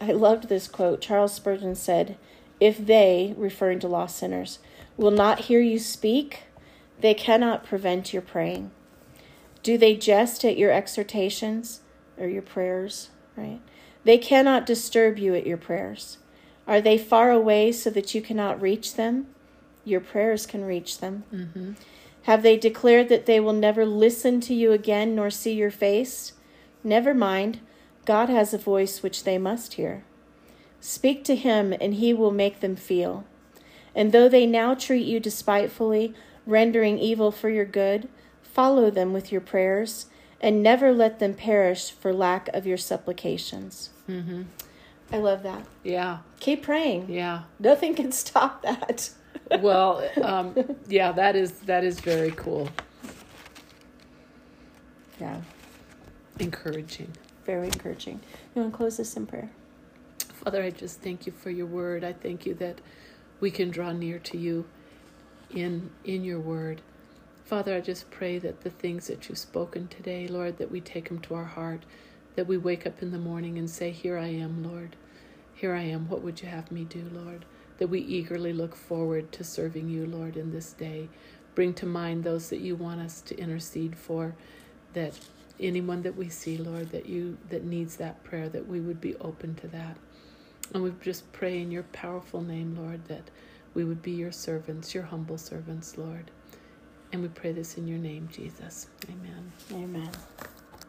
I 0.00 0.12
loved 0.12 0.48
this 0.48 0.68
quote. 0.68 1.00
Charles 1.00 1.34
Spurgeon 1.34 1.74
said, 1.74 2.16
If 2.60 2.84
they, 2.84 3.34
referring 3.36 3.78
to 3.80 3.88
lost 3.88 4.16
sinners, 4.18 4.58
will 4.96 5.10
not 5.10 5.40
hear 5.40 5.60
you 5.60 5.78
speak, 5.78 6.44
they 7.00 7.14
cannot 7.14 7.64
prevent 7.64 8.12
your 8.12 8.22
praying. 8.22 8.70
Do 9.62 9.78
they 9.78 9.96
jest 9.96 10.44
at 10.44 10.58
your 10.58 10.70
exhortations 10.70 11.80
or 12.18 12.28
your 12.28 12.42
prayers, 12.42 13.10
right? 13.36 13.60
They 14.04 14.18
cannot 14.18 14.66
disturb 14.66 15.18
you 15.18 15.34
at 15.34 15.46
your 15.46 15.56
prayers. 15.56 16.18
Are 16.66 16.80
they 16.80 16.98
far 16.98 17.30
away 17.30 17.72
so 17.72 17.90
that 17.90 18.14
you 18.14 18.20
cannot 18.20 18.60
reach 18.60 18.94
them? 18.94 19.26
Your 19.84 20.00
prayers 20.00 20.46
can 20.46 20.64
reach 20.64 20.98
them. 20.98 21.24
Mm-hmm. 21.32 21.72
Have 22.22 22.42
they 22.42 22.56
declared 22.56 23.08
that 23.10 23.26
they 23.26 23.38
will 23.38 23.52
never 23.52 23.84
listen 23.84 24.40
to 24.42 24.54
you 24.54 24.72
again 24.72 25.14
nor 25.14 25.30
see 25.30 25.52
your 25.52 25.70
face? 25.70 26.32
Never 26.82 27.12
mind. 27.14 27.60
God 28.06 28.28
has 28.28 28.54
a 28.54 28.58
voice 28.58 29.02
which 29.02 29.24
they 29.24 29.38
must 29.38 29.74
hear. 29.74 30.04
Speak 30.80 31.24
to 31.24 31.36
him, 31.36 31.74
and 31.80 31.94
he 31.94 32.12
will 32.12 32.30
make 32.30 32.60
them 32.60 32.76
feel. 32.76 33.24
And 33.94 34.12
though 34.12 34.28
they 34.28 34.46
now 34.46 34.74
treat 34.74 35.06
you 35.06 35.20
despitefully, 35.20 36.14
rendering 36.46 36.98
evil 36.98 37.30
for 37.30 37.48
your 37.48 37.64
good, 37.64 38.08
follow 38.42 38.90
them 38.90 39.12
with 39.12 39.32
your 39.32 39.40
prayers, 39.40 40.06
and 40.40 40.62
never 40.62 40.92
let 40.92 41.20
them 41.20 41.32
perish 41.32 41.90
for 41.90 42.12
lack 42.12 42.48
of 42.48 42.66
your 42.66 42.76
supplications. 42.76 43.90
Mm-hmm. 44.08 44.42
I 45.10 45.18
love 45.18 45.42
that. 45.42 45.66
Yeah. 45.82 46.18
Keep 46.40 46.62
praying. 46.62 47.10
Yeah. 47.10 47.44
Nothing 47.58 47.94
can 47.94 48.12
stop 48.12 48.62
that. 48.62 49.10
Well, 49.60 50.08
um, 50.22 50.54
yeah, 50.88 51.12
that 51.12 51.36
is 51.36 51.52
that 51.60 51.84
is 51.84 52.00
very 52.00 52.30
cool. 52.32 52.68
Yeah, 55.20 55.40
Encouraging. 56.40 57.12
very 57.44 57.66
encouraging. 57.66 58.20
You 58.54 58.62
want 58.62 58.72
to 58.74 58.76
close 58.76 58.96
this 58.96 59.16
in 59.16 59.26
prayer? 59.26 59.50
Father, 60.42 60.62
I 60.62 60.70
just 60.70 61.00
thank 61.00 61.26
you 61.26 61.32
for 61.32 61.50
your 61.50 61.66
word. 61.66 62.02
I 62.04 62.12
thank 62.12 62.46
you 62.46 62.54
that 62.54 62.80
we 63.40 63.50
can 63.50 63.70
draw 63.70 63.92
near 63.92 64.18
to 64.20 64.36
you 64.38 64.64
in 65.50 65.90
in 66.04 66.24
your 66.24 66.40
word. 66.40 66.80
Father, 67.44 67.76
I 67.76 67.80
just 67.80 68.10
pray 68.10 68.38
that 68.38 68.62
the 68.62 68.70
things 68.70 69.06
that 69.06 69.28
you've 69.28 69.38
spoken 69.38 69.86
today, 69.88 70.26
Lord, 70.26 70.58
that 70.58 70.70
we 70.70 70.80
take 70.80 71.08
them 71.08 71.20
to 71.20 71.34
our 71.34 71.44
heart, 71.44 71.84
that 72.36 72.46
we 72.46 72.56
wake 72.56 72.86
up 72.86 73.02
in 73.02 73.10
the 73.12 73.18
morning 73.18 73.58
and 73.58 73.68
say, 73.68 73.90
Here 73.90 74.18
I 74.18 74.28
am, 74.28 74.64
Lord. 74.64 74.96
Here 75.54 75.74
I 75.74 75.82
am. 75.82 76.08
What 76.08 76.22
would 76.22 76.40
you 76.42 76.48
have 76.48 76.72
me 76.72 76.84
do, 76.84 77.04
Lord? 77.12 77.44
That 77.78 77.88
we 77.88 78.00
eagerly 78.00 78.52
look 78.52 78.76
forward 78.76 79.32
to 79.32 79.44
serving 79.44 79.88
you, 79.88 80.06
Lord, 80.06 80.36
in 80.36 80.52
this 80.52 80.72
day. 80.72 81.08
Bring 81.54 81.74
to 81.74 81.86
mind 81.86 82.24
those 82.24 82.50
that 82.50 82.60
you 82.60 82.76
want 82.76 83.00
us 83.00 83.20
to 83.22 83.38
intercede 83.38 83.96
for, 83.96 84.34
that 84.92 85.18
anyone 85.60 86.02
that 86.02 86.16
we 86.16 86.28
see, 86.28 86.56
Lord, 86.56 86.90
that 86.90 87.06
you 87.06 87.38
that 87.50 87.64
needs 87.64 87.96
that 87.96 88.22
prayer, 88.24 88.48
that 88.48 88.66
we 88.68 88.80
would 88.80 89.00
be 89.00 89.16
open 89.16 89.54
to 89.56 89.68
that. 89.68 89.96
And 90.72 90.82
we 90.82 90.92
just 91.02 91.30
pray 91.32 91.60
in 91.60 91.70
your 91.70 91.82
powerful 91.84 92.40
name, 92.40 92.76
Lord, 92.76 93.04
that 93.06 93.30
we 93.74 93.84
would 93.84 94.02
be 94.02 94.12
your 94.12 94.32
servants, 94.32 94.94
your 94.94 95.04
humble 95.04 95.38
servants, 95.38 95.98
Lord. 95.98 96.30
And 97.12 97.22
we 97.22 97.28
pray 97.28 97.52
this 97.52 97.76
in 97.76 97.86
your 97.86 97.98
name, 97.98 98.28
Jesus. 98.32 98.88
Amen. 99.08 99.52
Amen. 99.72 100.10